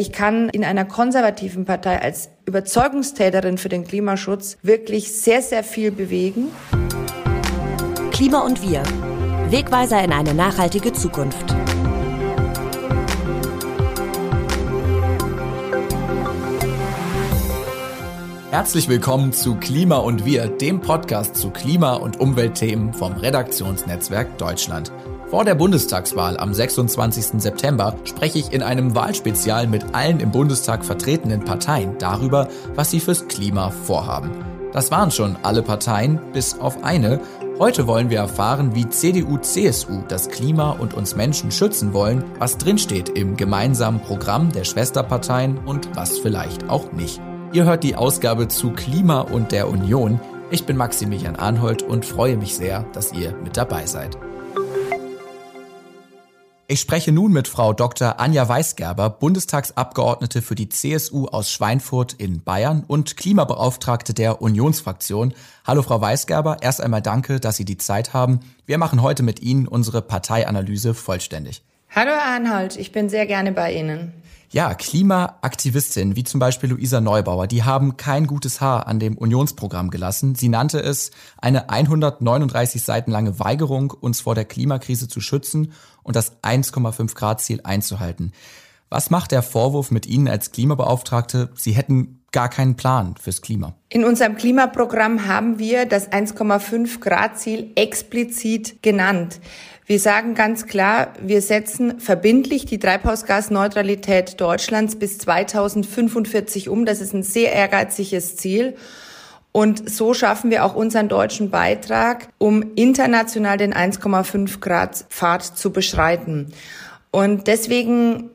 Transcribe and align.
ich 0.00 0.12
kann 0.12 0.48
in 0.48 0.64
einer 0.64 0.86
konservativen 0.86 1.66
Partei 1.66 2.00
als 2.00 2.30
Überzeugungstäterin 2.46 3.58
für 3.58 3.68
den 3.68 3.84
Klimaschutz 3.84 4.56
wirklich 4.62 5.12
sehr, 5.12 5.42
sehr 5.42 5.62
viel 5.62 5.92
bewegen. 5.92 6.46
Klima 8.10 8.40
und 8.40 8.62
wir. 8.62 8.82
Wegweiser 9.50 10.02
in 10.02 10.12
eine 10.12 10.32
nachhaltige 10.32 10.94
Zukunft. 10.94 11.54
Herzlich 18.50 18.88
willkommen 18.88 19.34
zu 19.34 19.56
Klima 19.56 19.98
und 19.98 20.24
Wir, 20.24 20.46
dem 20.48 20.80
Podcast 20.80 21.36
zu 21.36 21.50
Klima- 21.50 21.96
und 21.96 22.18
Umweltthemen 22.18 22.94
vom 22.94 23.12
Redaktionsnetzwerk 23.12 24.38
Deutschland. 24.38 24.90
Vor 25.30 25.44
der 25.44 25.54
Bundestagswahl 25.54 26.36
am 26.38 26.52
26. 26.52 27.40
September 27.40 27.94
spreche 28.02 28.40
ich 28.40 28.52
in 28.52 28.64
einem 28.64 28.96
Wahlspezial 28.96 29.68
mit 29.68 29.94
allen 29.94 30.18
im 30.18 30.32
Bundestag 30.32 30.84
vertretenen 30.84 31.44
Parteien 31.44 31.96
darüber, 31.98 32.48
was 32.74 32.90
sie 32.90 32.98
fürs 32.98 33.28
Klima 33.28 33.70
vorhaben. 33.70 34.32
Das 34.72 34.90
waren 34.90 35.12
schon 35.12 35.36
alle 35.44 35.62
Parteien, 35.62 36.18
bis 36.32 36.58
auf 36.58 36.82
eine. 36.82 37.20
Heute 37.60 37.86
wollen 37.86 38.10
wir 38.10 38.18
erfahren, 38.18 38.74
wie 38.74 38.88
CDU, 38.88 39.38
CSU 39.38 40.02
das 40.08 40.30
Klima 40.30 40.72
und 40.72 40.94
uns 40.94 41.14
Menschen 41.14 41.52
schützen 41.52 41.92
wollen, 41.92 42.24
was 42.40 42.58
drinsteht 42.58 43.10
im 43.10 43.36
gemeinsamen 43.36 44.00
Programm 44.00 44.50
der 44.50 44.64
Schwesterparteien 44.64 45.58
und 45.58 45.94
was 45.94 46.18
vielleicht 46.18 46.68
auch 46.68 46.90
nicht. 46.90 47.20
Ihr 47.52 47.66
hört 47.66 47.84
die 47.84 47.94
Ausgabe 47.94 48.48
zu 48.48 48.72
Klima 48.72 49.20
und 49.20 49.52
der 49.52 49.68
Union. 49.68 50.20
Ich 50.50 50.66
bin 50.66 50.76
Maximilian 50.76 51.36
Arnhold 51.36 51.84
und 51.84 52.04
freue 52.04 52.36
mich 52.36 52.56
sehr, 52.56 52.84
dass 52.92 53.12
ihr 53.12 53.32
mit 53.44 53.56
dabei 53.56 53.86
seid. 53.86 54.18
Ich 56.72 56.78
spreche 56.78 57.10
nun 57.10 57.32
mit 57.32 57.48
Frau 57.48 57.72
Dr. 57.72 58.20
Anja 58.20 58.48
Weisgerber, 58.48 59.10
Bundestagsabgeordnete 59.10 60.40
für 60.40 60.54
die 60.54 60.68
CSU 60.68 61.26
aus 61.26 61.50
Schweinfurt 61.50 62.12
in 62.12 62.44
Bayern 62.44 62.84
und 62.86 63.16
Klimabeauftragte 63.16 64.14
der 64.14 64.40
Unionsfraktion. 64.40 65.34
Hallo 65.66 65.82
Frau 65.82 66.00
Weisgerber, 66.00 66.58
erst 66.60 66.80
einmal 66.80 67.02
danke, 67.02 67.40
dass 67.40 67.56
Sie 67.56 67.64
die 67.64 67.76
Zeit 67.76 68.14
haben. 68.14 68.38
Wir 68.66 68.78
machen 68.78 69.02
heute 69.02 69.24
mit 69.24 69.42
Ihnen 69.42 69.66
unsere 69.66 70.00
Parteianalyse 70.00 70.94
vollständig. 70.94 71.64
Hallo 71.92 72.12
Arnhold, 72.12 72.76
ich 72.76 72.92
bin 72.92 73.08
sehr 73.08 73.26
gerne 73.26 73.50
bei 73.50 73.72
Ihnen. 73.72 74.12
Ja, 74.52 74.74
Klimaaktivistinnen 74.74 76.16
wie 76.16 76.24
zum 76.24 76.40
Beispiel 76.40 76.70
Luisa 76.70 77.00
Neubauer, 77.00 77.46
die 77.46 77.62
haben 77.62 77.96
kein 77.96 78.26
gutes 78.26 78.60
Haar 78.60 78.88
an 78.88 78.98
dem 78.98 79.16
Unionsprogramm 79.16 79.90
gelassen. 79.90 80.34
Sie 80.34 80.48
nannte 80.48 80.80
es 80.80 81.12
eine 81.40 81.70
139 81.70 82.82
Seiten 82.82 83.12
lange 83.12 83.38
Weigerung, 83.38 83.92
uns 83.92 84.22
vor 84.22 84.34
der 84.34 84.44
Klimakrise 84.44 85.06
zu 85.06 85.20
schützen 85.20 85.72
und 86.02 86.16
das 86.16 86.42
1,5 86.42 87.14
Grad 87.14 87.40
Ziel 87.40 87.60
einzuhalten. 87.62 88.32
Was 88.88 89.08
macht 89.10 89.30
der 89.30 89.44
Vorwurf 89.44 89.92
mit 89.92 90.06
Ihnen 90.06 90.26
als 90.26 90.50
Klimabeauftragte? 90.50 91.50
Sie 91.54 91.70
hätten 91.70 92.20
gar 92.32 92.48
keinen 92.48 92.74
Plan 92.74 93.14
fürs 93.20 93.42
Klima. 93.42 93.74
In 93.88 94.04
unserem 94.04 94.36
Klimaprogramm 94.36 95.28
haben 95.28 95.60
wir 95.60 95.86
das 95.86 96.10
1,5 96.10 96.98
Grad 96.98 97.38
Ziel 97.38 97.70
explizit 97.76 98.82
genannt. 98.82 99.38
Wir 99.90 99.98
sagen 99.98 100.36
ganz 100.36 100.68
klar, 100.68 101.14
wir 101.20 101.42
setzen 101.42 101.98
verbindlich 101.98 102.64
die 102.64 102.78
Treibhausgasneutralität 102.78 104.40
Deutschlands 104.40 104.94
bis 104.94 105.18
2045 105.18 106.68
um. 106.68 106.86
Das 106.86 107.00
ist 107.00 107.12
ein 107.12 107.24
sehr 107.24 107.52
ehrgeiziges 107.52 108.36
Ziel. 108.36 108.76
Und 109.50 109.90
so 109.90 110.14
schaffen 110.14 110.52
wir 110.52 110.64
auch 110.64 110.76
unseren 110.76 111.08
deutschen 111.08 111.50
Beitrag, 111.50 112.28
um 112.38 112.62
international 112.76 113.56
den 113.56 113.74
1,5 113.74 114.60
Grad 114.60 115.06
Pfad 115.08 115.42
zu 115.42 115.72
beschreiten. 115.72 116.52
Und 117.10 117.48
deswegen 117.48 118.30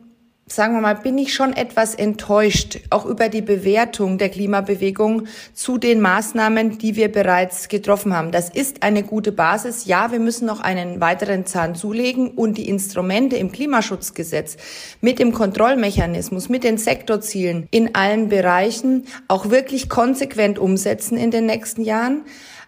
sagen 0.48 0.76
wir 0.76 0.82
mal, 0.82 0.96
bin 0.96 1.18
ich 1.18 1.34
schon 1.34 1.54
etwas 1.54 1.96
enttäuscht, 1.96 2.80
auch 2.92 3.06
über 3.06 3.30
die 3.30 3.42
Bewertung 3.42 4.20
der 4.20 4.30
Klimabewegung 4.30 5.24
zu 5.56 5.80
den 5.80 6.02
Maßnahmen, 6.02 6.78
die 6.78 6.96
wir 6.96 7.12
bereits 7.12 7.68
getroffen 7.68 8.16
haben. 8.16 8.32
Das 8.32 8.50
ist 8.50 8.84
eine 8.84 9.02
gute 9.02 9.32
Basis. 9.32 9.86
Ja, 9.86 10.12
wir 10.12 10.20
müssen 10.20 10.46
noch 10.46 10.60
einen 10.60 11.02
weiteren 11.02 11.48
Zahn 11.48 11.74
zulegen 11.74 12.30
und 12.30 12.60
die 12.60 12.70
Instrumente 12.70 13.38
im 13.38 13.52
Klimaschutzgesetz 13.52 14.58
mit 15.02 15.18
dem 15.18 15.34
Kontrollmechanismus, 15.34 16.48
mit 16.48 16.64
den 16.64 16.78
Sektorzielen 16.78 17.68
in 17.72 17.96
allen 17.96 18.30
Bereichen 18.30 19.08
auch 19.28 19.50
wirklich 19.50 19.90
konsequent 19.90 20.60
umsetzen 20.60 21.18
in 21.18 21.32
den 21.32 21.48
nächsten 21.48 21.82
Jahren. 21.82 22.22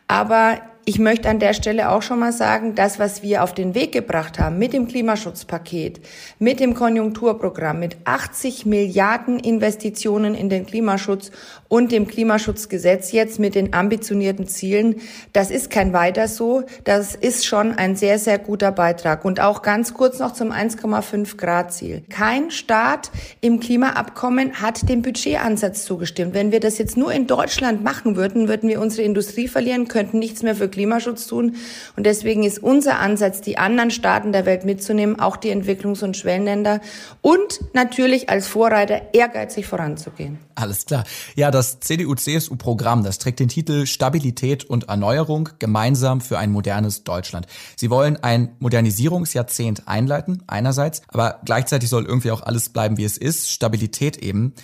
Aber 0.07 0.61
ich 0.87 0.99
möchte 0.99 1.27
an 1.27 1.39
der 1.39 1.53
Stelle 1.53 1.89
auch 1.89 2.01
schon 2.01 2.19
mal 2.19 2.31
sagen, 2.31 2.73
das, 2.73 2.97
was 2.97 3.21
wir 3.21 3.43
auf 3.43 3.53
den 3.53 3.75
Weg 3.75 3.91
gebracht 3.91 4.39
haben 4.39 4.57
mit 4.57 4.71
dem 4.71 4.87
Klimaschutzpaket, 4.87 5.99
mit 6.39 6.61
dem 6.61 6.75
Konjunkturprogramm, 6.75 7.77
mit 7.77 7.97
80 8.05 8.65
Milliarden 8.65 9.37
Investitionen 9.37 10.33
in 10.33 10.47
den 10.47 10.65
Klimaschutz 10.65 11.31
und 11.69 11.91
dem 11.91 12.07
Klimaschutzgesetz 12.07 13.11
jetzt 13.11 13.39
mit 13.39 13.55
den 13.55 13.73
ambitionierten 13.73 14.47
Zielen, 14.47 14.95
das 15.33 15.51
ist 15.51 15.69
kein 15.69 15.93
weiter 15.93 16.27
so. 16.27 16.63
Das 16.83 17.15
ist 17.15 17.45
schon 17.45 17.73
ein 17.73 17.95
sehr, 17.95 18.19
sehr 18.19 18.39
guter 18.39 18.71
Beitrag. 18.71 19.25
Und 19.25 19.39
auch 19.39 19.61
ganz 19.61 19.93
kurz 19.93 20.19
noch 20.19 20.33
zum 20.33 20.51
1,5 20.51 21.37
Grad 21.37 21.73
Ziel. 21.73 22.03
Kein 22.09 22.51
Staat 22.51 23.11
im 23.41 23.59
Klimaabkommen 23.59 24.61
hat 24.61 24.89
dem 24.89 25.01
Budgetansatz 25.01 25.85
zugestimmt. 25.85 26.33
Wenn 26.33 26.51
wir 26.51 26.59
das 26.59 26.77
jetzt 26.77 26.97
nur 26.97 27.11
in 27.11 27.27
Deutschland 27.27 27.83
machen 27.83 28.15
würden, 28.15 28.47
würden 28.47 28.69
wir 28.69 28.81
unsere 28.81 29.03
Industrie 29.03 29.47
verlieren, 29.47 29.87
könnten 29.87 30.19
nichts 30.19 30.43
mehr 30.43 30.55
für 30.55 30.69
Klimaschutz 30.69 31.27
tun. 31.27 31.55
Und 31.95 32.05
deswegen 32.05 32.43
ist 32.43 32.59
unser 32.59 32.99
Ansatz, 32.99 33.41
die 33.41 33.57
anderen 33.57 33.91
Staaten 33.91 34.31
der 34.31 34.45
Welt 34.45 34.65
mitzunehmen, 34.65 35.19
auch 35.19 35.37
die 35.37 35.51
Entwicklungs- 35.51 36.03
und 36.03 36.15
Schwellenländer 36.15 36.81
und 37.21 37.59
natürlich 37.73 38.29
als 38.29 38.47
Vorreiter 38.47 39.13
ehrgeizig 39.13 39.65
voranzugehen. 39.65 40.46
Alles 40.57 40.87
klar. 40.87 41.03
Ja, 41.35 41.51
das 41.51 41.81
CDU-CSU-Programm, 41.81 43.03
das 43.03 43.19
trägt 43.19 43.39
den 43.39 43.47
Titel 43.47 43.85
Stabilität 43.85 44.63
und 44.63 44.89
Erneuerung 44.89 45.49
gemeinsam 45.59 46.19
für 46.19 46.39
ein 46.39 46.51
modernes 46.51 47.03
Deutschland. 47.03 47.45
Sie 47.75 47.91
wollen 47.91 48.17
ein 48.23 48.55
Modernisierungsjahrzehnt 48.57 49.87
einleiten, 49.87 50.41
einerseits, 50.47 51.03
aber 51.09 51.41
gleichzeitig 51.45 51.89
soll 51.89 52.05
irgendwie 52.05 52.31
auch 52.31 52.41
alles 52.41 52.69
bleiben, 52.69 52.97
wie 52.97 53.03
es 53.03 53.19
ist, 53.19 53.51
Stabilität 53.51 54.17
eben. 54.17 54.55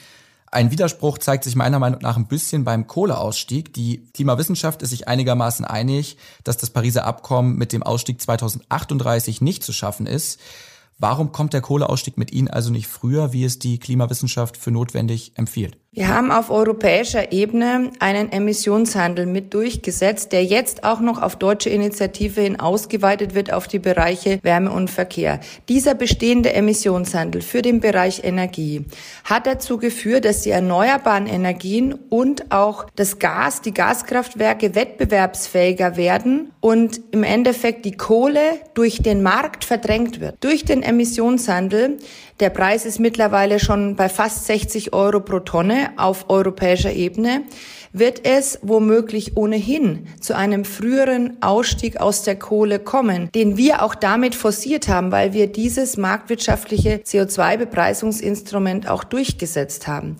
Ein 0.51 0.71
Widerspruch 0.71 1.19
zeigt 1.19 1.43
sich 1.43 1.55
meiner 1.55 1.77
Meinung 1.77 2.01
nach 2.01 2.17
ein 2.17 2.27
bisschen 2.27 2.63
beim 2.63 2.87
Kohleausstieg. 2.87 3.71
Die 3.75 4.03
Klimawissenschaft 4.15 4.81
ist 4.81 4.89
sich 4.89 5.07
einigermaßen 5.07 5.63
einig, 5.63 6.17
dass 6.43 6.57
das 6.57 6.71
Pariser 6.71 7.05
Abkommen 7.05 7.55
mit 7.55 7.71
dem 7.71 7.83
Ausstieg 7.83 8.19
2038 8.19 9.41
nicht 9.41 9.63
zu 9.63 9.73
schaffen 9.73 10.07
ist. 10.07 10.39
Warum 10.97 11.31
kommt 11.31 11.53
der 11.53 11.61
Kohleausstieg 11.61 12.17
mit 12.17 12.31
Ihnen 12.31 12.47
also 12.47 12.71
nicht 12.71 12.87
früher, 12.87 13.31
wie 13.31 13.43
es 13.43 13.59
die 13.59 13.77
Klimawissenschaft 13.77 14.57
für 14.57 14.71
notwendig 14.71 15.33
empfiehlt? 15.35 15.77
Wir 15.95 16.07
haben 16.07 16.31
auf 16.31 16.49
europäischer 16.49 17.31
Ebene 17.31 17.91
einen 17.99 18.31
Emissionshandel 18.31 19.27
mit 19.27 19.53
durchgesetzt, 19.53 20.31
der 20.31 20.43
jetzt 20.43 20.83
auch 20.83 21.01
noch 21.01 21.21
auf 21.21 21.35
deutsche 21.35 21.69
Initiative 21.69 22.41
hin 22.41 22.59
ausgeweitet 22.59 23.35
wird 23.35 23.53
auf 23.53 23.67
die 23.67 23.77
Bereiche 23.77 24.39
Wärme 24.41 24.71
und 24.71 24.89
Verkehr. 24.89 25.39
Dieser 25.69 25.93
bestehende 25.93 26.51
Emissionshandel 26.51 27.43
für 27.43 27.61
den 27.61 27.79
Bereich 27.79 28.23
Energie 28.23 28.85
hat 29.23 29.45
dazu 29.45 29.77
geführt, 29.77 30.25
dass 30.25 30.41
die 30.41 30.49
erneuerbaren 30.49 31.27
Energien 31.27 31.93
und 32.09 32.51
auch 32.51 32.87
das 32.95 33.19
Gas, 33.19 33.61
die 33.61 33.75
Gaskraftwerke 33.75 34.73
wettbewerbsfähiger 34.73 35.95
werden 35.95 36.53
und 36.59 37.01
im 37.11 37.21
Endeffekt 37.21 37.85
die 37.85 37.95
Kohle 37.95 38.41
durch 38.73 39.03
den 39.03 39.21
Markt 39.21 39.63
verdrängt 39.63 40.19
wird. 40.19 40.43
Durch 40.43 40.65
den 40.65 40.81
Emissionshandel 40.81 41.99
der 42.39 42.49
Preis 42.49 42.85
ist 42.85 42.99
mittlerweile 42.99 43.59
schon 43.59 43.95
bei 43.95 44.09
fast 44.09 44.45
60 44.45 44.93
Euro 44.93 45.19
pro 45.19 45.39
Tonne 45.39 45.91
auf 45.97 46.29
europäischer 46.29 46.91
Ebene 46.91 47.43
wird 47.93 48.25
es 48.25 48.59
womöglich 48.63 49.37
ohnehin 49.37 50.07
zu 50.19 50.35
einem 50.35 50.65
früheren 50.65 51.37
Ausstieg 51.41 51.97
aus 51.97 52.23
der 52.23 52.37
Kohle 52.37 52.79
kommen, 52.79 53.29
den 53.33 53.55
wir 53.55 53.83
auch 53.83 53.93
damit 53.93 54.33
forciert 54.33 54.87
haben, 54.87 55.11
weil 55.11 55.33
wir 55.33 55.45
dieses 55.47 55.95
marktwirtschaftliche 55.95 57.01
CO2-Bepreisungsinstrument 57.05 58.87
auch 58.87 59.03
durchgesetzt 59.03 59.87
haben. 59.87 60.17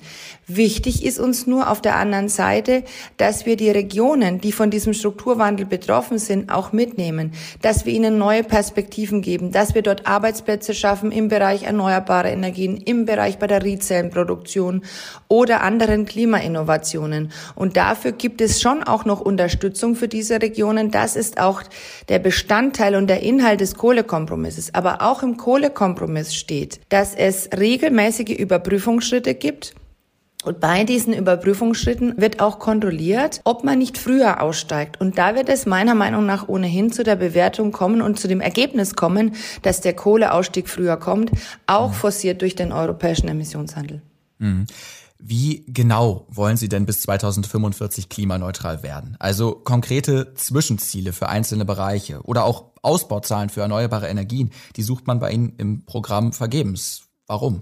Wichtig 0.47 1.05
ist 1.05 1.19
uns 1.19 1.47
nur 1.47 1.69
auf 1.69 1.81
der 1.81 1.95
anderen 1.95 2.27
Seite, 2.27 2.83
dass 3.15 3.45
wir 3.45 3.55
die 3.55 3.69
Regionen, 3.69 4.41
die 4.41 4.51
von 4.51 4.69
diesem 4.69 4.93
Strukturwandel 4.93 5.65
betroffen 5.65 6.17
sind, 6.17 6.51
auch 6.51 6.73
mitnehmen, 6.73 7.31
dass 7.61 7.85
wir 7.85 7.93
ihnen 7.93 8.17
neue 8.17 8.43
Perspektiven 8.43 9.21
geben, 9.21 9.51
dass 9.51 9.73
wir 9.73 9.81
dort 9.81 10.05
Arbeitsplätze 10.05 10.73
schaffen 10.73 11.13
im 11.13 11.29
Bereich 11.29 11.63
erneuerbare 11.63 12.29
Energien, 12.29 12.75
im 12.75 13.05
Bereich 13.05 13.37
Batteriezellenproduktion 13.37 14.83
oder 15.29 15.61
anderen 15.61 16.05
Klimainnovationen. 16.05 17.31
Und 17.55 17.77
dafür 17.77 18.11
gibt 18.11 18.41
es 18.41 18.61
schon 18.61 18.83
auch 18.83 19.05
noch 19.05 19.21
Unterstützung 19.21 19.95
für 19.95 20.09
diese 20.09 20.41
Regionen. 20.41 20.91
Das 20.91 21.15
ist 21.15 21.39
auch 21.39 21.63
der 22.09 22.19
Bestandteil 22.19 22.95
und 22.95 23.07
der 23.07 23.21
Inhalt 23.21 23.61
des 23.61 23.75
Kohlekompromisses. 23.75 24.73
Aber 24.73 25.01
auch 25.01 25.23
im 25.23 25.37
Kohlekompromiss 25.37 26.35
steht, 26.35 26.81
dass 26.89 27.15
es 27.15 27.49
regelmäßige 27.57 28.37
Überprüfungsschritte 28.37 29.35
gibt, 29.35 29.73
Und 30.43 30.59
bei 30.59 30.83
diesen 30.83 31.13
Überprüfungsschritten 31.13 32.15
wird 32.17 32.41
auch 32.41 32.59
kontrolliert, 32.59 33.41
ob 33.43 33.63
man 33.63 33.79
nicht 33.79 33.97
früher 33.97 34.41
aussteigt. 34.41 34.99
Und 34.99 35.17
da 35.17 35.35
wird 35.35 35.49
es 35.49 35.65
meiner 35.65 35.95
Meinung 35.95 36.25
nach 36.25 36.47
ohnehin 36.47 36.91
zu 36.91 37.03
der 37.03 37.15
Bewertung 37.15 37.71
kommen 37.71 38.01
und 38.01 38.19
zu 38.19 38.27
dem 38.27 38.41
Ergebnis 38.41 38.95
kommen, 38.95 39.35
dass 39.61 39.81
der 39.81 39.93
Kohleausstieg 39.93 40.67
früher 40.67 40.97
kommt, 40.97 41.31
auch 41.65 41.89
mhm. 41.89 41.93
forciert 41.93 42.41
durch 42.41 42.55
den 42.55 42.71
europäischen 42.71 43.27
Emissionshandel. 43.27 44.01
Mhm. 44.39 44.65
Wie 45.25 45.63
genau 45.67 46.25
wollen 46.27 46.57
Sie 46.57 46.67
denn 46.67 46.85
bis 46.85 47.01
2045 47.03 48.09
klimaneutral 48.09 48.83
werden? 48.83 49.15
Also 49.19 49.53
konkrete 49.53 50.33
Zwischenziele 50.33 51.13
für 51.13 51.29
einzelne 51.29 51.63
Bereiche 51.63 52.21
oder 52.23 52.43
auch 52.43 52.73
Ausbauzahlen 52.81 53.47
für 53.47 53.61
erneuerbare 53.61 54.09
Energien, 54.09 54.51
die 54.75 54.83
sucht 54.83 55.07
man 55.07 55.19
bei 55.19 55.31
Ihnen 55.31 55.53
im 55.57 55.85
Programm 55.85 56.33
vergebens. 56.33 57.03
Warum? 57.25 57.61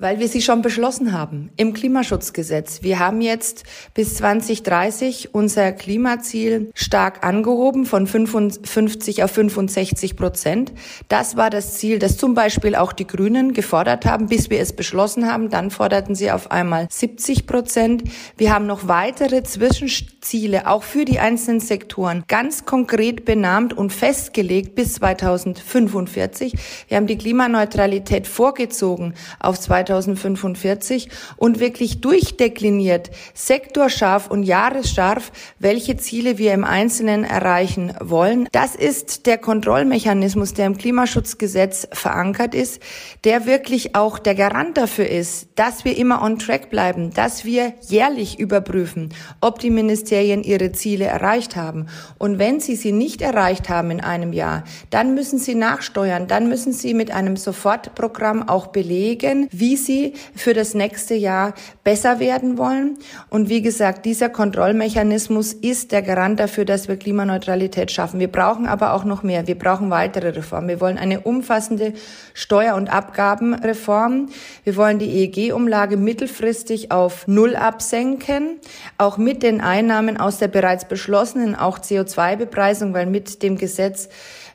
Weil 0.00 0.20
wir 0.20 0.28
sie 0.28 0.42
schon 0.42 0.62
beschlossen 0.62 1.12
haben 1.12 1.50
im 1.56 1.74
Klimaschutzgesetz. 1.74 2.84
Wir 2.84 3.00
haben 3.00 3.20
jetzt 3.20 3.64
bis 3.94 4.14
2030 4.14 5.34
unser 5.34 5.72
Klimaziel 5.72 6.70
stark 6.72 7.24
angehoben 7.24 7.84
von 7.84 8.06
55 8.06 9.24
auf 9.24 9.32
65 9.32 10.14
Prozent. 10.14 10.72
Das 11.08 11.36
war 11.36 11.50
das 11.50 11.74
Ziel, 11.74 11.98
das 11.98 12.16
zum 12.16 12.34
Beispiel 12.34 12.76
auch 12.76 12.92
die 12.92 13.08
Grünen 13.08 13.54
gefordert 13.54 14.06
haben, 14.06 14.28
bis 14.28 14.50
wir 14.50 14.60
es 14.60 14.72
beschlossen 14.72 15.26
haben. 15.26 15.50
Dann 15.50 15.72
forderten 15.72 16.14
sie 16.14 16.30
auf 16.30 16.52
einmal 16.52 16.86
70 16.88 17.48
Prozent. 17.48 18.04
Wir 18.36 18.54
haben 18.54 18.66
noch 18.66 18.86
weitere 18.86 19.42
Zwischenziele, 19.42 20.68
auch 20.68 20.84
für 20.84 21.06
die 21.06 21.18
einzelnen 21.18 21.58
Sektoren, 21.58 22.22
ganz 22.28 22.64
konkret 22.64 23.24
benannt 23.24 23.76
und 23.76 23.92
festgelegt 23.92 24.76
bis 24.76 24.94
2045. 24.94 26.54
Wir 26.86 26.96
haben 26.96 27.08
die 27.08 27.18
Klimaneutralität 27.18 28.28
vorgezogen 28.28 29.14
auf 29.40 29.58
2045. 29.58 29.87
2045 29.88 31.08
und 31.36 31.60
wirklich 31.60 32.00
durchdekliniert, 32.00 33.10
sektorscharf 33.34 34.30
und 34.30 34.42
jahresscharf, 34.42 35.32
welche 35.58 35.96
Ziele 35.96 36.38
wir 36.38 36.52
im 36.52 36.64
Einzelnen 36.64 37.24
erreichen 37.24 37.94
wollen. 38.00 38.48
Das 38.52 38.74
ist 38.74 39.26
der 39.26 39.38
Kontrollmechanismus, 39.38 40.52
der 40.54 40.66
im 40.66 40.76
Klimaschutzgesetz 40.76 41.88
verankert 41.92 42.54
ist, 42.54 42.82
der 43.24 43.46
wirklich 43.46 43.94
auch 43.94 44.18
der 44.18 44.34
Garant 44.34 44.76
dafür 44.76 45.08
ist, 45.08 45.48
dass 45.54 45.84
wir 45.84 45.96
immer 45.96 46.22
on 46.22 46.38
track 46.38 46.68
bleiben, 46.70 47.10
dass 47.14 47.44
wir 47.44 47.72
jährlich 47.88 48.38
überprüfen, 48.38 49.14
ob 49.40 49.58
die 49.58 49.70
Ministerien 49.70 50.42
ihre 50.42 50.72
Ziele 50.72 51.06
erreicht 51.06 51.56
haben. 51.56 51.86
Und 52.18 52.38
wenn 52.38 52.60
sie 52.60 52.76
sie 52.76 52.92
nicht 52.92 53.22
erreicht 53.22 53.68
haben 53.68 53.90
in 53.90 54.00
einem 54.00 54.32
Jahr, 54.32 54.64
dann 54.90 55.14
müssen 55.14 55.38
sie 55.38 55.54
nachsteuern, 55.54 56.26
dann 56.26 56.48
müssen 56.48 56.72
sie 56.72 56.92
mit 56.92 57.10
einem 57.10 57.36
Sofortprogramm 57.36 58.48
auch 58.48 58.68
belegen, 58.68 59.48
wie 59.50 59.77
sie 59.84 60.14
für 60.34 60.54
das 60.54 60.74
nächste 60.74 61.14
Jahr 61.14 61.54
besser 61.84 62.20
werden 62.20 62.58
wollen. 62.58 62.98
Und 63.30 63.48
wie 63.48 63.62
gesagt, 63.62 64.04
dieser 64.04 64.28
Kontrollmechanismus 64.28 65.52
ist 65.52 65.92
der 65.92 66.02
Garant 66.02 66.40
dafür, 66.40 66.64
dass 66.64 66.88
wir 66.88 66.96
Klimaneutralität 66.96 67.90
schaffen. 67.90 68.20
Wir 68.20 68.30
brauchen 68.30 68.66
aber 68.66 68.92
auch 68.92 69.04
noch 69.04 69.22
mehr. 69.22 69.46
Wir 69.46 69.58
brauchen 69.58 69.90
weitere 69.90 70.30
Reformen. 70.30 70.68
Wir 70.68 70.80
wollen 70.80 70.98
eine 70.98 71.20
umfassende 71.20 71.94
Steuer- 72.34 72.74
und 72.74 72.88
Abgabenreform. 72.88 74.28
Wir 74.64 74.76
wollen 74.76 74.98
die 74.98 75.10
EEG-Umlage 75.10 75.96
mittelfristig 75.96 76.90
auf 76.90 77.26
Null 77.26 77.56
absenken, 77.56 78.58
auch 78.98 79.18
mit 79.18 79.42
den 79.42 79.60
Einnahmen 79.60 80.16
aus 80.16 80.38
der 80.38 80.48
bereits 80.48 80.86
beschlossenen 80.86 81.54
auch 81.54 81.78
CO2-Bepreisung, 81.78 82.94
weil 82.94 83.06
mit 83.06 83.42
dem 83.42 83.56
Gesetz 83.56 84.08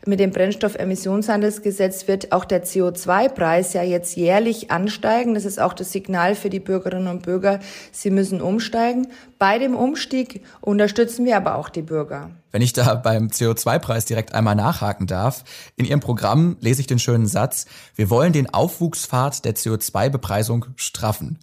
mit 0.06 0.20
dem 0.20 0.32
Brennstoffemissionshandelsgesetz 0.32 2.08
wird 2.08 2.32
auch 2.32 2.46
der 2.46 2.66
CO2-Preis 2.66 3.74
ja 3.74 3.84
jetzt 3.84 4.16
jährlich 4.18 4.70
ansteigen. 4.70 5.34
Das 5.34 5.46
ist 5.46 5.60
auch 5.60 5.74
das 5.74 5.92
Signal 5.92 6.36
für 6.36 6.50
die 6.50 6.60
Bürgerinnen 6.60 7.08
und 7.08 7.24
Bürger, 7.24 7.60
sie 7.92 8.10
müssen 8.10 8.42
umsteigen. 8.42 9.08
Bei 9.40 9.60
dem 9.60 9.76
Umstieg 9.76 10.44
unterstützen 10.62 11.26
wir 11.26 11.38
aber 11.38 11.56
auch 11.56 11.70
die 11.70 11.82
Bürger. 11.82 12.32
Wenn 12.52 12.62
ich 12.62 12.74
da 12.74 12.96
beim 12.96 13.28
CO2-Preis 13.28 14.06
direkt 14.06 14.34
einmal 14.34 14.56
nachhaken 14.56 15.08
darf, 15.08 15.44
in 15.76 15.86
Ihrem 15.86 16.02
Programm 16.02 16.58
lese 16.60 16.82
ich 16.82 16.88
den 16.88 17.00
schönen 17.00 17.26
Satz, 17.26 17.66
wir 17.96 18.10
wollen 18.10 18.34
den 18.34 18.54
Aufwuchspfad 18.54 19.46
der 19.46 19.56
CO2-Bepreisung 19.56 20.66
straffen. 20.76 21.40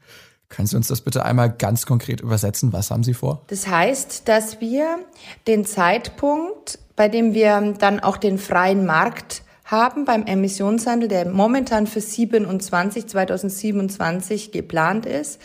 Können 0.50 0.66
Sie 0.66 0.76
uns 0.76 0.88
das 0.88 1.00
bitte 1.00 1.24
einmal 1.24 1.50
ganz 1.50 1.86
konkret 1.86 2.20
übersetzen? 2.20 2.72
Was 2.72 2.90
haben 2.90 3.04
Sie 3.04 3.14
vor? 3.14 3.42
Das 3.46 3.68
heißt, 3.68 4.28
dass 4.28 4.60
wir 4.60 4.98
den 5.46 5.64
Zeitpunkt 5.64 6.78
bei 7.00 7.08
dem 7.08 7.32
wir 7.32 7.72
dann 7.78 8.00
auch 8.00 8.18
den 8.18 8.36
freien 8.36 8.84
Markt 8.84 9.40
haben 9.64 10.04
beim 10.04 10.26
Emissionshandel, 10.26 11.08
der 11.08 11.26
momentan 11.26 11.86
für 11.86 12.02
27, 12.02 13.06
2027 13.06 14.52
geplant 14.52 15.06
ist, 15.06 15.40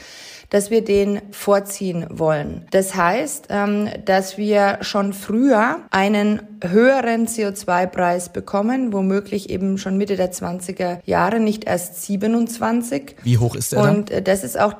dass 0.49 0.69
wir 0.69 0.83
den 0.83 1.21
vorziehen 1.31 2.07
wollen. 2.09 2.67
Das 2.71 2.95
heißt, 2.95 3.45
ähm, 3.51 3.87
dass 4.03 4.37
wir 4.37 4.79
schon 4.81 5.13
früher 5.13 5.77
einen 5.91 6.41
höheren 6.61 7.25
CO2-Preis 7.25 8.33
bekommen, 8.33 8.91
womöglich 8.91 9.49
eben 9.49 9.77
schon 9.77 9.97
Mitte 9.97 10.17
der 10.17 10.33
20er 10.33 10.99
Jahre, 11.05 11.39
nicht 11.39 11.63
erst 11.63 12.03
27. 12.03 13.15
Wie 13.23 13.37
hoch 13.37 13.55
ist 13.55 13.71
der? 13.71 13.81
Und 13.81 14.11
das 14.27 14.43
ist 14.43 14.59
auch 14.59 14.73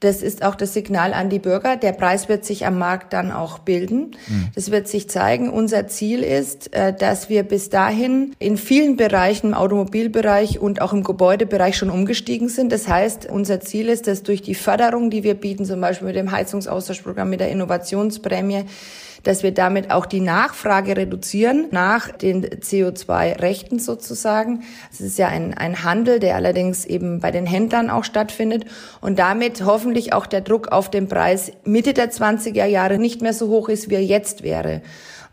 das 0.00 0.22
ist 0.22 0.44
auch 0.44 0.54
das 0.54 0.74
Signal 0.74 1.12
an 1.12 1.28
die 1.28 1.40
Bürger. 1.40 1.76
Der 1.76 1.92
Preis 1.92 2.28
wird 2.28 2.44
sich 2.44 2.66
am 2.66 2.78
Markt 2.78 3.12
dann 3.12 3.32
auch 3.32 3.58
bilden. 3.58 4.12
Mhm. 4.28 4.48
Das 4.54 4.70
wird 4.70 4.86
sich 4.86 5.10
zeigen. 5.10 5.50
Unser 5.50 5.88
Ziel 5.88 6.22
ist, 6.22 6.72
äh, 6.74 6.92
dass 6.92 7.28
wir 7.28 7.42
bis 7.42 7.68
dahin 7.68 8.34
in 8.38 8.56
vielen 8.56 8.96
Bereichen, 8.96 9.48
im 9.48 9.54
Automobilbereich 9.54 10.60
und 10.60 10.80
auch 10.80 10.92
im 10.92 11.02
Gebäudebereich 11.02 11.76
schon 11.76 11.90
umgestiegen 11.90 12.48
sind. 12.48 12.70
Das 12.70 12.86
heißt, 12.86 13.26
unser 13.26 13.60
Ziel 13.60 13.88
ist, 13.88 14.06
dass 14.06 14.22
durch 14.22 14.42
die 14.42 14.54
Förderung, 14.54 15.10
die 15.10 15.24
wir 15.24 15.34
bieten, 15.34 15.64
zum 15.64 15.80
Beispiel 15.80 16.06
mit 16.06 16.16
dem 16.16 16.30
Heizungsaustauschprogramm, 16.30 17.28
mit 17.28 17.40
der 17.40 17.50
Innovationsprämie, 17.50 18.64
dass 19.22 19.42
wir 19.42 19.52
damit 19.52 19.90
auch 19.90 20.06
die 20.06 20.20
Nachfrage 20.20 20.96
reduzieren 20.96 21.66
nach 21.70 22.10
den 22.10 22.44
CO2-Rechten 22.46 23.78
sozusagen. 23.78 24.62
Es 24.92 25.00
ist 25.00 25.18
ja 25.18 25.28
ein, 25.28 25.54
ein 25.54 25.84
Handel, 25.84 26.20
der 26.20 26.36
allerdings 26.36 26.84
eben 26.84 27.20
bei 27.20 27.30
den 27.30 27.46
Händlern 27.46 27.90
auch 27.90 28.04
stattfindet 28.04 28.64
und 29.00 29.18
damit 29.18 29.64
hoffentlich 29.64 30.12
auch 30.12 30.26
der 30.26 30.40
Druck 30.40 30.68
auf 30.68 30.90
den 30.90 31.08
Preis 31.08 31.52
Mitte 31.64 31.94
der 31.94 32.10
20er 32.10 32.66
Jahre 32.66 32.98
nicht 32.98 33.22
mehr 33.22 33.32
so 33.32 33.48
hoch 33.48 33.68
ist, 33.68 33.90
wie 33.90 33.94
er 33.94 34.04
jetzt 34.04 34.42
wäre. 34.42 34.82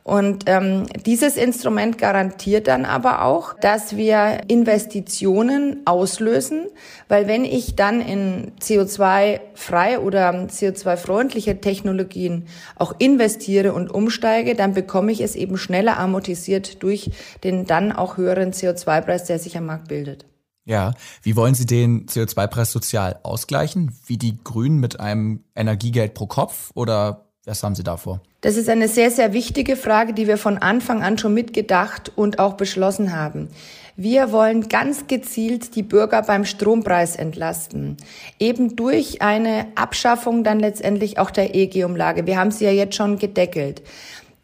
Und 0.06 0.44
ähm, 0.46 0.86
dieses 1.04 1.36
Instrument 1.36 1.98
garantiert 1.98 2.68
dann 2.68 2.86
aber 2.86 3.24
auch, 3.24 3.58
dass 3.60 3.98
wir 3.98 4.42
Investitionen 4.48 5.82
auslösen, 5.86 6.68
weil 7.08 7.28
wenn 7.28 7.44
ich 7.44 7.76
dann 7.76 8.02
in 8.02 8.52
CO2-frei 8.62 9.98
oder 9.98 10.30
CO2-freundliche 10.30 11.60
Technologien 11.60 12.46
auch 12.76 12.94
investiere 13.00 13.74
und 13.74 13.90
umsteige, 13.90 14.54
dann 14.54 14.76
bekomme 14.76 15.12
ich 15.12 15.22
es 15.22 15.36
eben 15.36 15.58
schneller 15.58 15.98
amortisiert 15.98 16.84
durch 16.84 17.10
den 17.44 17.66
dann 17.66 17.92
auch 17.92 18.18
höheren 18.18 18.52
CO2-Preis, 18.52 19.24
der 19.24 19.40
sich 19.40 19.58
am 19.58 19.66
Markt 19.66 19.88
bildet. 19.88 20.28
Ja, 20.66 20.94
wie 21.24 21.36
wollen 21.36 21.56
Sie 21.56 21.66
den 21.66 22.06
CO2-Preis 22.06 22.72
sozial 22.72 23.20
ausgleichen? 23.24 23.96
Wie 24.06 24.20
die 24.20 24.38
Grünen 24.44 24.80
mit 24.80 25.00
einem 25.00 25.44
Energiegeld 25.56 26.14
pro 26.14 26.28
Kopf 26.28 26.70
oder 26.76 27.25
was 27.46 27.64
haben 27.64 27.76
Sie 27.76 27.84
da? 27.84 27.98
Das 28.42 28.58
ist 28.58 28.70
eine 28.70 28.88
sehr, 28.88 29.12
sehr 29.12 29.34
wichtige 29.34 29.76
Frage, 29.76 30.14
die 30.14 30.28
wir 30.28 30.38
von 30.38 30.58
Anfang 30.58 31.04
an 31.04 31.18
schon 31.18 31.34
mitgedacht 31.34 32.12
und 32.16 32.40
auch 32.40 32.54
beschlossen 32.54 33.16
haben. 33.16 33.50
Wir 33.98 34.34
wollen 34.34 34.68
ganz 34.68 35.08
gezielt 35.08 35.76
die 35.76 35.84
Bürger 35.84 36.22
beim 36.22 36.44
Strompreis 36.44 37.16
entlasten. 37.16 37.96
Eben 38.40 38.76
durch 38.76 39.22
eine 39.22 39.68
Abschaffung 39.76 40.44
dann 40.44 40.60
letztendlich 40.60 41.18
auch 41.18 41.32
der 41.32 41.56
EG-Umlage. 41.56 42.28
Wir 42.28 42.38
haben 42.38 42.52
sie 42.52 42.66
ja 42.66 42.72
jetzt 42.72 42.96
schon 42.96 43.20
gedeckelt. 43.20 43.82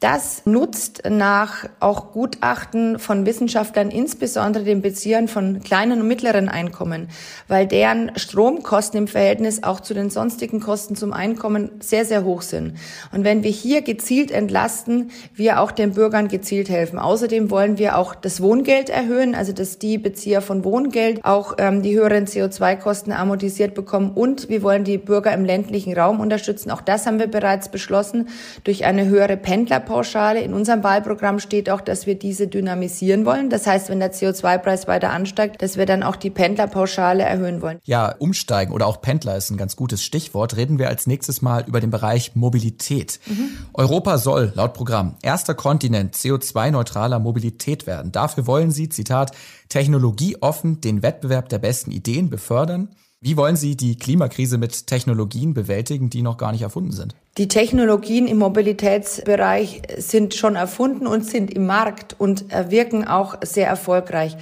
Das 0.01 0.48
nutzt 0.48 1.03
nach 1.08 1.70
auch 1.79 2.12
Gutachten 2.12 2.98
von 2.98 3.27
Wissenschaftlern 3.27 3.91
insbesondere 3.91 4.63
den 4.63 4.81
Beziehern 4.81 5.27
von 5.27 5.62
kleinen 5.62 6.01
und 6.01 6.08
mittleren 6.08 6.50
Einkommen, 6.50 7.08
weil 7.48 7.67
deren 7.67 8.12
Stromkosten 8.15 8.98
im 8.98 9.08
Verhältnis 9.08 9.62
auch 9.62 9.79
zu 9.79 9.93
den 9.93 10.10
sonstigen 10.10 10.60
Kosten 10.60 10.96
zum 10.96 11.13
Einkommen 11.13 11.70
sehr, 11.81 12.03
sehr 12.03 12.24
hoch 12.24 12.41
sind. 12.41 12.79
Und 13.12 13.25
wenn 13.25 13.43
wir 13.43 13.51
hier 13.51 13.84
gezielt 13.84 14.31
entlasten, 14.31 15.12
wir 15.36 15.60
auch 15.60 15.70
den 15.72 15.93
Bürgern 15.93 16.29
gezielt 16.29 16.67
helfen. 16.67 16.98
Außerdem 16.98 17.51
wollen 17.51 17.77
wir 17.77 17.96
auch 17.96 18.15
das 18.15 18.41
Wohngeld 18.41 18.89
erhöhen, 18.89 19.36
also 19.36 19.53
dass 19.53 19.77
die 19.77 20.00
Bezieher 20.00 20.41
von 20.41 20.65
Wohngeld 20.65 21.24
auch 21.24 21.58
ähm, 21.60 21.84
die 21.84 21.96
höheren 21.96 22.25
CO2-Kosten 22.25 23.12
amortisiert 23.12 23.75
bekommen 23.75 24.13
und 24.15 24.50
wir 24.50 24.63
wollen 24.63 24.84
die 24.84 24.98
Bürger 24.98 25.31
im 25.31 25.46
ländlichen 25.46 25.93
Raum 25.93 26.20
unterstützen. 26.20 26.72
Auch 26.72 26.81
das 26.81 27.05
haben 27.05 27.20
wir 27.20 27.27
bereits 27.27 27.70
beschlossen 27.70 28.29
durch 28.63 28.84
eine 28.86 29.05
höhere 29.05 29.38
Pendlerpolitik 29.38 29.90
Pauschale. 29.91 30.41
In 30.41 30.53
unserem 30.53 30.83
Wahlprogramm 30.83 31.39
steht 31.39 31.69
auch, 31.69 31.81
dass 31.81 32.05
wir 32.05 32.15
diese 32.15 32.48
dynamisieren 32.48 33.25
wollen. 33.25 33.50
Das 33.50 33.67
heißt, 33.67 33.89
wenn 33.89 34.00
der 34.00 34.13
CO2-Preis 34.13 34.88
weiter 34.88 35.10
ansteigt, 35.10 35.62
dass 35.62 35.75
wir 35.75 35.86
dann 35.86 36.01
auch 36.01 36.15
die 36.15 36.29
Pendlerpauschale 36.29 37.24
erhöhen 37.24 37.62
wollen. 37.62 37.79
Ja, 37.83 38.15
umsteigen 38.17 38.71
oder 38.71 38.88
auch 38.88 39.01
Pendler 39.01 39.36
ist 39.36 39.50
ein 39.50 39.57
ganz 39.57 39.75
gutes 39.75 40.01
Stichwort. 40.01 40.55
Reden 40.55 40.79
wir 40.79 40.88
als 40.88 41.07
nächstes 41.07 41.41
mal 41.41 41.65
über 41.67 41.81
den 41.81 41.89
Bereich 41.89 42.36
Mobilität. 42.36 43.19
Mhm. 43.25 43.50
Europa 43.74 44.17
soll 44.17 44.53
laut 44.55 44.74
Programm 44.74 45.17
erster 45.21 45.55
Kontinent 45.55 46.15
CO2-neutraler 46.15 47.19
Mobilität 47.19 47.86
werden. 47.86 48.13
Dafür 48.13 48.48
wollen 48.48 48.71
sie, 48.71 48.88
Zitat, 48.88 49.31
technologieoffen 49.67 50.79
den 50.79 51.03
Wettbewerb 51.03 51.50
der 51.50 51.60
besten 51.60 51.91
Ideen 51.91 52.29
befördern 52.29 52.95
wie 53.23 53.37
wollen 53.37 53.55
Sie 53.55 53.77
die 53.77 53.97
Klimakrise 53.97 54.57
mit 54.57 54.87
Technologien 54.87 55.53
bewältigen, 55.53 56.09
die 56.09 56.23
noch 56.23 56.37
gar 56.37 56.51
nicht 56.51 56.63
erfunden 56.63 56.91
sind? 56.91 57.13
Die 57.37 57.47
Technologien 57.47 58.25
im 58.25 58.39
Mobilitätsbereich 58.39 59.83
sind 59.97 60.33
schon 60.33 60.55
erfunden 60.55 61.05
und 61.05 61.23
sind 61.23 61.53
im 61.53 61.67
Markt 61.67 62.15
und 62.17 62.45
wirken 62.71 63.07
auch 63.07 63.35
sehr 63.43 63.67
erfolgreich. 63.67 64.37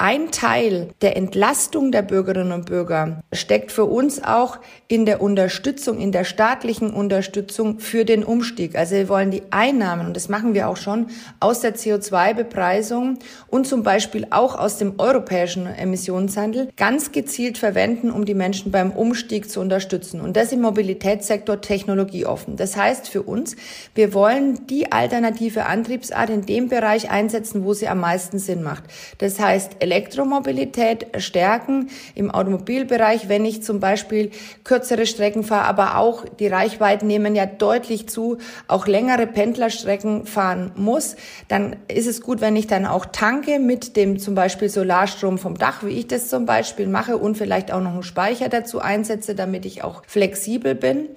Ein 0.00 0.30
Teil 0.30 0.90
der 1.02 1.16
Entlastung 1.16 1.90
der 1.90 2.02
Bürgerinnen 2.02 2.52
und 2.52 2.66
Bürger 2.66 3.24
steckt 3.32 3.72
für 3.72 3.84
uns 3.84 4.22
auch 4.22 4.58
in 4.86 5.06
der 5.06 5.20
Unterstützung, 5.20 5.98
in 5.98 6.12
der 6.12 6.22
staatlichen 6.22 6.90
Unterstützung 6.90 7.80
für 7.80 8.04
den 8.04 8.22
Umstieg. 8.22 8.78
Also 8.78 8.94
wir 8.94 9.08
wollen 9.08 9.32
die 9.32 9.42
Einnahmen, 9.50 10.06
und 10.06 10.14
das 10.14 10.28
machen 10.28 10.54
wir 10.54 10.68
auch 10.68 10.76
schon, 10.76 11.08
aus 11.40 11.62
der 11.62 11.74
CO2-Bepreisung 11.74 13.18
und 13.48 13.66
zum 13.66 13.82
Beispiel 13.82 14.28
auch 14.30 14.56
aus 14.56 14.78
dem 14.78 15.00
europäischen 15.00 15.66
Emissionshandel 15.66 16.68
ganz 16.76 17.10
gezielt 17.10 17.58
verwenden, 17.58 18.12
um 18.12 18.24
die 18.24 18.34
Menschen 18.34 18.70
beim 18.70 18.92
Umstieg 18.92 19.50
zu 19.50 19.58
unterstützen. 19.58 20.20
Und 20.20 20.36
das 20.36 20.52
im 20.52 20.60
Mobilitätssektor 20.60 21.60
technologieoffen. 21.60 22.54
Das 22.54 22.76
heißt 22.76 23.08
für 23.08 23.22
uns, 23.22 23.56
wir 23.96 24.14
wollen 24.14 24.64
die 24.68 24.92
alternative 24.92 25.66
Antriebsart 25.66 26.30
in 26.30 26.46
dem 26.46 26.68
Bereich 26.68 27.10
einsetzen, 27.10 27.64
wo 27.64 27.74
sie 27.74 27.88
am 27.88 27.98
meisten 27.98 28.38
Sinn 28.38 28.62
macht. 28.62 28.84
Das 29.18 29.40
heißt, 29.40 29.87
Elektromobilität 29.88 31.06
stärken 31.16 31.88
im 32.14 32.30
Automobilbereich, 32.30 33.28
wenn 33.28 33.46
ich 33.46 33.62
zum 33.62 33.80
Beispiel 33.80 34.30
kürzere 34.64 35.06
Strecken 35.06 35.44
fahre, 35.44 35.64
aber 35.64 35.96
auch 35.96 36.26
die 36.38 36.46
Reichweiten 36.46 37.06
nehmen 37.06 37.34
ja 37.34 37.46
deutlich 37.46 38.08
zu, 38.08 38.36
auch 38.66 38.86
längere 38.86 39.26
Pendlerstrecken 39.26 40.26
fahren 40.26 40.72
muss, 40.76 41.16
dann 41.48 41.76
ist 41.88 42.06
es 42.06 42.20
gut, 42.20 42.42
wenn 42.42 42.54
ich 42.54 42.66
dann 42.66 42.84
auch 42.84 43.06
tanke 43.06 43.58
mit 43.58 43.96
dem 43.96 44.18
zum 44.18 44.34
Beispiel 44.34 44.68
Solarstrom 44.68 45.38
vom 45.38 45.56
Dach, 45.56 45.82
wie 45.82 45.92
ich 45.92 46.06
das 46.06 46.28
zum 46.28 46.44
Beispiel 46.44 46.86
mache 46.86 47.16
und 47.16 47.38
vielleicht 47.38 47.72
auch 47.72 47.80
noch 47.80 47.94
einen 47.94 48.02
Speicher 48.02 48.50
dazu 48.50 48.80
einsetze, 48.80 49.34
damit 49.34 49.64
ich 49.64 49.82
auch 49.82 50.02
flexibel 50.06 50.74
bin 50.74 51.08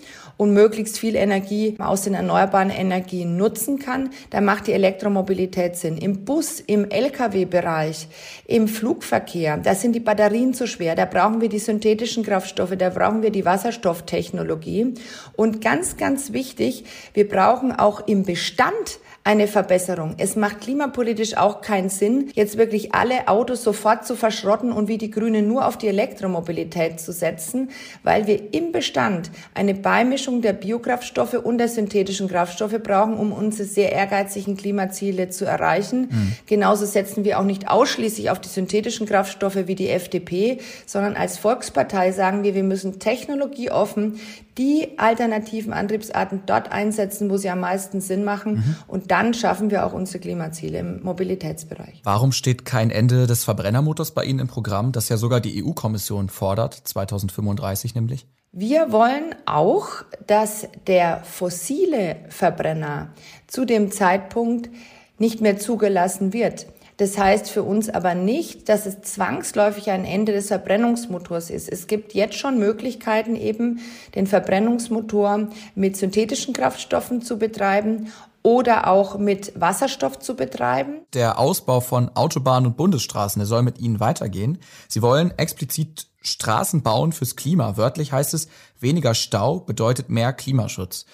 und 0.42 0.56
möglichst 0.56 0.98
viel 0.98 1.16
Energie 1.16 1.76
aus 1.78 2.02
den 2.02 2.16
erneuerbaren 2.16 2.72
Energien 2.72 3.38
nutzen 3.38 3.78
kann, 3.78 4.10
dann 4.32 4.44
macht 4.44 4.66
die 4.66 4.74
Elektromobilität 4.74 5.76
Sinn. 5.76 6.00
Im 6.00 6.26
Bus, 6.26 6.60
im 6.60 6.90
Lkw-Bereich, 6.90 8.08
im 8.48 8.68
Flugverkehr, 8.68 9.58
da 9.58 9.76
sind 9.76 9.94
die 9.94 10.00
Batterien 10.00 10.56
zu 10.56 10.66
schwer, 10.66 10.96
da 10.96 11.06
brauchen 11.06 11.42
wir 11.42 11.50
die 11.50 11.60
synthetischen 11.60 12.24
Kraftstoffe, 12.24 12.76
da 12.76 12.90
brauchen 12.90 13.22
wir 13.22 13.30
die 13.30 13.46
Wasserstofftechnologie. 13.46 14.96
Und 15.36 15.62
ganz, 15.62 15.98
ganz 15.98 16.34
wichtig, 16.34 16.86
wir 17.14 17.30
brauchen 17.30 17.72
auch 17.72 18.08
im 18.08 18.24
Bestand 18.24 19.00
eine 19.24 19.48
Verbesserung. 19.48 20.16
Es 20.18 20.36
macht 20.36 20.62
klimapolitisch 20.62 21.38
auch 21.38 21.62
keinen 21.62 21.90
Sinn, 21.90 22.32
jetzt 22.34 22.58
wirklich 22.58 22.96
alle 22.96 23.28
Autos 23.28 23.64
sofort 23.64 24.06
zu 24.06 24.16
verschrotten 24.16 24.72
und 24.72 24.88
wie 24.88 24.98
die 24.98 25.12
Grünen 25.12 25.48
nur 25.48 25.68
auf 25.68 25.78
die 25.78 25.88
Elektromobilität 25.88 27.00
zu 27.00 27.12
setzen, 27.12 27.70
weil 28.04 28.26
wir 28.26 28.54
im 28.54 28.72
Bestand 28.72 29.30
eine 29.54 29.76
Beimischung 29.76 30.42
der 30.42 30.54
Biokraftstoffe 30.54 31.36
und 31.36 31.60
der 31.60 31.68
synthetischen 31.68 32.28
Kraftstoffe 32.28 32.82
brauchen, 32.82 33.16
um 33.16 33.32
unsere 33.32 33.68
sehr 33.68 33.92
ehrgeizigen 33.92 34.58
Klimaziele 34.58 35.30
zu 35.30 35.46
erreichen. 35.46 36.08
Mhm. 36.10 36.36
Genauso 36.48 36.86
setzen 36.86 37.24
wir 37.24 37.40
auch 37.40 37.46
nicht 37.46 37.70
ausschließlich 37.70 38.32
auf 38.32 38.40
die 38.40 38.50
synthetischen 38.50 39.06
Kraftstoffe 39.06 39.68
wie 39.68 39.76
die 39.76 39.90
FDP, 39.90 40.58
sondern 40.88 41.16
als 41.16 41.38
Volkspartei 41.38 42.12
sagen 42.12 42.44
wir, 42.44 42.56
wir 42.56 42.64
müssen 42.64 43.00
technologieoffen 43.00 44.20
die 44.58 44.98
alternativen 44.98 45.74
Antriebsarten 45.74 46.44
dort 46.46 46.72
einsetzen, 46.72 47.30
wo 47.30 47.38
sie 47.38 47.50
am 47.50 47.62
meisten 47.62 48.02
Sinn 48.02 48.24
machen. 48.24 48.56
Mhm. 48.56 48.76
Und 48.88 49.12
dann 49.12 49.34
schaffen 49.34 49.72
wir 49.72 49.86
auch 49.86 49.94
unsere 49.94 50.20
Klimaziele 50.20 50.80
im 50.80 51.04
Mobilitätsbereich. 51.04 52.02
Warum 52.04 52.32
steht 52.32 52.66
kein 52.66 52.92
Ende 52.92 53.28
des 53.28 53.44
Verbrennermotors 53.44 54.12
bei 54.12 54.26
Ihnen 54.26 54.40
im 54.40 54.48
Programm, 54.48 54.92
das 54.92 55.10
ja 55.10 55.18
sogar 55.18 55.40
die 55.40 55.64
EU-Kommission 55.64 56.30
fordert, 56.30 56.74
2035 56.74 57.96
nämlich? 57.96 58.28
Wir 58.54 58.92
wollen 58.92 59.34
auch, 59.46 59.88
dass 60.28 60.68
der 60.86 61.24
fossile 61.24 62.18
Verbrenner 62.28 63.14
zu 63.48 63.64
dem 63.64 63.92
Zeitpunkt 63.92 64.70
nicht 65.18 65.40
mehr 65.40 65.58
zugelassen 65.58 66.34
wird. 66.34 66.66
Das 67.02 67.18
heißt 67.18 67.50
für 67.50 67.64
uns 67.64 67.90
aber 67.90 68.14
nicht, 68.14 68.70
dass 68.70 68.86
es 68.86 69.02
zwangsläufig 69.02 69.90
ein 69.90 70.06
Ende 70.06 70.34
des 70.34 70.50
Verbrennungsmotors 70.50 71.50
ist. 71.50 71.68
Es 71.68 71.88
gibt 71.88 72.14
jetzt 72.14 72.36
schon 72.36 72.60
Möglichkeiten, 72.60 73.36
eben 73.36 73.80
den 74.14 74.28
Verbrennungsmotor 74.28 75.48
mit 75.74 75.98
synthetischen 75.98 76.54
Kraftstoffen 76.54 77.24
zu 77.24 77.40
betreiben 77.40 78.14
oder 78.44 78.86
auch 78.88 79.18
mit 79.18 79.52
Wasserstoff 79.60 80.20
zu 80.20 80.36
betreiben. 80.36 81.02
Der 81.16 81.40
Ausbau 81.40 81.80
von 81.80 82.16
Autobahnen 82.16 82.68
und 82.68 82.78
Bundesstraßen, 82.78 83.40
der 83.40 83.48
soll 83.48 83.64
mit 83.64 83.80
Ihnen 83.80 84.00
weitergehen. 84.00 84.60
Sie 84.88 85.02
wollen 85.02 85.34
explizit 85.38 86.06
Straßen 86.22 86.84
bauen 86.84 87.14
fürs 87.14 87.36
Klima. 87.36 87.78
Wörtlich 87.78 88.12
heißt 88.12 88.36
es, 88.36 88.48
weniger 88.80 89.16
Stau 89.16 89.60
bedeutet 89.60 90.10
mehr 90.10 90.34
Klimaschutz. 90.34 91.08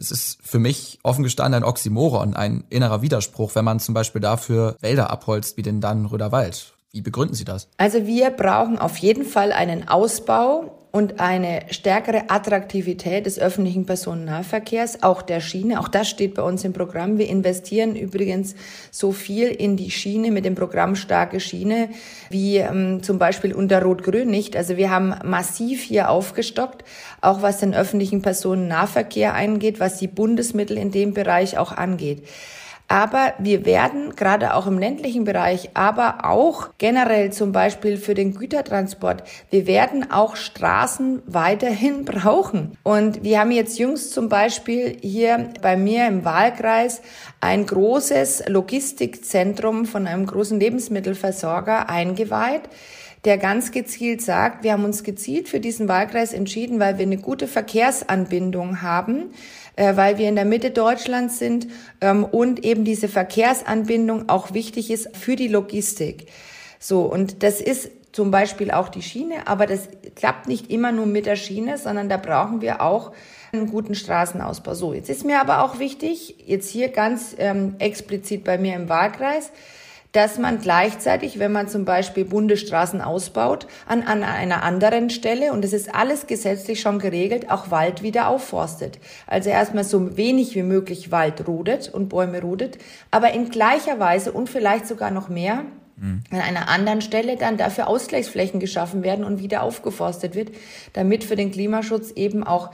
Das 0.00 0.10
ist 0.10 0.38
für 0.42 0.58
mich 0.58 0.98
offen 1.02 1.22
gestanden 1.22 1.62
ein 1.62 1.68
Oxymoron, 1.68 2.34
ein 2.34 2.64
innerer 2.70 3.02
Widerspruch, 3.02 3.54
wenn 3.54 3.66
man 3.66 3.80
zum 3.80 3.92
Beispiel 3.92 4.22
dafür 4.22 4.76
Wälder 4.80 5.10
abholzt 5.10 5.58
wie 5.58 5.62
den 5.62 5.82
Dannenröder 5.82 6.32
Wald. 6.32 6.72
Wie 6.90 7.02
begründen 7.02 7.34
Sie 7.34 7.44
das? 7.44 7.68
Also 7.76 8.06
wir 8.06 8.30
brauchen 8.30 8.78
auf 8.78 8.96
jeden 8.96 9.26
Fall 9.26 9.52
einen 9.52 9.88
Ausbau 9.88 10.79
und 10.92 11.20
eine 11.20 11.62
stärkere 11.70 12.30
Attraktivität 12.30 13.26
des 13.26 13.38
öffentlichen 13.38 13.86
Personennahverkehrs, 13.86 15.02
auch 15.02 15.22
der 15.22 15.40
Schiene. 15.40 15.78
Auch 15.78 15.88
das 15.88 16.08
steht 16.08 16.34
bei 16.34 16.42
uns 16.42 16.64
im 16.64 16.72
Programm. 16.72 17.18
Wir 17.18 17.28
investieren 17.28 17.94
übrigens 17.94 18.56
so 18.90 19.12
viel 19.12 19.48
in 19.48 19.76
die 19.76 19.90
Schiene 19.90 20.32
mit 20.32 20.44
dem 20.44 20.56
Programm 20.56 20.96
Starke 20.96 21.38
Schiene 21.38 21.90
wie 22.28 22.56
ähm, 22.56 23.02
zum 23.02 23.18
Beispiel 23.18 23.54
unter 23.54 23.82
Rot-Grün 23.82 24.28
nicht. 24.28 24.56
Also 24.56 24.76
wir 24.76 24.90
haben 24.90 25.14
massiv 25.24 25.82
hier 25.82 26.10
aufgestockt, 26.10 26.84
auch 27.20 27.42
was 27.42 27.58
den 27.58 27.74
öffentlichen 27.74 28.22
Personennahverkehr 28.22 29.34
angeht, 29.34 29.78
was 29.78 29.98
die 29.98 30.08
Bundesmittel 30.08 30.76
in 30.76 30.90
dem 30.90 31.14
Bereich 31.14 31.56
auch 31.56 31.72
angeht. 31.72 32.24
Aber 32.90 33.34
wir 33.38 33.64
werden 33.66 34.16
gerade 34.16 34.52
auch 34.52 34.66
im 34.66 34.76
ländlichen 34.76 35.22
Bereich, 35.22 35.70
aber 35.74 36.24
auch 36.24 36.70
generell 36.78 37.32
zum 37.32 37.52
Beispiel 37.52 37.96
für 37.96 38.14
den 38.14 38.34
Gütertransport, 38.34 39.22
wir 39.48 39.68
werden 39.68 40.10
auch 40.10 40.34
Straßen 40.34 41.22
weiterhin 41.24 42.04
brauchen. 42.04 42.76
Und 42.82 43.22
wir 43.22 43.38
haben 43.38 43.52
jetzt 43.52 43.78
jüngst 43.78 44.12
zum 44.12 44.28
Beispiel 44.28 44.96
hier 45.02 45.50
bei 45.62 45.76
mir 45.76 46.08
im 46.08 46.24
Wahlkreis 46.24 47.00
ein 47.40 47.64
großes 47.64 48.48
Logistikzentrum 48.48 49.86
von 49.86 50.08
einem 50.08 50.26
großen 50.26 50.58
Lebensmittelversorger 50.58 51.88
eingeweiht 51.88 52.62
der 53.24 53.36
ganz 53.36 53.70
gezielt 53.70 54.22
sagt, 54.22 54.64
wir 54.64 54.72
haben 54.72 54.84
uns 54.86 55.04
gezielt 55.04 55.50
für 55.50 55.60
diesen 55.60 55.88
Wahlkreis 55.88 56.32
entschieden, 56.32 56.80
weil 56.80 56.96
wir 56.96 57.04
eine 57.04 57.18
gute 57.18 57.46
Verkehrsanbindung 57.48 58.80
haben 58.80 59.32
äh, 59.76 59.96
weil 59.96 60.18
wir 60.18 60.28
in 60.28 60.36
der 60.36 60.44
Mitte 60.44 60.70
Deutschlands 60.70 61.38
sind 61.38 61.66
ähm, 62.00 62.24
und 62.24 62.64
eben 62.64 62.84
diese 62.84 63.08
Verkehrsanbindung 63.08 64.28
auch 64.28 64.52
wichtig 64.52 64.90
ist 64.90 65.16
für 65.16 65.36
die 65.36 65.48
Logistik. 65.48 66.26
So, 66.78 67.02
und 67.02 67.42
das 67.42 67.60
ist 67.60 67.90
zum 68.12 68.30
Beispiel 68.30 68.70
auch 68.70 68.88
die 68.88 69.02
Schiene, 69.02 69.46
aber 69.46 69.66
das 69.66 69.88
klappt 70.16 70.48
nicht 70.48 70.70
immer 70.70 70.92
nur 70.92 71.06
mit 71.06 71.26
der 71.26 71.36
Schiene, 71.36 71.78
sondern 71.78 72.08
da 72.08 72.16
brauchen 72.16 72.60
wir 72.60 72.80
auch 72.80 73.12
einen 73.52 73.66
guten 73.66 73.94
Straßenausbau. 73.94 74.74
So, 74.74 74.92
jetzt 74.94 75.10
ist 75.10 75.24
mir 75.24 75.40
aber 75.40 75.64
auch 75.64 75.78
wichtig, 75.78 76.36
jetzt 76.46 76.70
hier 76.70 76.88
ganz 76.88 77.34
ähm, 77.38 77.76
explizit 77.78 78.44
bei 78.44 78.58
mir 78.58 78.74
im 78.74 78.88
Wahlkreis, 78.88 79.50
dass 80.12 80.38
man 80.38 80.60
gleichzeitig, 80.60 81.38
wenn 81.38 81.52
man 81.52 81.68
zum 81.68 81.84
Beispiel 81.84 82.24
Bundesstraßen 82.24 83.00
ausbaut, 83.00 83.66
an, 83.86 84.02
an 84.02 84.22
einer 84.24 84.62
anderen 84.62 85.10
Stelle, 85.10 85.52
und 85.52 85.64
es 85.64 85.72
ist 85.72 85.94
alles 85.94 86.26
gesetzlich 86.26 86.80
schon 86.80 86.98
geregelt, 86.98 87.50
auch 87.50 87.70
Wald 87.70 88.02
wieder 88.02 88.28
aufforstet. 88.28 88.98
Also 89.26 89.50
erstmal 89.50 89.84
so 89.84 90.16
wenig 90.16 90.54
wie 90.54 90.62
möglich 90.62 91.12
Wald 91.12 91.46
rodet 91.46 91.88
und 91.88 92.08
Bäume 92.08 92.40
rodet, 92.40 92.78
aber 93.10 93.32
in 93.32 93.50
gleicher 93.50 94.00
Weise 94.00 94.32
und 94.32 94.48
vielleicht 94.48 94.86
sogar 94.86 95.10
noch 95.12 95.28
mehr 95.28 95.64
mhm. 95.96 96.22
an 96.30 96.40
einer 96.40 96.68
anderen 96.68 97.02
Stelle 97.02 97.36
dann 97.36 97.56
dafür 97.56 97.86
Ausgleichsflächen 97.86 98.58
geschaffen 98.58 99.04
werden 99.04 99.24
und 99.24 99.40
wieder 99.40 99.62
aufgeforstet 99.62 100.34
wird, 100.34 100.50
damit 100.92 101.22
für 101.22 101.36
den 101.36 101.52
Klimaschutz 101.52 102.10
eben 102.10 102.42
auch 102.42 102.70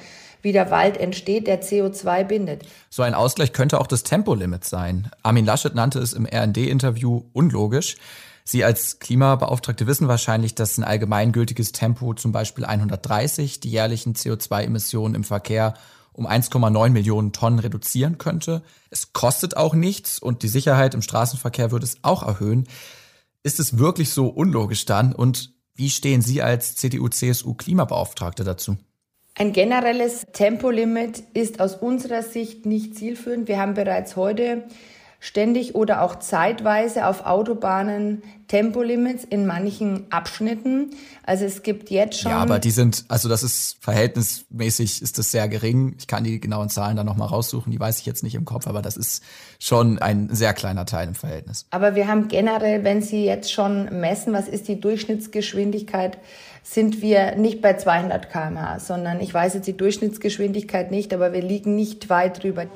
wieder 0.47 0.71
Wald 0.71 0.97
entsteht, 0.97 1.47
der 1.47 1.62
CO2 1.62 2.25
bindet. 2.25 2.65
So 2.88 3.03
ein 3.03 3.12
Ausgleich 3.12 3.53
könnte 3.53 3.79
auch 3.79 3.87
das 3.87 4.03
Tempolimit 4.03 4.65
sein. 4.65 5.11
Armin 5.23 5.45
Laschet 5.45 5.75
nannte 5.75 5.99
es 5.99 6.15
im 6.15 6.25
RD-Interview 6.25 7.25
unlogisch. 7.35 7.97
Sie 8.45 8.65
als 8.65 9.00
Klimabeauftragte 9.00 9.87
wissen 9.87 10.09
wahrscheinlich, 10.09 10.55
dass 10.55 10.79
ein 10.79 10.85
allgemeingültiges 10.85 11.73
Tempo 11.73 12.15
zum 12.15 12.33
Beispiel 12.33 12.65
130 12.65 13.61
die 13.61 13.71
jährlichen 13.71 14.15
CO2-Emissionen 14.15 15.17
im 15.17 15.25
Verkehr 15.25 15.75
um 16.12 16.26
1,9 16.26 16.91
Millionen 16.91 17.33
Tonnen 17.33 17.59
reduzieren 17.59 18.19
könnte. 18.19 18.62
Es 18.88 19.12
kostet 19.12 19.57
auch 19.57 19.75
nichts 19.75 20.19
und 20.19 20.43
die 20.43 20.49
Sicherheit 20.49 20.95
im 20.95 21.03
Straßenverkehr 21.03 21.73
würde 21.73 21.85
es 21.85 21.99
auch 22.03 22.23
erhöhen. 22.23 22.69
Ist 23.43 23.61
es 23.61 23.79
wirklich 23.79 24.11
so 24.11 24.29
unlogisch 24.29 24.87
dann? 24.87 25.12
Und 25.12 25.53
wie 25.75 25.91
stehen 25.91 26.23
Sie 26.23 26.41
als 26.41 26.76
CDU-CSU-Klimabeauftragte 26.76 28.45
dazu? 28.45 28.79
Ein 29.38 29.52
generelles 29.52 30.25
Tempolimit 30.33 31.23
ist 31.35 31.61
aus 31.61 31.75
unserer 31.75 32.23
Sicht 32.23 32.64
nicht 32.64 32.97
zielführend. 32.97 33.49
Wir 33.49 33.59
haben 33.59 33.75
bereits 33.75 34.16
heute 34.16 34.64
ständig 35.21 35.75
oder 35.75 36.00
auch 36.00 36.19
zeitweise 36.19 37.07
auf 37.07 37.26
Autobahnen 37.26 38.23
Tempolimits 38.49 39.25
in 39.25 39.45
manchen 39.45 40.11
Abschnitten. 40.11 40.90
Also 41.25 41.45
es 41.45 41.62
gibt 41.62 41.90
jetzt 41.90 42.21
schon. 42.21 42.31
Ja, 42.31 42.38
aber 42.38 42.59
die 42.59 42.71
sind, 42.71 43.05
also 43.09 43.28
das 43.28 43.43
ist 43.43 43.76
verhältnismäßig 43.81 45.02
ist 45.02 45.19
das 45.19 45.33
sehr 45.33 45.49
gering. 45.49 45.97
Ich 45.99 46.07
kann 46.07 46.25
die 46.25 46.40
genauen 46.40 46.71
Zahlen 46.71 46.97
dann 46.97 47.07
nochmal 47.07 47.28
raussuchen, 47.28 47.73
die 47.73 47.81
weiß 47.81 47.99
ich 48.00 48.07
jetzt 48.07 48.23
nicht 48.23 48.37
im 48.37 48.45
Kopf, 48.45 48.66
aber 48.66 48.81
das 48.81 48.97
ist 48.97 49.23
schon 49.59 49.99
ein 49.99 50.28
sehr 50.33 50.55
kleiner 50.55 50.87
Teil 50.87 51.09
im 51.09 51.14
Verhältnis. 51.14 51.66
Aber 51.71 51.95
wir 51.95 52.09
haben 52.09 52.28
generell, 52.28 52.85
wenn 52.85 53.02
Sie 53.02 53.25
jetzt 53.25 53.52
schon 53.52 54.00
messen, 54.00 54.33
was 54.33 54.49
ist 54.49 54.69
die 54.69 54.81
Durchschnittsgeschwindigkeit, 54.81 56.19
sind 56.68 57.00
wir 57.00 57.37
nicht 57.37 57.62
bei 57.62 57.76
200 57.76 58.30
km/h, 58.30 58.80
sondern 58.80 59.20
ich 59.20 59.32
weiß 59.32 59.54
jetzt 59.54 59.66
die 59.66 59.76
Durchschnittsgeschwindigkeit 59.76 60.90
nicht, 60.90 61.14
aber 61.14 61.32
wir 61.32 61.40
liegen 61.42 61.76
nicht 61.76 62.11
weit 62.11 62.42
drüber. 62.42 62.66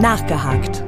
Nachgehakt. 0.00 0.84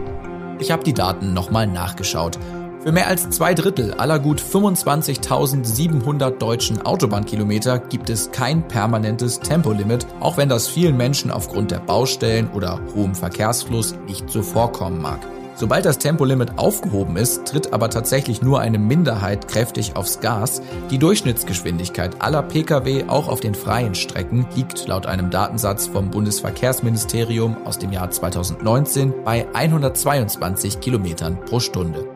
Ich 0.61 0.71
habe 0.71 0.85
die 0.85 0.95
Daten 0.95 1.35
nochmal 1.35 1.67
nachgeschaut. 1.67 2.39
Für 2.83 2.93
mehr 2.93 3.09
als 3.09 3.29
zwei 3.31 3.53
Drittel 3.53 3.95
aller 3.95 4.21
gut 4.21 4.41
25.700 4.41 6.39
deutschen 6.39 6.83
Autobahnkilometer 6.83 7.81
gibt 7.81 8.09
es 8.11 8.31
kein 8.31 8.69
permanentes 8.69 9.41
Tempolimit, 9.41 10.07
auch 10.21 10.37
wenn 10.37 10.49
das 10.49 10.69
vielen 10.69 10.97
Menschen 10.97 11.33
aufgrund 11.33 11.73
der 11.73 11.81
Baustellen 11.81 12.49
oder 12.55 12.81
hohem 12.95 13.17
Verkehrsfluss 13.17 13.97
nicht 14.07 14.31
so 14.31 14.43
vorkommen 14.43 15.03
mag. 15.03 15.19
Sobald 15.59 15.87
das 15.87 15.97
Tempolimit 15.97 16.59
aufgehoben 16.59 17.17
ist, 17.17 17.47
tritt 17.47 17.73
aber 17.73 17.89
tatsächlich 17.89 18.43
nur 18.43 18.61
eine 18.61 18.79
Minderheit 18.79 19.49
kräftig 19.49 19.97
aufs 19.97 20.21
Gas. 20.21 20.61
Die 20.91 20.99
Durchschnittsgeschwindigkeit 20.99 22.21
aller 22.21 22.43
Pkw 22.43 23.05
auch 23.09 23.29
auf 23.29 23.41
den 23.41 23.55
freien 23.55 23.95
Strecken 23.95 24.47
liegt 24.55 24.87
laut 24.87 25.07
einem 25.07 25.31
Datensatz 25.31 25.87
vom 25.87 26.11
Bundesverkehrsministerium 26.11 27.57
aus 27.65 27.79
dem 27.79 27.91
Jahr 27.91 28.11
2019 28.11 29.25
bei 29.25 29.47
122 29.55 30.81
Kilometern 30.81 31.43
pro 31.47 31.59
Stunde. 31.59 32.07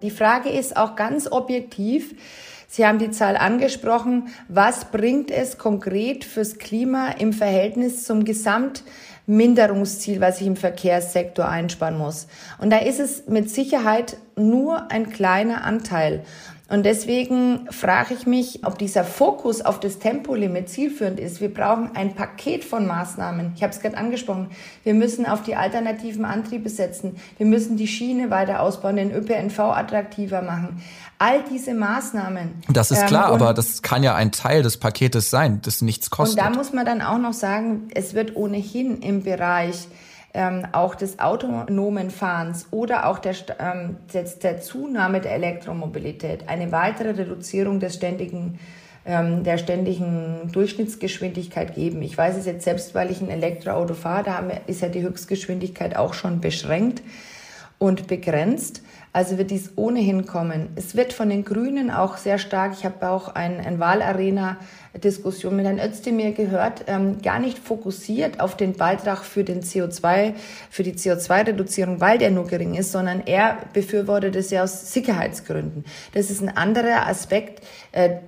Die 0.00 0.10
Frage 0.10 0.48
ist 0.48 0.78
auch 0.78 0.96
ganz 0.96 1.30
objektiv, 1.30 2.14
Sie 2.66 2.84
haben 2.84 2.98
die 2.98 3.12
Zahl 3.12 3.36
angesprochen. 3.36 4.30
Was 4.48 4.90
bringt 4.90 5.30
es 5.30 5.58
konkret 5.58 6.24
fürs 6.24 6.58
Klima 6.58 7.10
im 7.20 7.32
Verhältnis 7.32 8.02
zum 8.02 8.24
Gesamtminderungsziel, 9.26 10.20
was 10.20 10.40
ich 10.40 10.46
im 10.46 10.56
Verkehrssektor 10.56 11.48
einsparen 11.48 11.96
muss? 11.96 12.26
Und 12.58 12.70
da 12.70 12.78
ist 12.78 13.00
es 13.00 13.26
mit 13.26 13.50
Sicherheit 13.50 14.16
nur 14.36 14.90
ein 14.90 15.10
kleiner 15.10 15.64
Anteil. 15.64 16.24
Und 16.70 16.86
deswegen 16.86 17.68
frage 17.70 18.14
ich 18.14 18.26
mich, 18.26 18.64
ob 18.64 18.78
dieser 18.78 19.04
Fokus 19.04 19.60
auf 19.60 19.80
das 19.80 19.98
Tempolimit 19.98 20.70
zielführend 20.70 21.20
ist. 21.20 21.42
Wir 21.42 21.52
brauchen 21.52 21.90
ein 21.94 22.14
Paket 22.14 22.64
von 22.64 22.86
Maßnahmen. 22.86 23.52
Ich 23.54 23.62
habe 23.62 23.72
es 23.72 23.80
gerade 23.80 23.98
angesprochen. 23.98 24.48
Wir 24.82 24.94
müssen 24.94 25.26
auf 25.26 25.42
die 25.42 25.56
alternativen 25.56 26.24
Antriebe 26.24 26.70
setzen. 26.70 27.16
Wir 27.36 27.46
müssen 27.46 27.76
die 27.76 27.86
Schiene 27.86 28.30
weiter 28.30 28.60
ausbauen, 28.60 28.96
den 28.96 29.12
ÖPNV 29.12 29.58
attraktiver 29.58 30.40
machen. 30.40 30.82
All 31.18 31.44
diese 31.50 31.74
Maßnahmen. 31.74 32.62
Das 32.68 32.90
ist 32.90 33.06
klar, 33.06 33.28
ähm, 33.28 33.34
aber 33.34 33.54
das 33.54 33.82
kann 33.82 34.02
ja 34.02 34.14
ein 34.14 34.32
Teil 34.32 34.62
des 34.62 34.78
Paketes 34.78 35.30
sein, 35.30 35.60
das 35.62 35.80
nichts 35.80 36.10
kostet. 36.10 36.38
Und 36.38 36.44
da 36.44 36.56
muss 36.56 36.72
man 36.72 36.84
dann 36.84 37.02
auch 37.02 37.18
noch 37.18 37.32
sagen, 37.32 37.88
es 37.94 38.14
wird 38.14 38.36
ohnehin 38.36 39.00
im 39.00 39.22
Bereich 39.22 39.88
ähm, 40.34 40.66
auch 40.72 40.94
des 40.96 41.20
autonomen 41.20 42.10
Fahrens 42.10 42.66
oder 42.72 43.06
auch 43.06 43.20
der, 43.20 43.36
ähm, 43.60 43.96
der, 44.12 44.24
der 44.24 44.60
Zunahme 44.60 45.20
der 45.20 45.32
Elektromobilität 45.32 46.48
eine 46.48 46.72
weitere 46.72 47.10
Reduzierung 47.10 47.78
des 47.78 47.94
ständigen 47.94 48.58
ähm, 49.06 49.44
der 49.44 49.58
ständigen 49.58 50.50
Durchschnittsgeschwindigkeit 50.52 51.74
geben. 51.74 52.00
Ich 52.00 52.16
weiß 52.16 52.36
es 52.36 52.46
jetzt 52.46 52.64
selbst, 52.64 52.94
weil 52.94 53.10
ich 53.10 53.20
ein 53.20 53.28
Elektroauto 53.28 53.92
fahre, 53.92 54.24
da 54.24 54.42
ist 54.66 54.80
ja 54.80 54.88
die 54.88 55.02
Höchstgeschwindigkeit 55.02 55.94
auch 55.94 56.14
schon 56.14 56.40
beschränkt 56.40 57.02
und 57.78 58.06
begrenzt. 58.06 58.82
Also 59.14 59.38
wird 59.38 59.52
dies 59.52 59.70
ohnehin 59.76 60.26
kommen. 60.26 60.70
Es 60.74 60.96
wird 60.96 61.12
von 61.12 61.28
den 61.28 61.44
Grünen 61.44 61.92
auch 61.92 62.16
sehr 62.16 62.36
stark, 62.38 62.72
ich 62.76 62.84
habe 62.84 63.08
auch 63.08 63.28
ein, 63.28 63.60
ein 63.60 63.78
Wahlarena 63.78 64.56
Diskussion 64.98 65.54
mit 65.54 65.66
Herrn 65.66 65.78
Özdemir 65.78 66.32
gehört, 66.32 66.84
ähm, 66.88 67.22
gar 67.22 67.38
nicht 67.38 67.58
fokussiert 67.58 68.40
auf 68.40 68.56
den 68.56 68.72
Beitrag 68.72 69.24
für 69.24 69.44
den 69.44 69.62
CO2, 69.62 70.34
für 70.68 70.82
die 70.82 70.94
CO2-Reduzierung, 70.94 72.00
weil 72.00 72.18
der 72.18 72.32
nur 72.32 72.48
gering 72.48 72.74
ist, 72.74 72.90
sondern 72.90 73.22
er 73.24 73.58
befürwortet 73.72 74.34
es 74.34 74.50
ja 74.50 74.64
aus 74.64 74.92
Sicherheitsgründen. 74.92 75.84
Das 76.12 76.28
ist 76.28 76.42
ein 76.42 76.56
anderer 76.56 77.06
Aspekt. 77.06 77.64
Äh, 77.92 78.18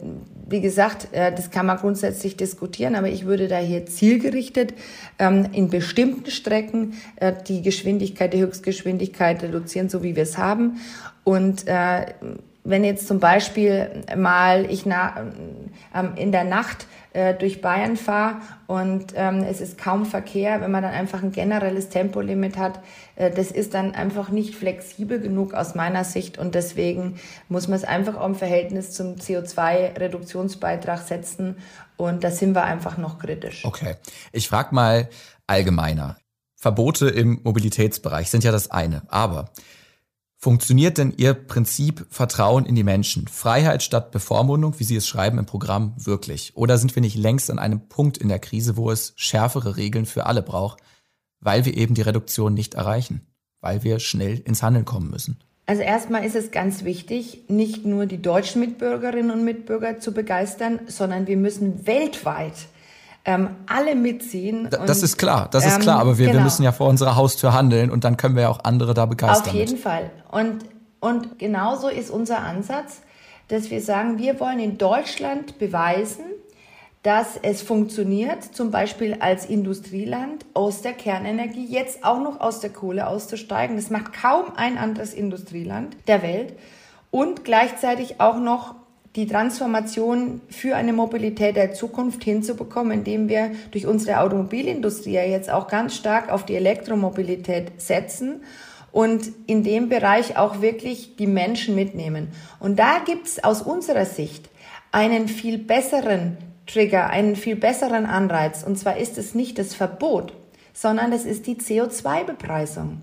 wie 0.47 0.61
gesagt, 0.61 1.09
äh, 1.13 1.33
das 1.33 1.51
kann 1.51 1.67
man 1.67 1.77
grundsätzlich 1.77 2.37
diskutieren, 2.37 2.95
aber 2.95 3.09
ich 3.09 3.27
würde 3.27 3.49
da 3.49 3.59
hier 3.59 3.87
zielgerichtet 3.87 4.75
ähm, 5.19 5.49
in 5.53 5.69
bestimmten 5.69 6.31
Strecken 6.31 6.95
äh, 7.17 7.33
die 7.47 7.63
Geschwindigkeit, 7.63 8.33
die 8.33 8.41
Höchstgeschwindigkeit 8.41 9.43
reduzieren, 9.43 9.89
so 9.89 10.03
wie 10.03 10.17
wir 10.17 10.23
es 10.23 10.39
haben. 10.39 10.79
Und 11.25 11.67
äh, 11.67 12.07
wenn 12.63 12.85
jetzt 12.85 13.07
zum 13.07 13.21
Beispiel 13.21 13.89
mal 14.17 14.67
ich 14.71 14.87
ähm, 14.87 16.13
in 16.17 16.33
der 16.33 16.45
Nacht 16.45 16.87
äh, 17.17 17.35
durch 17.35 17.63
Bayern 17.63 17.97
fahre 17.97 18.37
und 18.67 19.15
ähm, 19.17 19.43
es 19.43 19.63
ist 19.63 19.79
kaum 19.79 20.05
Verkehr, 20.05 20.61
wenn 20.61 20.71
man 20.71 20.83
dann 20.83 20.93
einfach 20.93 21.23
ein 21.23 21.33
generelles 21.33 21.89
Tempolimit 21.89 22.59
hat, 22.59 22.81
äh, 23.15 23.31
das 23.31 23.51
ist 23.51 23.73
dann 23.73 23.95
einfach 23.95 24.29
nicht 24.29 24.55
flexibel 24.55 25.19
genug 25.19 25.55
aus 25.55 25.75
meiner 25.75 26.05
Sicht. 26.05 26.37
Und 26.37 26.55
deswegen 26.55 27.19
muss 27.49 27.69
man 27.69 27.79
es 27.79 27.85
einfach 27.85 28.17
auch 28.17 28.27
im 28.27 28.35
Verhältnis 28.35 28.93
zum 28.93 29.15
CO2-Reduktionsbeitrag 29.15 31.01
setzen. 31.01 31.57
Und 31.97 32.23
da 32.23 32.31
sind 32.31 32.55
wir 32.55 32.65
einfach 32.65 32.99
noch 32.99 33.19
kritisch. 33.19 33.65
Okay, 33.65 33.97
ich 34.33 34.49
frage 34.49 34.75
mal 34.75 35.09
allgemeiner. 35.47 36.19
Verbote 36.55 37.09
im 37.09 37.41
Mobilitätsbereich 37.45 38.29
sind 38.29 38.45
ja 38.45 38.53
das 38.53 38.71
eine, 38.71 39.03
aber 39.09 39.51
Funktioniert 40.47 40.99
denn 40.99 41.13
Ihr 41.17 41.35
Prinzip 41.35 42.07
Vertrauen 42.09 42.67
in 42.67 42.77
die 42.77 42.85
Menschen, 42.85 43.27
Freiheit 43.27 43.83
statt 43.83 44.13
Bevormundung, 44.13 44.79
wie 44.79 44.85
Sie 44.85 44.95
es 44.95 45.09
schreiben 45.09 45.39
im 45.39 45.45
Programm, 45.45 45.95
wirklich? 45.97 46.53
Oder 46.55 46.79
sind 46.79 46.95
wir 46.95 47.01
nicht 47.01 47.17
längst 47.17 47.51
an 47.51 47.59
einem 47.59 47.89
Punkt 47.89 48.17
in 48.17 48.29
der 48.29 48.39
Krise, 48.39 48.77
wo 48.77 48.93
es 48.93 49.13
schärfere 49.17 49.77
Regeln 49.77 50.07
für 50.07 50.27
alle 50.27 50.43
braucht, 50.43 50.79
weil 51.41 51.65
wir 51.65 51.77
eben 51.77 51.97
die 51.97 52.03
Reduktion 52.03 52.55
nicht 52.55 52.75
erreichen, 52.75 53.23
weil 53.61 53.83
wir 53.83 53.99
schnell 53.99 54.39
ins 54.39 54.63
Handeln 54.63 54.85
kommen 54.85 55.11
müssen? 55.11 55.41
Also 55.67 55.83
erstmal 55.83 56.25
ist 56.25 56.37
es 56.37 56.53
ganz 56.53 56.85
wichtig, 56.85 57.47
nicht 57.49 57.85
nur 57.85 58.07
die 58.07 58.23
deutschen 58.23 58.61
Mitbürgerinnen 58.61 59.33
und 59.33 59.45
Mitbürger 59.45 59.99
zu 59.99 60.13
begeistern, 60.13 60.79
sondern 60.87 61.27
wir 61.27 61.39
müssen 61.39 61.89
weltweit 61.89 62.69
ähm, 63.27 63.51
alle 63.67 63.97
mitziehen. 63.97 64.67
Und, 64.67 64.89
das 64.89 65.03
ist 65.03 65.19
klar, 65.19 65.49
das 65.51 65.67
ist 65.67 65.81
klar, 65.81 65.99
aber 65.99 66.17
wir, 66.17 66.27
genau. 66.27 66.39
wir 66.39 66.45
müssen 66.45 66.63
ja 66.63 66.71
vor 66.71 66.89
unserer 66.89 67.17
Haustür 67.17 67.53
handeln 67.53 67.91
und 67.91 68.05
dann 68.05 68.17
können 68.17 68.37
wir 68.37 68.45
ja 68.45 68.49
auch 68.49 68.61
andere 68.63 68.95
da 68.95 69.05
begeistern. 69.05 69.49
Auf 69.49 69.55
jeden 69.55 69.73
mit. 69.73 69.81
Fall. 69.81 70.11
Und, 70.31 70.65
und 71.01 71.39
genauso 71.39 71.89
ist 71.89 72.09
unser 72.09 72.39
Ansatz, 72.39 73.01
dass 73.49 73.71
wir 73.71 73.83
sagen, 73.83 74.19
wir 74.19 74.39
wollen 74.39 74.61
in 74.61 74.79
Deutschland 74.79 75.59
beweisen, 75.59 76.25
dass 77.03 77.37
es 77.41 77.63
funktioniert, 77.63 78.43
zum 78.43 78.71
Beispiel 78.71 79.17
als 79.19 79.45
Industrieland 79.45 80.45
aus 80.55 80.83
der 80.83 80.93
Kernenergie 80.93 81.67
jetzt 81.67 82.05
auch 82.05 82.21
noch 82.21 82.41
aus 82.41 82.61
der 82.61 82.71
Kohle 82.71 83.07
auszusteigen. 83.07 83.77
Das 83.77 83.91
macht 83.91 84.13
kaum 84.13 84.47
ein 84.57 84.79
anderes 84.79 85.15
Industrieland 85.15 85.97
der 86.07 86.23
Welt 86.23 86.55
und 87.11 87.45
gleichzeitig 87.45 88.21
auch 88.21 88.39
noch 88.39 88.75
die 89.17 89.27
Transformation 89.27 90.43
für 90.51 90.77
eine 90.77 90.93
Mobilität 90.93 91.57
der 91.57 91.73
Zukunft 91.73 92.23
hinzubekommen, 92.23 92.99
indem 92.99 93.29
wir 93.29 93.53
durch 93.71 93.87
unsere 93.87 94.21
Automobilindustrie 94.21 95.15
jetzt 95.15 95.51
auch 95.51 95.69
ganz 95.69 95.97
stark 95.97 96.31
auf 96.31 96.45
die 96.45 96.55
Elektromobilität 96.55 97.81
setzen 97.81 98.43
und 98.93 99.31
in 99.47 99.65
dem 99.65 99.89
Bereich 99.89 100.37
auch 100.37 100.61
wirklich 100.61 101.17
die 101.17 101.27
Menschen 101.27 101.75
mitnehmen. 101.75 102.29
Und 102.61 102.79
da 102.79 102.99
gibt's 103.05 103.43
aus 103.43 103.63
unserer 103.63 104.05
Sicht 104.05 104.51
einen 104.93 105.29
viel 105.29 105.59
besseren 105.59 106.37
Trigger, 106.67 107.09
einen 107.09 107.37
viel 107.37 107.57
besseren 107.57 108.07
Anreiz. 108.07 108.63
Und 108.63 108.79
zwar 108.79 108.99
ist 108.99 109.17
es 109.17 109.35
nicht 109.35 109.59
das 109.59 109.75
Verbot, 109.75 110.35
sondern 110.75 111.13
es 111.13 111.25
ist 111.25 111.47
die 111.47 111.57
CO2-Bepreisung. 111.57 113.03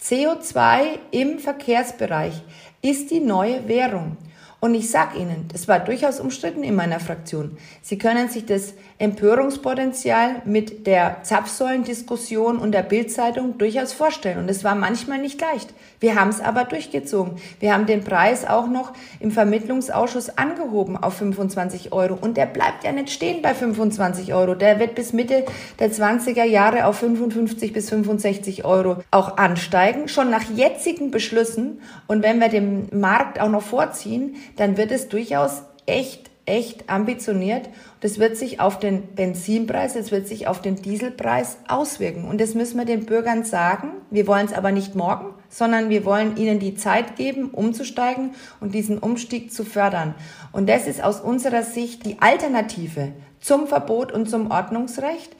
CO2 0.00 0.98
im 1.12 1.38
Verkehrsbereich 1.38 2.42
ist 2.80 3.12
die 3.12 3.20
neue 3.20 3.68
Währung. 3.68 4.16
Und 4.64 4.76
ich 4.76 4.92
sag 4.92 5.16
Ihnen, 5.16 5.48
das 5.50 5.66
war 5.66 5.80
durchaus 5.80 6.20
umstritten 6.20 6.62
in 6.62 6.76
meiner 6.76 7.00
Fraktion. 7.00 7.58
Sie 7.82 7.98
können 7.98 8.28
sich 8.28 8.46
das 8.46 8.74
Empörungspotenzial 8.98 10.42
mit 10.44 10.86
der 10.86 11.16
Zapfsäulendiskussion 11.24 12.58
und 12.58 12.70
der 12.70 12.84
Bildzeitung 12.84 13.58
durchaus 13.58 13.92
vorstellen. 13.92 14.38
Und 14.38 14.48
es 14.48 14.62
war 14.62 14.76
manchmal 14.76 15.18
nicht 15.18 15.40
leicht. 15.40 15.74
Wir 16.02 16.16
haben 16.16 16.30
es 16.30 16.40
aber 16.40 16.64
durchgezogen. 16.64 17.36
Wir 17.60 17.72
haben 17.72 17.86
den 17.86 18.02
Preis 18.02 18.44
auch 18.44 18.66
noch 18.66 18.92
im 19.20 19.30
Vermittlungsausschuss 19.30 20.36
angehoben 20.36 20.96
auf 20.96 21.14
25 21.14 21.92
Euro. 21.92 22.18
Und 22.20 22.36
der 22.36 22.46
bleibt 22.46 22.82
ja 22.82 22.90
nicht 22.90 23.10
stehen 23.10 23.40
bei 23.40 23.54
25 23.54 24.34
Euro. 24.34 24.56
Der 24.56 24.80
wird 24.80 24.96
bis 24.96 25.12
Mitte 25.12 25.44
der 25.78 25.92
20er 25.92 26.42
Jahre 26.42 26.86
auf 26.86 26.98
55 26.98 27.72
bis 27.72 27.88
65 27.90 28.64
Euro 28.64 28.96
auch 29.12 29.36
ansteigen. 29.36 30.08
Schon 30.08 30.28
nach 30.28 30.42
jetzigen 30.50 31.12
Beschlüssen. 31.12 31.80
Und 32.08 32.24
wenn 32.24 32.40
wir 32.40 32.48
den 32.48 32.88
Markt 32.92 33.40
auch 33.40 33.48
noch 33.48 33.62
vorziehen, 33.62 34.34
dann 34.56 34.76
wird 34.76 34.90
es 34.90 35.08
durchaus 35.08 35.62
echt, 35.86 36.32
echt 36.46 36.90
ambitioniert. 36.90 37.68
Das 38.00 38.18
wird 38.18 38.36
sich 38.36 38.58
auf 38.58 38.80
den 38.80 39.14
Benzinpreis, 39.14 39.94
es 39.94 40.10
wird 40.10 40.26
sich 40.26 40.48
auf 40.48 40.60
den 40.60 40.74
Dieselpreis 40.74 41.58
auswirken. 41.68 42.24
Und 42.24 42.40
das 42.40 42.54
müssen 42.54 42.76
wir 42.78 42.86
den 42.86 43.06
Bürgern 43.06 43.44
sagen. 43.44 43.92
Wir 44.10 44.26
wollen 44.26 44.46
es 44.46 44.52
aber 44.52 44.72
nicht 44.72 44.96
morgen, 44.96 45.26
sondern 45.52 45.90
wir 45.90 46.04
wollen 46.04 46.36
ihnen 46.36 46.58
die 46.58 46.74
Zeit 46.74 47.16
geben, 47.16 47.50
umzusteigen 47.50 48.30
und 48.60 48.74
diesen 48.74 48.98
Umstieg 48.98 49.52
zu 49.52 49.64
fördern. 49.64 50.14
Und 50.50 50.68
das 50.68 50.86
ist 50.86 51.04
aus 51.04 51.20
unserer 51.20 51.62
Sicht 51.62 52.06
die 52.06 52.16
Alternative 52.20 53.12
zum 53.40 53.66
Verbot 53.66 54.10
und 54.12 54.28
zum 54.28 54.50
Ordnungsrecht 54.50 55.36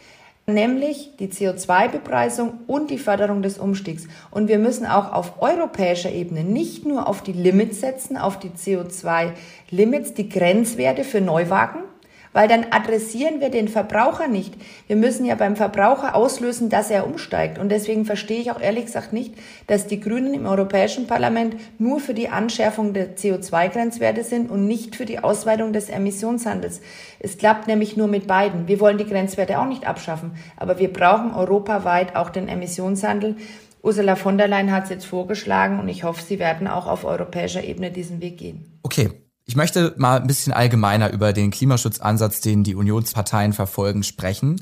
nämlich 0.47 1.13
die 1.19 1.29
CO2-Bepreisung 1.29 2.61
und 2.67 2.91
die 2.91 2.99
Förderung 2.99 3.43
des 3.43 3.59
Umstiegs. 3.59 4.09
Und 4.31 4.49
wir 4.49 4.59
müssen 4.59 4.87
auch 4.87 5.13
auf 5.13 5.41
europäischer 5.41 6.11
Ebene 6.11 6.43
nicht 6.43 6.85
nur 6.85 7.09
auf 7.09 7.23
die 7.23 7.33
Limits 7.33 7.81
setzen, 7.81 8.17
auf 8.17 8.39
die 8.39 8.51
CO2-Limits, 8.51 10.15
die 10.15 10.29
Grenzwerte 10.29 11.05
für 11.05 11.21
Neuwagen, 11.21 11.83
weil 12.33 12.49
dann 12.49 12.67
adressieren 12.71 13.41
wir 13.41 13.51
den 13.51 13.69
Verbraucher 13.69 14.29
nicht. 14.29 14.55
Wir 14.87 14.97
müssen 14.97 15.25
ja 15.25 15.35
beim 15.35 15.57
Verbraucher 15.57 16.15
auslösen, 16.15 16.69
dass 16.69 16.91
er 16.91 17.07
umsteigt. 17.07 17.59
Und 17.59 17.71
deswegen 17.71 18.05
verstehe 18.05 18.41
ich 18.41 18.51
auch 18.51 18.61
ehrlich 18.61 18.87
gesagt 18.87 19.13
nicht, 19.13 19.35
dass 19.67 19.87
die 19.87 20.01
Grünen 20.01 20.35
im 20.35 20.47
Europäischen 20.47 21.07
Parlament 21.07 21.57
nur 21.79 22.01
für 22.01 22.15
die 22.15 22.29
Anschärfung 22.29 22.93
der 22.93 23.17
CO2-Grenzwerte 23.17 24.25
sind 24.25 24.51
und 24.51 24.67
nicht 24.67 24.97
für 24.97 25.07
die 25.07 25.19
Ausweitung 25.19 25.73
des 25.73 25.89
Emissionshandels. 25.89 26.81
Es 27.19 27.39
klappt 27.39 27.69
nämlich 27.69 27.97
nur 27.97 28.09
mit 28.09 28.27
beiden. 28.27 28.69
Wir 28.69 28.81
wollen 28.81 28.99
die 28.99 29.07
Grenzwerte 29.07 29.59
auch 29.59 29.67
nicht 29.67 29.87
abschaffen, 29.87 30.33
aber 30.57 30.79
wir 30.79 30.93
brauchen 30.93 31.35
europaweit 31.35 32.17
auch 32.17 32.31
den 32.31 32.49
Emissionshandel. 32.49 33.37
Ursula 33.83 34.15
von 34.15 34.39
der 34.39 34.49
Leyen 34.49 34.71
hat 34.71 34.85
es 34.85 34.91
jetzt 34.91 35.07
vorgeschlagen 35.07 35.81
und 35.81 35.89
ich 35.89 36.05
hoffe, 36.05 36.23
sie 36.23 36.39
werden 36.39 36.69
auch 36.69 36.87
auf 36.87 37.05
europäischer 37.05 37.65
Ebene 37.65 37.91
diesen 37.91 38.21
Weg 38.21 38.39
gehen. 38.39 38.79
Okay, 38.85 39.11
ich 39.45 39.57
möchte 39.57 39.95
mal 39.97 40.21
ein 40.21 40.27
bisschen 40.27 40.53
allgemeiner 40.53 41.13
über 41.13 41.33
den 41.33 41.51
Klimaschutzansatz, 41.51 42.41
den 42.41 42.65
die 42.65 42.75
Unionsparteien 42.75 43.53
verfolgen, 43.53 44.03
sprechen. 44.03 44.61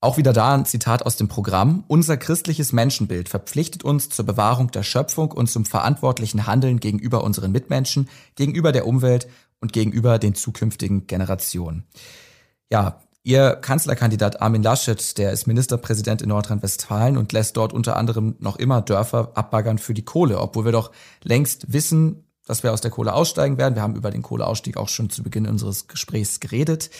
Auch 0.00 0.16
wieder 0.16 0.32
da 0.32 0.54
ein 0.54 0.64
Zitat 0.64 1.06
aus 1.06 1.16
dem 1.16 1.28
Programm. 1.28 1.84
Unser 1.86 2.16
christliches 2.16 2.72
Menschenbild 2.72 3.28
verpflichtet 3.28 3.84
uns 3.84 4.08
zur 4.08 4.26
Bewahrung 4.26 4.70
der 4.70 4.82
Schöpfung 4.82 5.30
und 5.30 5.48
zum 5.48 5.64
verantwortlichen 5.64 6.46
Handeln 6.46 6.80
gegenüber 6.80 7.22
unseren 7.22 7.52
Mitmenschen, 7.52 8.08
gegenüber 8.34 8.72
der 8.72 8.86
Umwelt 8.86 9.28
und 9.60 9.72
gegenüber 9.72 10.18
den 10.18 10.34
zukünftigen 10.34 11.06
Generationen. 11.06 11.84
Ja, 12.70 13.00
Ihr 13.24 13.52
Kanzlerkandidat 13.54 14.42
Armin 14.42 14.64
Laschet, 14.64 15.16
der 15.16 15.30
ist 15.30 15.46
Ministerpräsident 15.46 16.22
in 16.22 16.30
Nordrhein-Westfalen 16.30 17.16
und 17.16 17.32
lässt 17.32 17.56
dort 17.56 17.72
unter 17.72 17.96
anderem 17.96 18.34
noch 18.40 18.56
immer 18.56 18.82
Dörfer 18.82 19.30
abbaggern 19.34 19.78
für 19.78 19.94
die 19.94 20.04
Kohle, 20.04 20.40
obwohl 20.40 20.64
wir 20.64 20.72
doch 20.72 20.90
längst 21.22 21.72
wissen, 21.72 22.24
dass 22.46 22.62
wir 22.62 22.72
aus 22.72 22.80
der 22.80 22.90
Kohle 22.90 23.12
aussteigen 23.12 23.58
werden. 23.58 23.74
Wir 23.74 23.82
haben 23.82 23.96
über 23.96 24.10
den 24.10 24.22
Kohleausstieg 24.22 24.76
auch 24.76 24.88
schon 24.88 25.10
zu 25.10 25.22
Beginn 25.22 25.46
unseres 25.46 25.88
Gesprächs 25.88 26.40
geredet. 26.40 26.90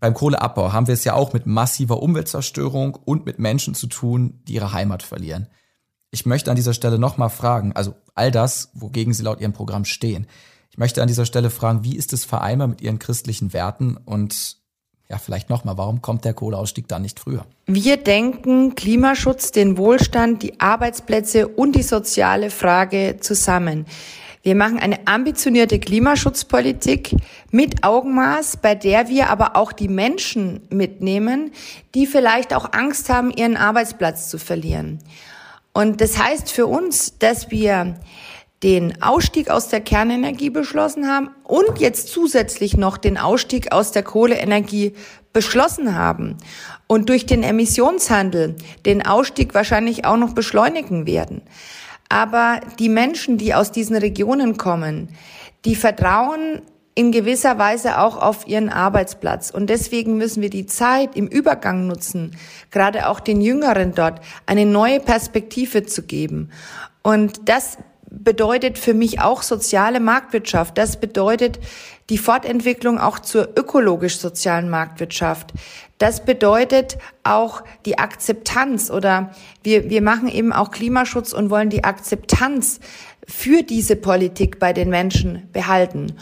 Beim 0.00 0.14
Kohleabbau 0.14 0.72
haben 0.72 0.88
wir 0.88 0.94
es 0.94 1.04
ja 1.04 1.14
auch 1.14 1.32
mit 1.32 1.46
massiver 1.46 2.02
Umweltzerstörung 2.02 2.96
und 2.96 3.24
mit 3.24 3.38
Menschen 3.38 3.74
zu 3.74 3.86
tun, 3.86 4.40
die 4.48 4.54
ihre 4.54 4.72
Heimat 4.72 5.02
verlieren. 5.02 5.48
Ich 6.10 6.26
möchte 6.26 6.50
an 6.50 6.56
dieser 6.56 6.74
Stelle 6.74 6.98
nochmal 6.98 7.30
fragen, 7.30 7.72
also 7.72 7.94
all 8.14 8.30
das, 8.30 8.70
wogegen 8.74 9.14
Sie 9.14 9.22
laut 9.22 9.40
Ihrem 9.40 9.52
Programm 9.52 9.84
stehen. 9.84 10.26
Ich 10.70 10.78
möchte 10.78 11.02
an 11.02 11.08
dieser 11.08 11.24
Stelle 11.24 11.50
fragen, 11.50 11.84
wie 11.84 11.96
ist 11.96 12.12
es 12.12 12.24
vereinbar 12.24 12.66
mit 12.68 12.80
Ihren 12.80 12.98
christlichen 12.98 13.52
Werten 13.52 13.96
und 13.96 14.61
ja, 15.12 15.18
vielleicht 15.18 15.50
nochmal, 15.50 15.76
warum 15.76 16.00
kommt 16.00 16.24
der 16.24 16.32
Kohleausstieg 16.32 16.88
da 16.88 16.98
nicht 16.98 17.20
früher? 17.20 17.44
Wir 17.66 17.98
denken 17.98 18.74
Klimaschutz, 18.74 19.52
den 19.52 19.76
Wohlstand, 19.76 20.42
die 20.42 20.58
Arbeitsplätze 20.58 21.48
und 21.48 21.76
die 21.76 21.82
soziale 21.82 22.48
Frage 22.48 23.18
zusammen. 23.20 23.84
Wir 24.42 24.54
machen 24.54 24.78
eine 24.78 25.06
ambitionierte 25.06 25.78
Klimaschutzpolitik 25.78 27.14
mit 27.50 27.84
Augenmaß, 27.84 28.56
bei 28.56 28.74
der 28.74 29.08
wir 29.08 29.28
aber 29.28 29.54
auch 29.54 29.72
die 29.72 29.88
Menschen 29.88 30.62
mitnehmen, 30.70 31.52
die 31.94 32.06
vielleicht 32.06 32.54
auch 32.54 32.72
Angst 32.72 33.10
haben, 33.10 33.30
ihren 33.30 33.58
Arbeitsplatz 33.58 34.30
zu 34.30 34.38
verlieren. 34.38 34.98
Und 35.74 36.00
das 36.00 36.18
heißt 36.18 36.50
für 36.50 36.66
uns, 36.66 37.18
dass 37.18 37.50
wir 37.50 37.96
den 38.62 39.02
Ausstieg 39.02 39.50
aus 39.50 39.68
der 39.68 39.80
Kernenergie 39.80 40.50
beschlossen 40.50 41.08
haben 41.08 41.30
und 41.44 41.80
jetzt 41.80 42.08
zusätzlich 42.08 42.76
noch 42.76 42.96
den 42.96 43.18
Ausstieg 43.18 43.72
aus 43.72 43.90
der 43.90 44.04
Kohleenergie 44.04 44.94
beschlossen 45.32 45.94
haben 45.94 46.36
und 46.86 47.08
durch 47.08 47.26
den 47.26 47.42
Emissionshandel 47.42 48.56
den 48.86 49.04
Ausstieg 49.04 49.54
wahrscheinlich 49.54 50.04
auch 50.04 50.16
noch 50.16 50.34
beschleunigen 50.34 51.06
werden. 51.06 51.42
Aber 52.08 52.60
die 52.78 52.90
Menschen, 52.90 53.38
die 53.38 53.54
aus 53.54 53.72
diesen 53.72 53.96
Regionen 53.96 54.58
kommen, 54.58 55.08
die 55.64 55.74
vertrauen 55.74 56.60
in 56.94 57.10
gewisser 57.10 57.58
Weise 57.58 57.98
auch 57.98 58.18
auf 58.18 58.46
ihren 58.46 58.68
Arbeitsplatz. 58.68 59.50
Und 59.50 59.70
deswegen 59.70 60.18
müssen 60.18 60.42
wir 60.42 60.50
die 60.50 60.66
Zeit 60.66 61.16
im 61.16 61.26
Übergang 61.26 61.86
nutzen, 61.86 62.36
gerade 62.70 63.08
auch 63.08 63.18
den 63.18 63.40
Jüngeren 63.40 63.94
dort 63.94 64.20
eine 64.44 64.66
neue 64.66 65.00
Perspektive 65.00 65.84
zu 65.84 66.02
geben. 66.02 66.50
Und 67.02 67.48
das 67.48 67.78
bedeutet 68.12 68.78
für 68.78 68.94
mich 68.94 69.20
auch 69.20 69.42
soziale 69.42 69.98
Marktwirtschaft. 69.98 70.76
Das 70.76 71.00
bedeutet 71.00 71.58
die 72.10 72.18
Fortentwicklung 72.18 72.98
auch 72.98 73.18
zur 73.18 73.48
ökologisch-sozialen 73.56 74.68
Marktwirtschaft. 74.68 75.52
Das 75.98 76.24
bedeutet 76.24 76.98
auch 77.24 77.62
die 77.86 77.98
Akzeptanz 77.98 78.90
oder 78.90 79.30
wir, 79.62 79.90
wir 79.90 80.02
machen 80.02 80.28
eben 80.28 80.52
auch 80.52 80.70
Klimaschutz 80.70 81.32
und 81.32 81.50
wollen 81.50 81.70
die 81.70 81.84
Akzeptanz 81.84 82.80
für 83.26 83.62
diese 83.62 83.94
Politik 83.94 84.58
bei 84.58 84.72
den 84.72 84.90
Menschen 84.90 85.48
behalten. 85.52 86.14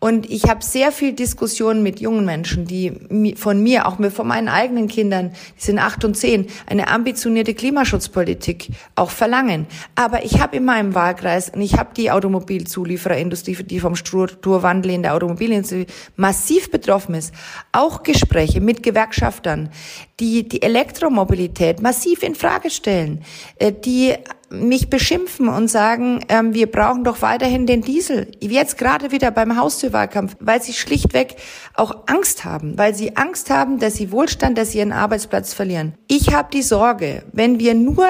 Und 0.00 0.30
ich 0.30 0.48
habe 0.48 0.64
sehr 0.64 0.92
viel 0.92 1.12
Diskussionen 1.12 1.82
mit 1.82 2.00
jungen 2.00 2.24
Menschen, 2.24 2.66
die 2.66 3.34
von 3.36 3.62
mir, 3.62 3.86
auch 3.86 3.98
von 4.10 4.26
meinen 4.26 4.48
eigenen 4.48 4.88
Kindern, 4.88 5.32
die 5.56 5.64
sind 5.64 5.78
acht 5.78 6.04
und 6.04 6.16
zehn, 6.16 6.46
eine 6.66 6.88
ambitionierte 6.88 7.54
Klimaschutzpolitik 7.54 8.70
auch 8.96 9.10
verlangen. 9.10 9.66
Aber 9.94 10.24
ich 10.24 10.40
habe 10.40 10.56
in 10.56 10.64
meinem 10.64 10.94
Wahlkreis, 10.94 11.50
und 11.50 11.62
ich 11.62 11.78
habe 11.78 11.90
die 11.96 12.10
Automobilzuliefererindustrie, 12.10 13.62
die 13.64 13.80
vom 13.80 13.96
Strukturwandel 13.96 14.92
in 14.92 15.02
der 15.02 15.14
Automobilindustrie 15.14 15.86
massiv 16.16 16.70
betroffen 16.70 17.14
ist, 17.14 17.32
auch 17.72 18.02
Gespräche 18.02 18.60
mit 18.60 18.82
Gewerkschaftern, 18.82 19.70
die 20.20 20.48
die 20.48 20.62
Elektromobilität 20.62 21.80
massiv 21.80 22.22
in 22.22 22.34
Frage 22.34 22.70
stellen, 22.70 23.22
äh, 23.56 23.72
die 23.72 24.14
mich 24.50 24.88
beschimpfen 24.88 25.48
und 25.48 25.68
sagen, 25.68 26.24
ähm, 26.28 26.54
wir 26.54 26.70
brauchen 26.70 27.04
doch 27.04 27.20
weiterhin 27.22 27.66
den 27.66 27.82
Diesel. 27.82 28.30
Jetzt 28.40 28.78
gerade 28.78 29.12
wieder 29.12 29.30
beim 29.30 29.56
Haustürwahlkampf, 29.56 30.36
weil 30.40 30.62
sie 30.62 30.72
schlichtweg 30.72 31.36
auch 31.74 32.04
Angst 32.06 32.44
haben, 32.44 32.78
weil 32.78 32.94
sie 32.94 33.16
Angst 33.16 33.50
haben, 33.50 33.78
dass 33.78 33.96
sie 33.96 34.10
Wohlstand, 34.10 34.56
dass 34.56 34.72
sie 34.72 34.78
ihren 34.78 34.92
Arbeitsplatz 34.92 35.52
verlieren. 35.52 35.94
Ich 36.08 36.32
habe 36.32 36.48
die 36.52 36.62
Sorge, 36.62 37.24
wenn 37.32 37.58
wir 37.58 37.74
nur 37.74 38.06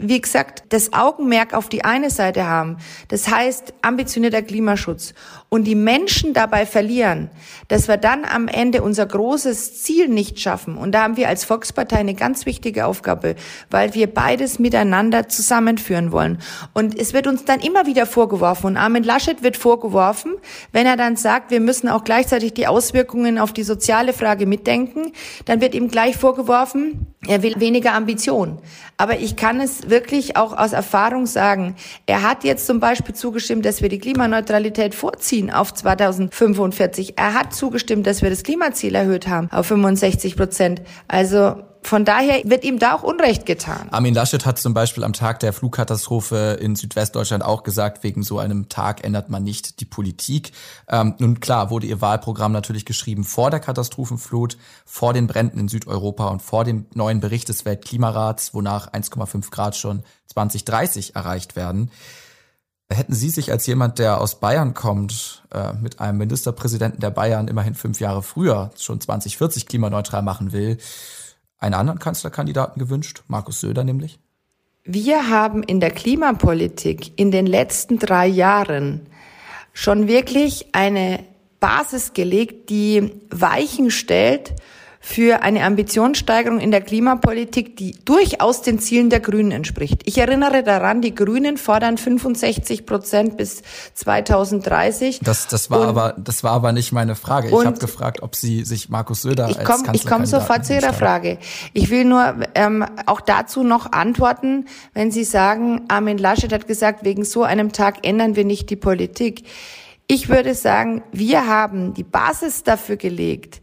wie 0.00 0.20
gesagt, 0.20 0.64
das 0.70 0.92
Augenmerk 0.92 1.54
auf 1.54 1.68
die 1.68 1.84
eine 1.84 2.10
Seite 2.10 2.46
haben, 2.46 2.76
das 3.08 3.28
heißt 3.28 3.74
ambitionierter 3.82 4.42
Klimaschutz, 4.42 5.14
und 5.48 5.64
die 5.64 5.74
Menschen 5.74 6.34
dabei 6.34 6.66
verlieren, 6.66 7.30
dass 7.68 7.88
wir 7.88 7.96
dann 7.96 8.24
am 8.24 8.48
Ende 8.48 8.82
unser 8.82 9.06
großes 9.06 9.82
Ziel 9.82 10.08
nicht 10.08 10.40
schaffen. 10.40 10.76
Und 10.76 10.92
da 10.92 11.02
haben 11.02 11.16
wir 11.16 11.28
als 11.28 11.44
Volkspartei 11.44 11.96
eine 11.96 12.14
ganz 12.14 12.46
wichtige 12.46 12.86
Aufgabe, 12.86 13.36
weil 13.70 13.94
wir 13.94 14.12
beides 14.12 14.58
miteinander 14.58 15.28
zusammenführen 15.28 16.10
wollen. 16.12 16.38
Und 16.74 16.98
es 16.98 17.12
wird 17.12 17.26
uns 17.26 17.44
dann 17.44 17.60
immer 17.60 17.86
wieder 17.86 18.06
vorgeworfen, 18.06 18.66
und 18.66 18.76
Armin 18.76 19.04
Laschet 19.04 19.42
wird 19.42 19.56
vorgeworfen, 19.56 20.34
wenn 20.72 20.86
er 20.86 20.96
dann 20.96 21.16
sagt, 21.16 21.50
wir 21.50 21.60
müssen 21.60 21.88
auch 21.88 22.04
gleichzeitig 22.04 22.54
die 22.54 22.66
Auswirkungen 22.66 23.38
auf 23.38 23.52
die 23.52 23.62
soziale 23.62 24.12
Frage 24.12 24.46
mitdenken, 24.46 25.12
dann 25.44 25.60
wird 25.60 25.74
ihm 25.74 25.88
gleich 25.88 26.16
vorgeworfen, 26.16 27.06
er 27.26 27.42
will 27.42 27.54
weniger 27.58 27.94
Ambition. 27.94 28.58
Aber 28.98 29.18
ich 29.18 29.36
kann 29.36 29.60
es 29.60 29.85
wirklich 29.90 30.36
auch 30.36 30.56
aus 30.56 30.72
Erfahrung 30.72 31.26
sagen. 31.26 31.76
Er 32.06 32.22
hat 32.22 32.44
jetzt 32.44 32.66
zum 32.66 32.80
Beispiel 32.80 33.14
zugestimmt, 33.14 33.64
dass 33.64 33.82
wir 33.82 33.88
die 33.88 33.98
Klimaneutralität 33.98 34.94
vorziehen 34.94 35.50
auf 35.50 35.72
2045. 35.72 37.18
Er 37.18 37.34
hat 37.34 37.54
zugestimmt, 37.54 38.06
dass 38.06 38.22
wir 38.22 38.30
das 38.30 38.42
Klimaziel 38.42 38.94
erhöht 38.94 39.28
haben 39.28 39.50
auf 39.50 39.66
65 39.66 40.36
Prozent. 40.36 40.82
Also 41.08 41.56
von 41.82 42.04
daher 42.04 42.42
wird 42.44 42.64
ihm 42.64 42.78
da 42.78 42.94
auch 42.94 43.02
Unrecht 43.02 43.46
getan. 43.46 43.88
Armin 43.90 44.14
Laschet 44.14 44.44
hat 44.44 44.58
zum 44.58 44.74
Beispiel 44.74 45.04
am 45.04 45.12
Tag 45.12 45.40
der 45.40 45.52
Flugkatastrophe 45.52 46.58
in 46.60 46.76
Südwestdeutschland 46.76 47.44
auch 47.44 47.62
gesagt, 47.62 48.02
wegen 48.02 48.22
so 48.22 48.38
einem 48.38 48.68
Tag 48.68 49.04
ändert 49.04 49.30
man 49.30 49.44
nicht 49.44 49.80
die 49.80 49.84
Politik. 49.84 50.52
Ähm, 50.88 51.14
nun 51.18 51.40
klar, 51.40 51.70
wurde 51.70 51.86
ihr 51.86 52.00
Wahlprogramm 52.00 52.52
natürlich 52.52 52.84
geschrieben 52.84 53.24
vor 53.24 53.50
der 53.50 53.60
Katastrophenflut, 53.60 54.56
vor 54.84 55.12
den 55.12 55.26
Bränden 55.26 55.58
in 55.58 55.68
Südeuropa 55.68 56.28
und 56.28 56.42
vor 56.42 56.64
dem 56.64 56.86
neuen 56.94 57.20
Bericht 57.20 57.48
des 57.48 57.64
Weltklimarats, 57.64 58.54
wonach 58.54 58.92
1,5 58.92 59.50
Grad 59.50 59.76
schon 59.76 60.02
2030 60.26 61.14
erreicht 61.16 61.56
werden. 61.56 61.90
Hätten 62.88 63.14
Sie 63.14 63.30
sich 63.30 63.50
als 63.50 63.66
jemand, 63.66 63.98
der 63.98 64.20
aus 64.20 64.38
Bayern 64.38 64.72
kommt, 64.72 65.42
äh, 65.52 65.72
mit 65.72 65.98
einem 65.98 66.18
Ministerpräsidenten 66.18 67.00
der 67.00 67.10
Bayern 67.10 67.48
immerhin 67.48 67.74
fünf 67.74 67.98
Jahre 67.98 68.22
früher 68.22 68.70
schon 68.78 69.00
2040 69.00 69.66
klimaneutral 69.66 70.22
machen 70.22 70.52
will, 70.52 70.78
einen 71.58 71.74
anderen 71.74 71.98
Kanzlerkandidaten 71.98 72.78
gewünscht, 72.78 73.22
Markus 73.28 73.60
Söder 73.60 73.84
nämlich? 73.84 74.18
Wir 74.84 75.28
haben 75.28 75.62
in 75.62 75.80
der 75.80 75.90
Klimapolitik 75.90 77.18
in 77.18 77.30
den 77.30 77.46
letzten 77.46 77.98
drei 77.98 78.26
Jahren 78.26 79.08
schon 79.72 80.06
wirklich 80.06 80.68
eine 80.72 81.24
Basis 81.58 82.12
gelegt, 82.12 82.70
die 82.70 83.12
Weichen 83.30 83.90
stellt 83.90 84.54
für 85.06 85.42
eine 85.42 85.62
Ambitionssteigerung 85.62 86.58
in 86.58 86.72
der 86.72 86.80
Klimapolitik, 86.80 87.76
die 87.76 87.94
durchaus 88.04 88.62
den 88.62 88.80
Zielen 88.80 89.08
der 89.08 89.20
Grünen 89.20 89.52
entspricht. 89.52 90.02
Ich 90.04 90.18
erinnere 90.18 90.64
daran, 90.64 91.00
die 91.00 91.14
Grünen 91.14 91.58
fordern 91.58 91.96
65 91.96 92.86
Prozent 92.86 93.36
bis 93.36 93.62
2030. 93.94 95.20
Das, 95.22 95.46
das 95.46 95.70
war 95.70 95.86
aber, 95.86 96.16
das 96.18 96.42
war 96.42 96.50
aber 96.50 96.72
nicht 96.72 96.90
meine 96.90 97.14
Frage. 97.14 97.46
Ich 97.46 97.54
habe 97.54 97.78
gefragt, 97.78 98.20
ob 98.20 98.34
Sie 98.34 98.64
sich 98.64 98.88
Markus 98.88 99.22
Söder 99.22 99.48
ich 99.48 99.58
komm, 99.62 99.84
als 99.86 99.96
Ich 99.96 100.08
komme 100.08 100.26
sofort 100.26 100.66
zu 100.66 100.74
Ihrer 100.74 100.92
Frage. 100.92 101.38
Ich 101.72 101.88
will 101.88 102.04
nur 102.04 102.34
ähm, 102.56 102.84
auch 103.06 103.20
dazu 103.20 103.62
noch 103.62 103.92
antworten, 103.92 104.66
wenn 104.92 105.12
Sie 105.12 105.22
sagen, 105.22 105.82
Armin 105.86 106.18
Laschet 106.18 106.52
hat 106.52 106.66
gesagt, 106.66 107.04
wegen 107.04 107.24
so 107.24 107.44
einem 107.44 107.70
Tag 107.70 108.04
ändern 108.04 108.34
wir 108.34 108.44
nicht 108.44 108.70
die 108.70 108.76
Politik. 108.76 109.44
Ich 110.08 110.28
würde 110.28 110.56
sagen, 110.56 111.04
wir 111.12 111.46
haben 111.46 111.94
die 111.94 112.02
Basis 112.02 112.64
dafür 112.64 112.96
gelegt, 112.96 113.60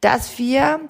dass 0.00 0.38
wir 0.38 0.80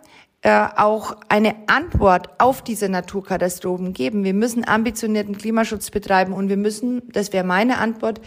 äh, 0.42 0.68
auch 0.76 1.16
eine 1.28 1.54
Antwort 1.66 2.40
auf 2.40 2.62
diese 2.62 2.88
Naturkatastrophen 2.88 3.92
geben. 3.92 4.22
Wir 4.22 4.34
müssen 4.34 4.66
ambitionierten 4.66 5.36
Klimaschutz 5.36 5.90
betreiben 5.90 6.32
und 6.32 6.48
wir 6.48 6.56
müssen, 6.56 7.02
das 7.12 7.32
wäre 7.32 7.44
meine 7.44 7.78
Antwort, 7.78 8.20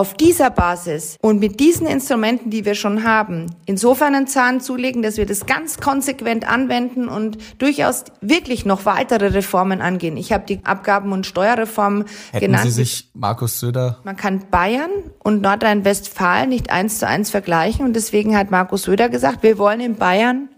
auf 0.00 0.14
dieser 0.14 0.48
Basis 0.48 1.18
und 1.20 1.40
mit 1.40 1.60
diesen 1.60 1.86
Instrumenten, 1.86 2.48
die 2.48 2.64
wir 2.64 2.74
schon 2.74 3.04
haben, 3.04 3.54
insofern 3.66 4.14
einen 4.14 4.26
Zahn 4.26 4.62
zulegen, 4.62 5.02
dass 5.02 5.18
wir 5.18 5.26
das 5.26 5.44
ganz 5.44 5.78
konsequent 5.78 6.50
anwenden 6.50 7.06
und 7.06 7.36
durchaus 7.58 8.04
wirklich 8.22 8.64
noch 8.64 8.86
weitere 8.86 9.26
Reformen 9.26 9.82
angehen. 9.82 10.16
Ich 10.16 10.32
habe 10.32 10.46
die 10.46 10.64
Abgaben- 10.64 11.12
und 11.12 11.26
Steuerreform 11.26 12.06
Hätten 12.32 12.46
genannt. 12.46 12.64
Sie 12.64 12.70
sich 12.70 13.10
Markus 13.12 13.60
Söder? 13.60 13.98
Man 14.04 14.16
kann 14.16 14.44
Bayern 14.50 14.88
und 15.18 15.42
Nordrhein-Westfalen 15.42 16.48
nicht 16.48 16.70
eins 16.70 16.98
zu 16.98 17.06
eins 17.06 17.28
vergleichen 17.28 17.84
und 17.84 17.94
deswegen 17.94 18.38
hat 18.38 18.50
Markus 18.50 18.84
Söder 18.84 19.10
gesagt, 19.10 19.42
wir 19.42 19.58
wollen 19.58 19.80
in 19.80 19.96
Bayern 19.96 20.48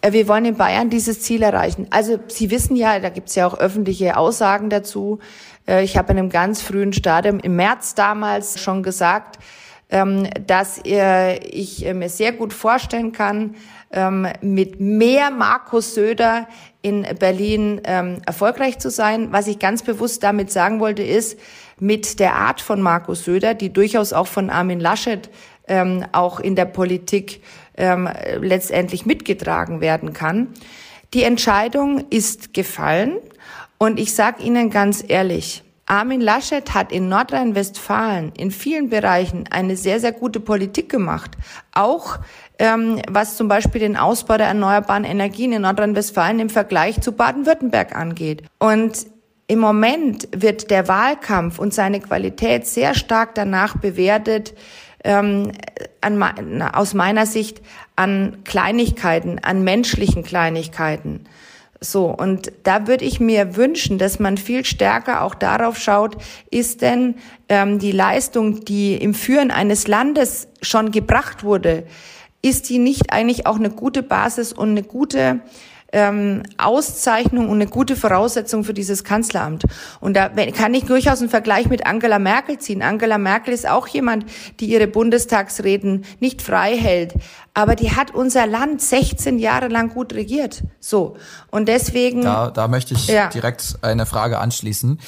äh, 0.00 0.12
wir 0.12 0.28
wollen 0.28 0.46
in 0.46 0.56
Bayern 0.56 0.90
dieses 0.90 1.20
Ziel 1.20 1.42
erreichen. 1.42 1.88
Also 1.90 2.18
Sie 2.28 2.50
wissen 2.50 2.76
ja, 2.76 2.98
da 3.00 3.10
gibt 3.10 3.28
es 3.28 3.34
ja 3.34 3.46
auch 3.46 3.58
öffentliche 3.58 4.16
Aussagen 4.16 4.70
dazu, 4.70 5.18
ich 5.78 5.96
habe 5.96 6.12
in 6.12 6.18
einem 6.18 6.30
ganz 6.30 6.62
frühen 6.62 6.92
Stadium 6.92 7.38
im 7.38 7.54
März 7.54 7.94
damals 7.94 8.60
schon 8.60 8.82
gesagt, 8.82 9.38
ähm, 9.92 10.28
dass 10.46 10.80
ich 10.84 11.84
mir 11.92 12.08
sehr 12.08 12.32
gut 12.32 12.52
vorstellen 12.52 13.10
kann, 13.12 13.56
ähm, 13.92 14.28
mit 14.40 14.78
mehr 14.78 15.32
Markus 15.32 15.94
Söder 15.94 16.46
in 16.80 17.04
Berlin 17.18 17.80
ähm, 17.84 18.22
erfolgreich 18.24 18.78
zu 18.78 18.88
sein. 18.88 19.32
Was 19.32 19.48
ich 19.48 19.58
ganz 19.58 19.82
bewusst 19.82 20.22
damit 20.22 20.52
sagen 20.52 20.78
wollte, 20.78 21.02
ist, 21.02 21.38
mit 21.80 22.20
der 22.20 22.36
Art 22.36 22.60
von 22.60 22.80
Markus 22.80 23.24
Söder, 23.24 23.54
die 23.54 23.72
durchaus 23.72 24.12
auch 24.12 24.26
von 24.26 24.50
Armin 24.50 24.80
Laschet 24.80 25.30
auch 26.10 26.40
in 26.40 26.56
der 26.56 26.64
Politik 26.64 27.42
letztendlich 27.76 29.06
mitgetragen 29.06 29.80
werden 29.80 30.12
kann. 30.12 30.48
Die 31.14 31.22
Entscheidung 31.22 32.04
ist 32.10 32.52
gefallen. 32.54 33.18
Und 33.82 33.98
ich 33.98 34.14
sage 34.14 34.42
Ihnen 34.42 34.68
ganz 34.68 35.02
ehrlich, 35.08 35.62
Armin 35.86 36.20
Laschet 36.20 36.74
hat 36.74 36.92
in 36.92 37.08
Nordrhein-Westfalen 37.08 38.30
in 38.36 38.50
vielen 38.50 38.90
Bereichen 38.90 39.46
eine 39.50 39.74
sehr, 39.74 40.00
sehr 40.00 40.12
gute 40.12 40.38
Politik 40.38 40.90
gemacht. 40.90 41.30
Auch 41.72 42.18
ähm, 42.58 43.00
was 43.08 43.38
zum 43.38 43.48
Beispiel 43.48 43.80
den 43.80 43.96
Ausbau 43.96 44.36
der 44.36 44.48
erneuerbaren 44.48 45.04
Energien 45.04 45.52
in 45.52 45.62
Nordrhein-Westfalen 45.62 46.40
im 46.40 46.50
Vergleich 46.50 47.00
zu 47.00 47.12
Baden-Württemberg 47.12 47.96
angeht. 47.96 48.42
Und 48.58 49.06
im 49.46 49.60
Moment 49.60 50.28
wird 50.36 50.70
der 50.70 50.86
Wahlkampf 50.86 51.58
und 51.58 51.72
seine 51.72 52.00
Qualität 52.00 52.66
sehr 52.66 52.94
stark 52.94 53.34
danach 53.34 53.78
bewertet, 53.78 54.52
ähm, 55.04 55.52
an, 56.02 56.62
aus 56.62 56.92
meiner 56.92 57.24
Sicht 57.24 57.62
an 57.96 58.44
Kleinigkeiten, 58.44 59.38
an 59.38 59.64
menschlichen 59.64 60.22
Kleinigkeiten. 60.22 61.24
So, 61.82 62.06
und 62.06 62.52
da 62.62 62.86
würde 62.86 63.06
ich 63.06 63.20
mir 63.20 63.56
wünschen, 63.56 63.96
dass 63.96 64.18
man 64.18 64.36
viel 64.36 64.66
stärker 64.66 65.22
auch 65.22 65.34
darauf 65.34 65.78
schaut, 65.78 66.18
ist 66.50 66.82
denn 66.82 67.14
ähm, 67.48 67.78
die 67.78 67.92
Leistung, 67.92 68.66
die 68.66 68.96
im 68.96 69.14
Führen 69.14 69.50
eines 69.50 69.88
Landes 69.88 70.48
schon 70.60 70.90
gebracht 70.90 71.42
wurde, 71.42 71.84
ist 72.42 72.68
die 72.68 72.78
nicht 72.78 73.12
eigentlich 73.12 73.46
auch 73.46 73.56
eine 73.56 73.70
gute 73.70 74.02
Basis 74.02 74.52
und 74.52 74.70
eine 74.70 74.82
gute 74.82 75.40
ähm, 75.92 76.42
Auszeichnung 76.56 77.48
und 77.48 77.56
eine 77.56 77.66
gute 77.66 77.96
Voraussetzung 77.96 78.64
für 78.64 78.74
dieses 78.74 79.04
Kanzleramt. 79.04 79.64
Und 80.00 80.16
da 80.16 80.28
kann 80.28 80.74
ich 80.74 80.84
durchaus 80.84 81.20
einen 81.20 81.30
Vergleich 81.30 81.68
mit 81.68 81.86
Angela 81.86 82.18
Merkel 82.18 82.58
ziehen. 82.58 82.82
Angela 82.82 83.18
Merkel 83.18 83.52
ist 83.52 83.68
auch 83.68 83.88
jemand, 83.88 84.24
die 84.60 84.66
ihre 84.66 84.86
Bundestagsreden 84.86 86.04
nicht 86.20 86.42
frei 86.42 86.76
hält. 86.76 87.14
Aber 87.54 87.74
die 87.74 87.92
hat 87.92 88.12
unser 88.12 88.46
Land 88.46 88.80
16 88.80 89.38
Jahre 89.38 89.68
lang 89.68 89.90
gut 89.90 90.12
regiert. 90.12 90.62
So. 90.78 91.16
Und 91.50 91.66
deswegen. 91.68 92.22
Da, 92.22 92.50
da 92.50 92.68
möchte 92.68 92.94
ich 92.94 93.08
ja. 93.08 93.28
direkt 93.28 93.78
eine 93.82 94.06
Frage 94.06 94.38
anschließen. 94.38 95.00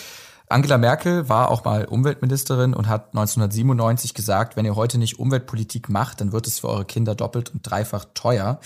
Angela 0.49 0.77
Merkel 0.77 1.29
war 1.29 1.51
auch 1.51 1.65
mal 1.65 1.87
Umweltministerin 1.87 2.75
und 2.75 2.87
hat 2.89 3.07
1997 3.09 4.13
gesagt, 4.13 4.57
wenn 4.57 4.67
ihr 4.67 4.77
heute 4.77 4.99
nicht 4.99 5.19
Umweltpolitik 5.19 5.89
macht, 5.89 6.21
dann 6.21 6.33
wird 6.33 6.47
es 6.47 6.61
für 6.61 6.69
eure 6.69 6.85
Kinder 6.85 7.15
doppelt 7.15 7.51
und 7.55 7.63
dreifach 7.63 8.05
teuer. 8.13 8.61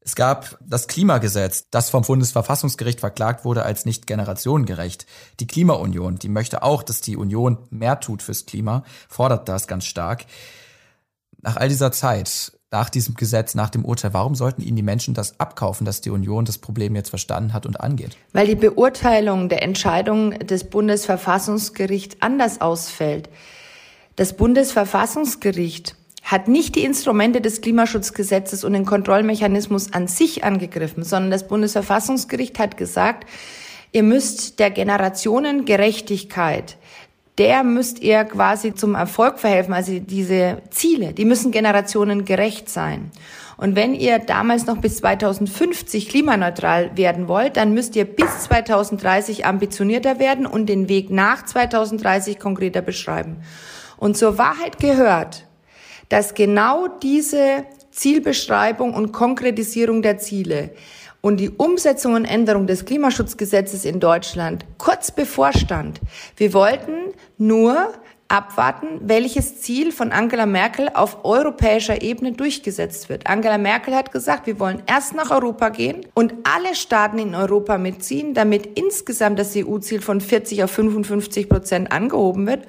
Es 0.00 0.14
gab 0.14 0.58
das 0.66 0.88
Klimagesetz, 0.88 1.66
das 1.70 1.90
vom 1.90 2.02
Bundesverfassungsgericht 2.02 3.00
verklagt 3.00 3.44
wurde 3.44 3.64
als 3.64 3.84
nicht 3.84 4.06
generationengerecht. 4.06 5.04
Die 5.40 5.46
Klimaunion, 5.46 6.18
die 6.18 6.30
möchte 6.30 6.62
auch, 6.62 6.82
dass 6.82 7.02
die 7.02 7.18
Union 7.18 7.58
mehr 7.68 8.00
tut 8.00 8.22
fürs 8.22 8.46
Klima, 8.46 8.84
fordert 9.10 9.50
das 9.50 9.66
ganz 9.66 9.84
stark. 9.84 10.24
Nach 11.42 11.56
all 11.56 11.68
dieser 11.68 11.92
Zeit, 11.92 12.57
nach 12.70 12.90
diesem 12.90 13.14
Gesetz, 13.14 13.54
nach 13.54 13.70
dem 13.70 13.84
Urteil, 13.84 14.12
warum 14.12 14.34
sollten 14.34 14.62
Ihnen 14.62 14.76
die 14.76 14.82
Menschen 14.82 15.14
das 15.14 15.40
abkaufen, 15.40 15.84
dass 15.84 16.00
die 16.00 16.10
Union 16.10 16.44
das 16.44 16.58
Problem 16.58 16.94
jetzt 16.94 17.08
verstanden 17.08 17.54
hat 17.54 17.64
und 17.64 17.80
angeht? 17.80 18.16
Weil 18.32 18.46
die 18.46 18.56
Beurteilung 18.56 19.48
der 19.48 19.62
Entscheidung 19.62 20.38
des 20.38 20.64
Bundesverfassungsgerichts 20.64 22.16
anders 22.20 22.60
ausfällt. 22.60 23.30
Das 24.16 24.36
Bundesverfassungsgericht 24.36 25.94
hat 26.22 26.46
nicht 26.46 26.74
die 26.74 26.84
Instrumente 26.84 27.40
des 27.40 27.62
Klimaschutzgesetzes 27.62 28.64
und 28.64 28.74
den 28.74 28.84
Kontrollmechanismus 28.84 29.94
an 29.94 30.08
sich 30.08 30.44
angegriffen, 30.44 31.04
sondern 31.04 31.30
das 31.30 31.48
Bundesverfassungsgericht 31.48 32.58
hat 32.58 32.76
gesagt, 32.76 33.26
ihr 33.92 34.02
müsst 34.02 34.58
der 34.58 34.70
Generationengerechtigkeit, 34.70 36.76
der 37.38 37.62
müsst 37.62 38.00
ihr 38.00 38.24
quasi 38.24 38.74
zum 38.74 38.94
Erfolg 38.94 39.38
verhelfen. 39.38 39.72
Also 39.72 39.98
diese 40.00 40.62
Ziele, 40.70 41.12
die 41.12 41.24
müssen 41.24 41.52
generationengerecht 41.52 42.68
sein. 42.68 43.10
Und 43.56 43.74
wenn 43.74 43.94
ihr 43.94 44.18
damals 44.20 44.66
noch 44.66 44.78
bis 44.78 44.98
2050 44.98 46.08
klimaneutral 46.08 46.96
werden 46.96 47.26
wollt, 47.26 47.56
dann 47.56 47.74
müsst 47.74 47.96
ihr 47.96 48.04
bis 48.04 48.44
2030 48.44 49.46
ambitionierter 49.46 50.18
werden 50.18 50.46
und 50.46 50.66
den 50.66 50.88
Weg 50.88 51.10
nach 51.10 51.44
2030 51.44 52.38
konkreter 52.38 52.82
beschreiben. 52.82 53.38
Und 53.96 54.16
zur 54.16 54.38
Wahrheit 54.38 54.78
gehört, 54.78 55.44
dass 56.08 56.34
genau 56.34 56.86
diese 57.02 57.64
Zielbeschreibung 57.90 58.94
und 58.94 59.10
Konkretisierung 59.12 60.02
der 60.02 60.18
Ziele 60.18 60.70
und 61.20 61.38
die 61.38 61.50
Umsetzung 61.50 62.14
und 62.14 62.24
Änderung 62.24 62.66
des 62.66 62.84
Klimaschutzgesetzes 62.84 63.84
in 63.84 64.00
Deutschland 64.00 64.64
kurz 64.78 65.10
bevorstand. 65.10 66.00
Wir 66.36 66.52
wollten 66.52 67.14
nur 67.36 67.92
abwarten, 68.28 69.00
welches 69.00 69.62
Ziel 69.62 69.90
von 69.90 70.12
Angela 70.12 70.44
Merkel 70.44 70.90
auf 70.92 71.24
europäischer 71.24 72.02
Ebene 72.02 72.32
durchgesetzt 72.32 73.08
wird. 73.08 73.26
Angela 73.26 73.56
Merkel 73.56 73.94
hat 73.94 74.12
gesagt, 74.12 74.46
wir 74.46 74.60
wollen 74.60 74.82
erst 74.86 75.14
nach 75.14 75.30
Europa 75.30 75.70
gehen 75.70 76.06
und 76.14 76.34
alle 76.44 76.74
Staaten 76.74 77.18
in 77.18 77.34
Europa 77.34 77.78
mitziehen, 77.78 78.34
damit 78.34 78.78
insgesamt 78.78 79.38
das 79.38 79.56
EU-Ziel 79.56 80.02
von 80.02 80.20
40 80.20 80.62
auf 80.62 80.70
55 80.70 81.48
Prozent 81.48 81.90
angehoben 81.90 82.46
wird. 82.46 82.66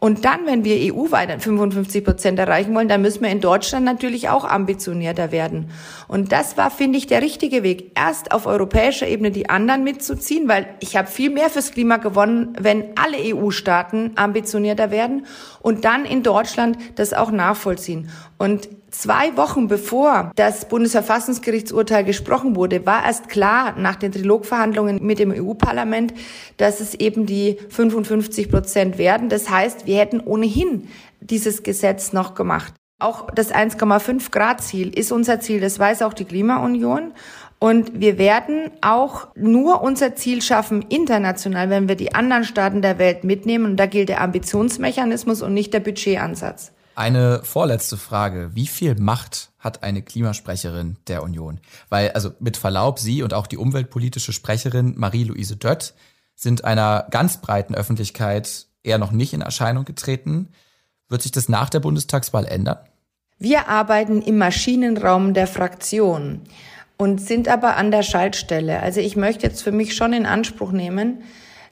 Und 0.00 0.24
dann, 0.24 0.46
wenn 0.46 0.64
wir 0.64 0.94
EU-weit 0.94 1.42
55 1.42 2.02
Prozent 2.02 2.38
erreichen 2.38 2.74
wollen, 2.74 2.88
dann 2.88 3.02
müssen 3.02 3.22
wir 3.22 3.28
in 3.28 3.42
Deutschland 3.42 3.84
natürlich 3.84 4.30
auch 4.30 4.44
ambitionierter 4.44 5.30
werden. 5.30 5.70
Und 6.08 6.32
das 6.32 6.56
war, 6.56 6.70
finde 6.70 6.96
ich, 6.96 7.06
der 7.06 7.20
richtige 7.20 7.62
Weg. 7.62 7.92
Erst 7.94 8.32
auf 8.32 8.46
europäischer 8.46 9.06
Ebene 9.06 9.30
die 9.30 9.50
anderen 9.50 9.84
mitzuziehen, 9.84 10.48
weil 10.48 10.66
ich 10.80 10.96
habe 10.96 11.06
viel 11.06 11.28
mehr 11.28 11.50
fürs 11.50 11.72
Klima 11.72 11.98
gewonnen, 11.98 12.56
wenn 12.58 12.96
alle 12.96 13.18
EU-Staaten 13.18 14.12
ambitionierter 14.16 14.90
werden 14.90 15.26
und 15.60 15.84
dann 15.84 16.06
in 16.06 16.22
Deutschland 16.22 16.78
das 16.94 17.12
auch 17.12 17.30
nachvollziehen. 17.30 18.08
Und 18.38 18.70
Zwei 18.90 19.36
Wochen 19.36 19.68
bevor 19.68 20.32
das 20.34 20.68
Bundesverfassungsgerichtsurteil 20.68 22.02
gesprochen 22.02 22.56
wurde, 22.56 22.86
war 22.86 23.04
erst 23.04 23.28
klar 23.28 23.74
nach 23.78 23.94
den 23.94 24.10
Trilogverhandlungen 24.10 25.04
mit 25.04 25.20
dem 25.20 25.30
EU-Parlament, 25.30 26.12
dass 26.56 26.80
es 26.80 26.94
eben 26.94 27.24
die 27.24 27.56
55 27.68 28.50
Prozent 28.50 28.98
werden. 28.98 29.28
Das 29.28 29.48
heißt, 29.48 29.86
wir 29.86 29.98
hätten 29.98 30.20
ohnehin 30.20 30.88
dieses 31.20 31.62
Gesetz 31.62 32.12
noch 32.12 32.34
gemacht. 32.34 32.74
Auch 32.98 33.30
das 33.30 33.54
1,5 33.54 34.30
Grad 34.30 34.60
Ziel 34.60 34.96
ist 34.96 35.12
unser 35.12 35.40
Ziel. 35.40 35.60
Das 35.60 35.78
weiß 35.78 36.02
auch 36.02 36.12
die 36.12 36.24
Klimaunion. 36.24 37.12
Und 37.60 38.00
wir 38.00 38.18
werden 38.18 38.70
auch 38.80 39.28
nur 39.36 39.82
unser 39.82 40.16
Ziel 40.16 40.42
schaffen 40.42 40.82
international, 40.88 41.70
wenn 41.70 41.88
wir 41.88 41.94
die 41.94 42.14
anderen 42.14 42.44
Staaten 42.44 42.82
der 42.82 42.98
Welt 42.98 43.22
mitnehmen. 43.22 43.66
Und 43.66 43.76
da 43.76 43.86
gilt 43.86 44.08
der 44.08 44.20
Ambitionsmechanismus 44.20 45.42
und 45.42 45.54
nicht 45.54 45.72
der 45.72 45.80
Budgetansatz. 45.80 46.72
Eine 46.94 47.42
vorletzte 47.44 47.96
Frage. 47.96 48.50
Wie 48.54 48.66
viel 48.66 48.94
Macht 48.94 49.50
hat 49.58 49.82
eine 49.82 50.02
Klimasprecherin 50.02 50.96
der 51.06 51.22
Union? 51.22 51.60
Weil, 51.88 52.10
also 52.10 52.32
mit 52.40 52.56
Verlaub, 52.56 52.98
Sie 52.98 53.22
und 53.22 53.34
auch 53.34 53.46
die 53.46 53.56
umweltpolitische 53.56 54.32
Sprecherin 54.32 54.94
Marie-Louise 54.96 55.56
Dött 55.56 55.94
sind 56.34 56.64
einer 56.64 57.06
ganz 57.10 57.40
breiten 57.40 57.74
Öffentlichkeit 57.74 58.66
eher 58.82 58.98
noch 58.98 59.12
nicht 59.12 59.32
in 59.32 59.42
Erscheinung 59.42 59.84
getreten. 59.84 60.48
Wird 61.08 61.22
sich 61.22 61.32
das 61.32 61.48
nach 61.48 61.70
der 61.70 61.80
Bundestagswahl 61.80 62.46
ändern? 62.46 62.78
Wir 63.38 63.68
arbeiten 63.68 64.20
im 64.22 64.38
Maschinenraum 64.38 65.32
der 65.32 65.46
Fraktion 65.46 66.42
und 66.96 67.20
sind 67.20 67.48
aber 67.48 67.76
an 67.76 67.90
der 67.90 68.02
Schaltstelle. 68.02 68.80
Also 68.80 69.00
ich 69.00 69.16
möchte 69.16 69.46
jetzt 69.46 69.62
für 69.62 69.72
mich 69.72 69.94
schon 69.94 70.12
in 70.12 70.26
Anspruch 70.26 70.72
nehmen, 70.72 71.22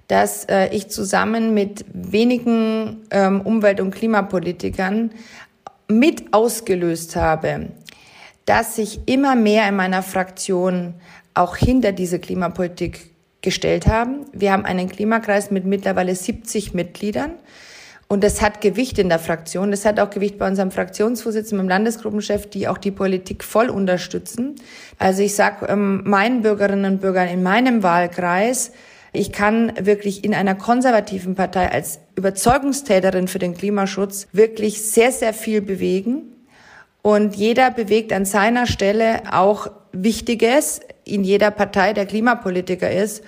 dass 0.09 0.45
äh, 0.47 0.69
ich 0.75 0.89
zusammen 0.89 1.55
mit 1.55 1.85
wenigen 1.93 3.07
ähm, 3.11 3.43
Umwelt- 3.43 3.81
und 3.81 3.95
Klimapolitikern 3.95 5.13
mit 5.89 6.33
ausgelöst 6.33 7.17
habe, 7.17 7.69
dass 8.45 8.77
sich 8.77 9.01
immer 9.07 9.37
mehr 9.37 9.69
in 9.69 9.77
meiner 9.77 10.03
Fraktion 10.03 10.95
auch 11.35 11.57
hinter 11.57 11.93
diese 11.93 12.19
Klimapolitik 12.19 13.11
gestellt 13.43 13.87
haben. 13.87 14.25
Wir 14.33 14.53
haben 14.53 14.65
einen 14.65 14.89
Klimakreis 14.89 15.51
mit 15.51 15.65
mittlerweile 15.65 16.15
70 16.15 16.75
Mitgliedern. 16.75 17.33
Und 18.09 18.25
das 18.25 18.41
hat 18.41 18.63
Gewicht 18.63 18.99
in 18.99 19.11
der 19.11 19.19
Fraktion. 19.19 19.71
Das 19.71 19.85
hat 19.85 20.01
auch 20.01 20.09
Gewicht 20.09 20.39
bei 20.39 20.49
unserem 20.49 20.71
Fraktionsvorsitzenden, 20.71 21.67
dem 21.67 21.69
Landesgruppenchef, 21.69 22.49
die 22.49 22.67
auch 22.67 22.79
die 22.79 22.91
Politik 22.91 23.45
voll 23.45 23.69
unterstützen. 23.69 24.57
Also 24.99 25.23
ich 25.23 25.35
sage 25.35 25.67
ähm, 25.67 26.03
meinen 26.05 26.41
Bürgerinnen 26.41 26.95
und 26.95 27.01
Bürgern 27.03 27.29
in 27.29 27.43
meinem 27.43 27.83
Wahlkreis, 27.83 28.73
ich 29.13 29.33
kann 29.33 29.73
wirklich 29.81 30.25
in 30.25 30.35
einer 30.35 30.55
konservativen 30.55 31.35
Partei 31.35 31.71
als 31.71 32.01
Überzeugungstäterin 32.15 33.29
für 33.29 33.39
den 33.39 33.55
Klimaschutz 33.55 34.29
wirklich 34.33 34.83
sehr, 34.83 35.13
sehr 35.13 35.33
viel 35.33 35.63
bewegen. 35.63 36.23
Und 37.03 37.37
jeder 37.37 37.71
bewegt 37.71 38.13
an 38.13 38.25
seiner 38.25 38.67
Stelle 38.67 39.23
auch 39.33 39.71
Wichtiges 39.93 40.81
in 41.05 41.25
jeder 41.25 41.51
Partei, 41.51 41.93
der 41.93 42.07
Klimapolitiker 42.07 42.91
ist. 42.91 43.23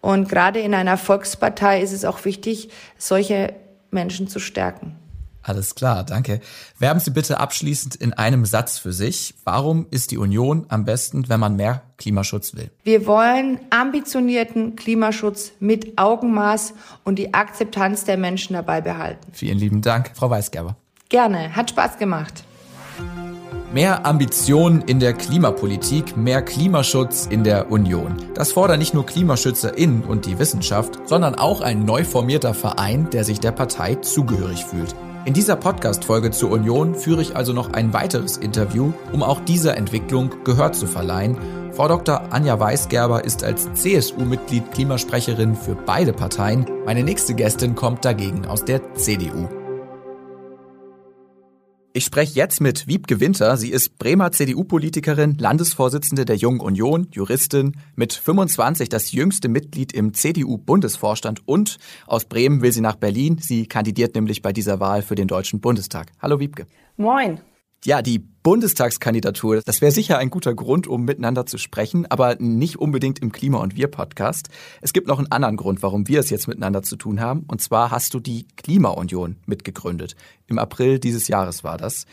Und 0.00 0.28
gerade 0.28 0.60
in 0.60 0.74
einer 0.74 0.96
Volkspartei 0.96 1.80
ist 1.80 1.92
es 1.92 2.04
auch 2.04 2.24
wichtig, 2.24 2.70
solche 2.98 3.54
Menschen 3.90 4.28
zu 4.28 4.40
stärken. 4.40 4.96
Alles 5.42 5.74
klar, 5.74 6.04
danke. 6.04 6.40
Werben 6.78 7.00
Sie 7.00 7.10
bitte 7.10 7.40
abschließend 7.40 7.96
in 7.96 8.12
einem 8.12 8.44
Satz 8.44 8.78
für 8.78 8.92
sich. 8.92 9.34
Warum 9.44 9.86
ist 9.90 10.10
die 10.10 10.18
Union 10.18 10.66
am 10.68 10.84
besten, 10.84 11.28
wenn 11.28 11.40
man 11.40 11.56
mehr 11.56 11.82
Klimaschutz 11.96 12.54
will? 12.54 12.70
Wir 12.84 13.06
wollen 13.06 13.58
ambitionierten 13.70 14.76
Klimaschutz 14.76 15.52
mit 15.58 15.98
Augenmaß 15.98 16.74
und 17.04 17.18
die 17.18 17.32
Akzeptanz 17.32 18.04
der 18.04 18.18
Menschen 18.18 18.52
dabei 18.52 18.80
behalten. 18.80 19.28
Vielen 19.32 19.58
lieben 19.58 19.80
Dank, 19.80 20.12
Frau 20.14 20.28
Weisgerber. 20.28 20.76
Gerne, 21.08 21.56
hat 21.56 21.70
Spaß 21.70 21.98
gemacht. 21.98 22.44
Mehr 23.72 24.04
Ambition 24.04 24.82
in 24.82 24.98
der 24.98 25.12
Klimapolitik, 25.12 26.16
mehr 26.16 26.42
Klimaschutz 26.42 27.26
in 27.26 27.44
der 27.44 27.70
Union. 27.70 28.16
Das 28.34 28.52
fordern 28.52 28.80
nicht 28.80 28.94
nur 28.94 29.06
KlimaschützerInnen 29.06 30.02
und 30.02 30.26
die 30.26 30.40
Wissenschaft, 30.40 30.98
sondern 31.08 31.36
auch 31.36 31.60
ein 31.60 31.84
neu 31.84 32.02
formierter 32.04 32.52
Verein, 32.52 33.08
der 33.10 33.22
sich 33.22 33.38
der 33.38 33.52
Partei 33.52 33.94
zugehörig 33.94 34.64
fühlt. 34.64 34.94
In 35.26 35.34
dieser 35.34 35.54
Podcast-Folge 35.54 36.30
zur 36.30 36.50
Union 36.50 36.94
führe 36.94 37.20
ich 37.20 37.36
also 37.36 37.52
noch 37.52 37.74
ein 37.74 37.92
weiteres 37.92 38.38
Interview, 38.38 38.92
um 39.12 39.22
auch 39.22 39.40
dieser 39.40 39.76
Entwicklung 39.76 40.30
Gehör 40.44 40.72
zu 40.72 40.86
verleihen. 40.86 41.36
Frau 41.72 41.88
Dr. 41.88 42.22
Anja 42.30 42.58
Weisgerber 42.58 43.22
ist 43.22 43.44
als 43.44 43.70
CSU-Mitglied 43.74 44.72
Klimasprecherin 44.72 45.54
für 45.54 45.74
beide 45.74 46.14
Parteien. 46.14 46.64
Meine 46.86 47.04
nächste 47.04 47.34
Gästin 47.34 47.74
kommt 47.74 48.04
dagegen 48.04 48.46
aus 48.46 48.64
der 48.64 48.94
CDU. 48.94 49.59
Ich 51.92 52.04
spreche 52.04 52.36
jetzt 52.36 52.60
mit 52.60 52.86
Wiebke 52.86 53.18
Winter. 53.18 53.56
Sie 53.56 53.70
ist 53.70 53.98
Bremer 53.98 54.30
CDU-Politikerin, 54.30 55.36
Landesvorsitzende 55.38 56.24
der 56.24 56.36
Jungen 56.36 56.60
Union, 56.60 57.08
Juristin, 57.10 57.76
mit 57.96 58.12
25 58.12 58.88
das 58.88 59.10
jüngste 59.10 59.48
Mitglied 59.48 59.92
im 59.92 60.14
CDU-Bundesvorstand 60.14 61.48
und 61.48 61.78
aus 62.06 62.26
Bremen 62.26 62.62
will 62.62 62.70
sie 62.70 62.80
nach 62.80 62.94
Berlin. 62.94 63.38
Sie 63.40 63.66
kandidiert 63.66 64.14
nämlich 64.14 64.40
bei 64.40 64.52
dieser 64.52 64.78
Wahl 64.78 65.02
für 65.02 65.16
den 65.16 65.26
Deutschen 65.26 65.60
Bundestag. 65.60 66.12
Hallo 66.22 66.38
Wiebke. 66.38 66.68
Moin. 66.96 67.40
Ja, 67.82 68.02
die 68.02 68.18
Bundestagskandidatur, 68.18 69.62
das 69.64 69.80
wäre 69.80 69.90
sicher 69.90 70.18
ein 70.18 70.28
guter 70.28 70.54
Grund, 70.54 70.86
um 70.86 71.06
miteinander 71.06 71.46
zu 71.46 71.56
sprechen, 71.56 72.04
aber 72.10 72.36
nicht 72.38 72.78
unbedingt 72.78 73.20
im 73.20 73.32
Klima- 73.32 73.56
und 73.60 73.74
Wir-Podcast. 73.74 74.50
Es 74.82 74.92
gibt 74.92 75.06
noch 75.06 75.16
einen 75.16 75.32
anderen 75.32 75.56
Grund, 75.56 75.82
warum 75.82 76.06
wir 76.06 76.20
es 76.20 76.28
jetzt 76.28 76.46
miteinander 76.46 76.82
zu 76.82 76.96
tun 76.96 77.20
haben. 77.20 77.44
Und 77.48 77.62
zwar 77.62 77.90
hast 77.90 78.12
du 78.12 78.20
die 78.20 78.46
Klimaunion 78.56 79.36
mitgegründet. 79.46 80.14
Im 80.46 80.58
April 80.58 80.98
dieses 80.98 81.26
Jahres 81.28 81.64
war 81.64 81.78
das. 81.78 82.04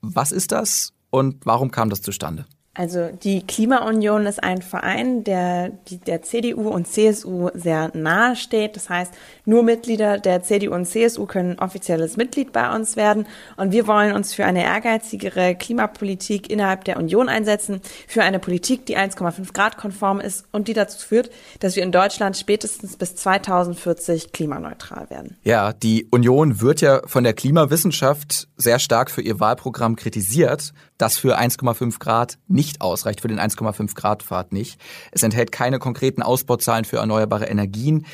Was 0.00 0.30
ist 0.30 0.52
das 0.52 0.92
und 1.10 1.44
warum 1.44 1.72
kam 1.72 1.90
das 1.90 2.00
zustande? 2.00 2.46
Also 2.74 3.10
die 3.22 3.46
Klimaunion 3.46 4.26
ist 4.26 4.42
ein 4.42 4.60
Verein, 4.60 5.22
der 5.22 5.70
der 6.06 6.22
CDU 6.22 6.68
und 6.68 6.88
CSU 6.88 7.50
sehr 7.54 7.90
nahe 7.94 8.34
steht. 8.34 8.74
Das 8.74 8.90
heißt, 8.90 9.14
nur 9.44 9.62
Mitglieder 9.62 10.18
der 10.18 10.42
CDU 10.42 10.74
und 10.74 10.84
CSU 10.84 11.26
können 11.26 11.58
offizielles 11.60 12.16
Mitglied 12.16 12.52
bei 12.52 12.74
uns 12.74 12.96
werden. 12.96 13.26
Und 13.56 13.70
wir 13.70 13.86
wollen 13.86 14.12
uns 14.12 14.34
für 14.34 14.44
eine 14.44 14.64
ehrgeizigere 14.64 15.54
Klimapolitik 15.54 16.50
innerhalb 16.50 16.84
der 16.84 16.96
Union 16.96 17.28
einsetzen, 17.28 17.80
für 18.08 18.24
eine 18.24 18.40
Politik, 18.40 18.86
die 18.86 18.98
1,5 18.98 19.52
Grad 19.52 19.76
konform 19.76 20.18
ist 20.18 20.44
und 20.50 20.66
die 20.66 20.74
dazu 20.74 20.98
führt, 21.06 21.30
dass 21.60 21.76
wir 21.76 21.84
in 21.84 21.92
Deutschland 21.92 22.36
spätestens 22.36 22.96
bis 22.96 23.14
2040 23.14 24.32
klimaneutral 24.32 25.08
werden. 25.10 25.36
Ja, 25.44 25.72
die 25.72 26.08
Union 26.10 26.60
wird 26.60 26.80
ja 26.80 27.02
von 27.06 27.22
der 27.22 27.34
Klimawissenschaft 27.34 28.48
sehr 28.56 28.80
stark 28.80 29.12
für 29.12 29.22
ihr 29.22 29.38
Wahlprogramm 29.38 29.94
kritisiert, 29.94 30.72
das 30.98 31.16
für 31.16 31.38
1,5 31.38 31.98
Grad 31.98 32.38
nicht 32.48 32.80
ausreicht 32.80 33.20
für 33.20 33.28
den 33.28 33.40
1,5 33.40 33.94
Grad 33.94 34.22
Pfad 34.22 34.52
nicht. 34.52 34.80
Es 35.10 35.22
enthält 35.22 35.52
keine 35.52 35.78
konkreten 35.78 36.22
Ausbauzahlen 36.22 36.84
für 36.84 36.98
erneuerbare 36.98 37.46
Energien. 37.46 38.06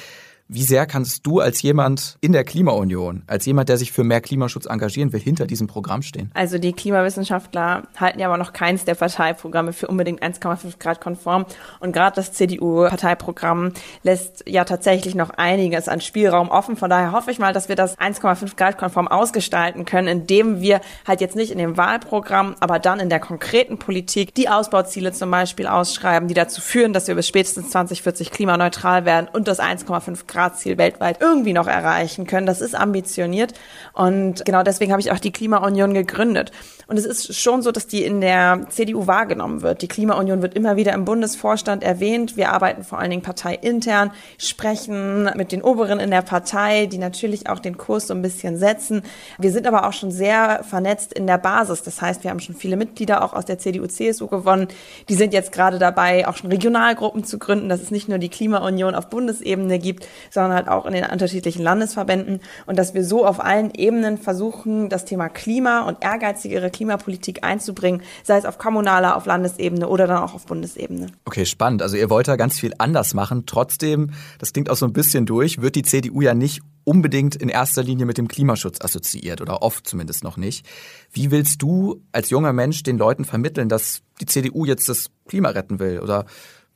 Wie 0.53 0.65
sehr 0.65 0.85
kannst 0.85 1.25
du 1.29 1.39
als 1.39 1.63
jemand 1.63 2.17
in 2.21 2.33
der 2.33 2.43
Klimaunion, 2.43 3.23
als 3.29 3.47
jemand, 3.47 3.69
der 3.69 3.77
sich 3.77 3.93
für 3.93 4.03
mehr 4.03 4.21
Klimaschutz 4.21 4.67
engagieren 4.67 5.13
will, 5.13 5.21
hinter 5.21 5.47
diesem 5.47 5.69
Programm 5.69 6.03
stehen? 6.03 6.33
Also 6.35 6.59
die 6.59 6.73
Klimawissenschaftler 6.73 7.85
halten 7.97 8.19
ja 8.19 8.27
aber 8.27 8.37
noch 8.37 8.53
keins 8.53 8.85
der 8.85 8.97
Parteiprogramme 8.97 9.73
für 9.73 9.87
unbedingt 9.87 10.25
1,5 10.25 10.81
Grad 10.81 11.01
konform. 11.01 11.47
Und 11.79 11.93
gerade 11.93 12.17
das 12.17 12.33
CDU-Parteiprogramm 12.33 13.75
lässt 14.03 14.43
ja 14.49 14.65
tatsächlich 14.65 15.15
noch 15.15 15.31
einiges 15.31 15.87
an 15.87 16.01
Spielraum 16.01 16.49
offen. 16.49 16.77
Von 16.77 16.91
daher 16.91 17.13
hoffe 17.13 17.31
ich 17.31 17.39
mal, 17.39 17.53
dass 17.53 17.69
wir 17.69 17.77
das 17.77 17.97
1,5 17.97 18.57
Grad 18.57 18.77
konform 18.77 19.07
ausgestalten 19.07 19.85
können, 19.85 20.09
indem 20.09 20.61
wir 20.61 20.81
halt 21.07 21.21
jetzt 21.21 21.37
nicht 21.37 21.53
in 21.53 21.59
dem 21.59 21.77
Wahlprogramm, 21.77 22.57
aber 22.59 22.81
dann 22.81 22.99
in 22.99 23.09
der 23.09 23.21
konkreten 23.21 23.79
Politik 23.79 24.35
die 24.35 24.49
Ausbauziele 24.49 25.13
zum 25.13 25.31
Beispiel 25.31 25.69
ausschreiben, 25.69 26.27
die 26.27 26.35
dazu 26.35 26.61
führen, 26.61 26.93
dass 26.93 27.07
wir 27.07 27.15
bis 27.15 27.29
spätestens 27.29 27.71
2040 27.71 28.33
klimaneutral 28.33 29.05
werden 29.05 29.29
und 29.33 29.47
das 29.47 29.61
1,5 29.61 30.27
Grad 30.27 30.40
Grad-Ziel 30.41 30.79
weltweit 30.79 31.21
irgendwie 31.21 31.53
noch 31.53 31.67
erreichen 31.67 32.27
können. 32.27 32.47
Das 32.47 32.61
ist 32.61 32.75
ambitioniert 32.75 33.53
und 33.93 34.45
genau 34.45 34.63
deswegen 34.63 34.93
habe 34.93 35.01
ich 35.01 35.13
auch 35.13 35.19
die 35.19 35.33
Klimaunion 35.33 35.93
gegründet. 35.93 36.51
Und 36.91 36.99
es 36.99 37.05
ist 37.05 37.37
schon 37.37 37.63
so, 37.63 37.71
dass 37.71 37.87
die 37.87 38.05
in 38.05 38.21
der 38.21 38.67
CDU 38.69 39.07
wahrgenommen 39.07 39.63
wird. 39.63 39.81
Die 39.81 39.87
Klimaunion 39.87 40.43
wird 40.43 40.55
immer 40.55 40.75
wieder 40.75 40.93
im 40.93 41.05
Bundesvorstand 41.05 41.85
erwähnt. 41.85 42.37
Wir 42.37 42.51
arbeiten 42.51 42.83
vor 42.83 42.99
allen 42.99 43.11
Dingen 43.11 43.23
parteiintern, 43.23 44.11
sprechen 44.39 45.31
mit 45.37 45.53
den 45.53 45.63
Oberen 45.63 46.01
in 46.01 46.11
der 46.11 46.23
Partei, 46.23 46.87
die 46.87 46.99
natürlich 46.99 47.49
auch 47.49 47.61
den 47.61 47.79
Kurs 47.79 48.09
so 48.09 48.15
ein 48.15 48.23
bisschen 48.23 48.57
setzen. 48.57 49.03
Wir 49.39 49.53
sind 49.53 49.69
aber 49.69 49.87
auch 49.87 49.93
schon 49.93 50.11
sehr 50.11 50.65
vernetzt 50.69 51.13
in 51.13 51.29
der 51.29 51.39
Basis. 51.39 51.85
Das 51.85 52.03
heißt, 52.03 52.25
wir 52.25 52.31
haben 52.33 52.41
schon 52.41 52.57
viele 52.57 52.77
Mitglieder 52.77 53.23
auch 53.23 53.35
aus 53.35 53.45
der 53.45 53.61
CDU, 53.61 53.87
CSU 53.87 54.27
gewonnen. 54.27 54.67
Die 55.09 55.15
sind 55.15 55.33
jetzt 55.33 55.53
gerade 55.53 55.79
dabei, 55.79 56.27
auch 56.27 56.37
schon 56.37 56.51
Regionalgruppen 56.51 57.23
zu 57.23 57.39
gründen, 57.39 57.69
dass 57.69 57.83
es 57.83 57.93
nicht 57.93 58.09
nur 58.09 58.19
die 58.19 58.31
Klimaunion 58.31 58.97
auf 58.97 59.11
Bundesebene 59.11 59.79
gibt, 59.79 60.09
sondern 60.31 60.55
halt 60.55 60.69
auch 60.69 60.87
in 60.87 60.93
den 60.93 61.05
unterschiedlichen 61.05 61.63
Landesverbänden 61.63 62.41
und 62.67 62.79
dass 62.79 62.95
wir 62.95 63.05
so 63.05 63.27
auf 63.27 63.41
allen 63.41 63.73
Ebenen 63.75 64.19
versuchen, 64.19 64.89
das 64.89 65.05
Thema 65.05 65.29
Klima 65.29 65.83
und 65.83 66.03
ehrgeizigere 66.03 66.71
Klimapolitik 66.71 67.45
einzubringen, 67.45 68.03
sei 68.23 68.39
es 68.39 68.45
auf 68.45 68.59
kommunaler, 68.59 69.17
auf 69.17 69.27
Landesebene 69.27 69.89
oder 69.89 70.07
dann 70.07 70.23
auch 70.23 70.35
auf 70.35 70.47
Bundesebene. 70.47 71.09
Okay, 71.25 71.45
spannend. 71.45 71.83
Also 71.83 71.97
ihr 71.97 72.11
wollt 72.11 72.29
da 72.29 72.37
ganz 72.37 72.59
viel 72.59 72.73
anders 72.79 73.15
machen. 73.15 73.45
Trotzdem, 73.47 74.13
das 74.39 74.53
klingt 74.53 74.71
auch 74.71 74.77
so 74.77 74.87
ein 74.87 74.93
bisschen 74.93 75.27
durch, 75.27 75.61
wird 75.61 75.75
die 75.75 75.83
CDU 75.83 76.23
ja 76.23 76.35
nicht 76.35 76.61
unbedingt 76.85 77.37
in 77.37 77.49
erster 77.49 77.83
Linie 77.83 78.07
mit 78.07 78.19
dem 78.19 78.29
Klimaschutz 78.29 78.81
assoziiert 78.81 79.41
oder 79.41 79.63
oft 79.63 79.87
zumindest 79.87 80.25
noch 80.25 80.37
nicht. 80.37 80.67
Wie 81.13 81.31
willst 81.31 81.63
du 81.63 82.03
als 82.13 82.31
junger 82.31 82.53
Mensch 82.53 82.83
den 82.83 82.99
Leuten 82.99 83.25
vermitteln, 83.25 83.69
dass 83.69 84.03
die 84.21 84.27
CDU 84.27 84.65
jetzt 84.65 84.89
das 84.89 85.11
Klima 85.29 85.51
retten 85.51 85.79
will 85.79 86.01
oder 86.01 86.25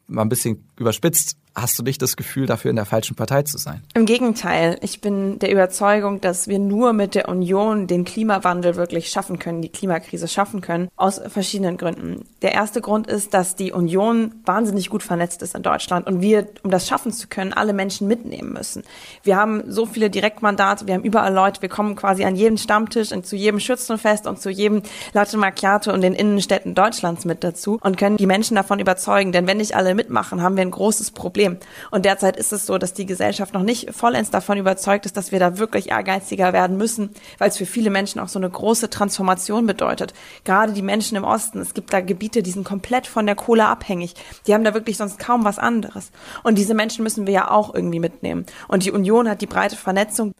mal 0.06 0.22
ein 0.22 0.28
bisschen 0.28 0.68
überspitzt, 0.78 1.36
hast 1.54 1.78
du 1.78 1.82
nicht 1.82 2.02
das 2.02 2.16
Gefühl, 2.16 2.46
dafür 2.46 2.70
in 2.70 2.76
der 2.76 2.84
falschen 2.84 3.14
Partei 3.14 3.42
zu 3.42 3.58
sein? 3.58 3.82
Im 3.94 4.06
Gegenteil. 4.06 4.78
Ich 4.82 5.00
bin 5.00 5.38
der 5.38 5.50
Überzeugung, 5.50 6.20
dass 6.20 6.48
wir 6.48 6.58
nur 6.58 6.92
mit 6.92 7.14
der 7.14 7.28
Union 7.28 7.86
den 7.86 8.04
Klimawandel 8.04 8.76
wirklich 8.76 9.08
schaffen 9.10 9.38
können, 9.38 9.62
die 9.62 9.68
Klimakrise 9.68 10.28
schaffen 10.28 10.60
können, 10.60 10.88
aus 10.96 11.20
verschiedenen 11.28 11.76
Gründen. 11.76 12.24
Der 12.42 12.52
erste 12.52 12.80
Grund 12.80 13.06
ist, 13.06 13.34
dass 13.34 13.56
die 13.56 13.72
Union 13.72 14.34
wahnsinnig 14.44 14.90
gut 14.90 15.02
vernetzt 15.02 15.42
ist 15.42 15.54
in 15.54 15.62
Deutschland 15.62 16.06
und 16.06 16.20
wir, 16.20 16.48
um 16.62 16.70
das 16.70 16.88
schaffen 16.88 17.12
zu 17.12 17.28
können, 17.28 17.52
alle 17.52 17.72
Menschen 17.72 18.08
mitnehmen 18.08 18.52
müssen. 18.52 18.82
Wir 19.22 19.36
haben 19.36 19.62
so 19.66 19.86
viele 19.86 20.10
Direktmandate, 20.10 20.86
wir 20.86 20.94
haben 20.94 21.04
überall 21.04 21.32
Leute, 21.32 21.62
wir 21.62 21.68
kommen 21.68 21.94
quasi 21.94 22.24
an 22.24 22.36
jeden 22.36 22.58
Stammtisch 22.58 23.12
und 23.12 23.26
zu 23.26 23.36
jedem 23.36 23.60
Schützenfest 23.60 24.26
und 24.26 24.40
zu 24.40 24.50
jedem 24.50 24.82
Latte 25.12 25.36
Macchiato 25.36 25.92
in 25.92 26.00
den 26.00 26.14
Innenstädten 26.14 26.74
Deutschlands 26.74 27.24
mit 27.24 27.44
dazu 27.44 27.78
und 27.80 27.96
können 27.96 28.16
die 28.16 28.26
Menschen 28.26 28.56
davon 28.56 28.78
überzeugen. 28.78 29.32
Denn 29.32 29.46
wenn 29.46 29.58
nicht 29.58 29.76
alle 29.76 29.94
mitmachen, 29.94 30.42
haben 30.42 30.56
wir 30.56 30.62
ein 30.62 30.70
großes 30.70 31.12
Problem. 31.12 31.43
Und 31.90 32.04
derzeit 32.04 32.36
ist 32.36 32.52
es 32.52 32.66
so, 32.66 32.78
dass 32.78 32.94
die 32.94 33.06
Gesellschaft 33.06 33.54
noch 33.54 33.62
nicht 33.62 33.94
vollends 33.94 34.30
davon 34.30 34.58
überzeugt 34.58 35.06
ist, 35.06 35.16
dass 35.16 35.32
wir 35.32 35.38
da 35.38 35.58
wirklich 35.58 35.90
ehrgeiziger 35.90 36.52
werden 36.52 36.76
müssen, 36.76 37.10
weil 37.38 37.48
es 37.48 37.56
für 37.56 37.66
viele 37.66 37.90
Menschen 37.90 38.20
auch 38.20 38.28
so 38.28 38.38
eine 38.38 38.50
große 38.50 38.90
Transformation 38.90 39.66
bedeutet. 39.66 40.14
Gerade 40.44 40.72
die 40.72 40.82
Menschen 40.82 41.16
im 41.16 41.24
Osten, 41.24 41.60
es 41.60 41.74
gibt 41.74 41.92
da 41.92 42.00
Gebiete, 42.00 42.42
die 42.42 42.50
sind 42.50 42.64
komplett 42.64 43.06
von 43.06 43.26
der 43.26 43.34
Kohle 43.34 43.66
abhängig. 43.66 44.14
Die 44.46 44.54
haben 44.54 44.64
da 44.64 44.74
wirklich 44.74 44.96
sonst 44.96 45.18
kaum 45.18 45.44
was 45.44 45.58
anderes. 45.58 46.10
Und 46.42 46.56
diese 46.58 46.74
Menschen 46.74 47.02
müssen 47.02 47.26
wir 47.26 47.34
ja 47.34 47.50
auch 47.50 47.74
irgendwie 47.74 48.00
mitnehmen. 48.00 48.46
Und 48.68 48.84
die 48.84 48.90
Union 48.90 49.28
hat 49.28 49.40
die 49.40 49.46
breite 49.46 49.76
Vernetzung. 49.76 50.32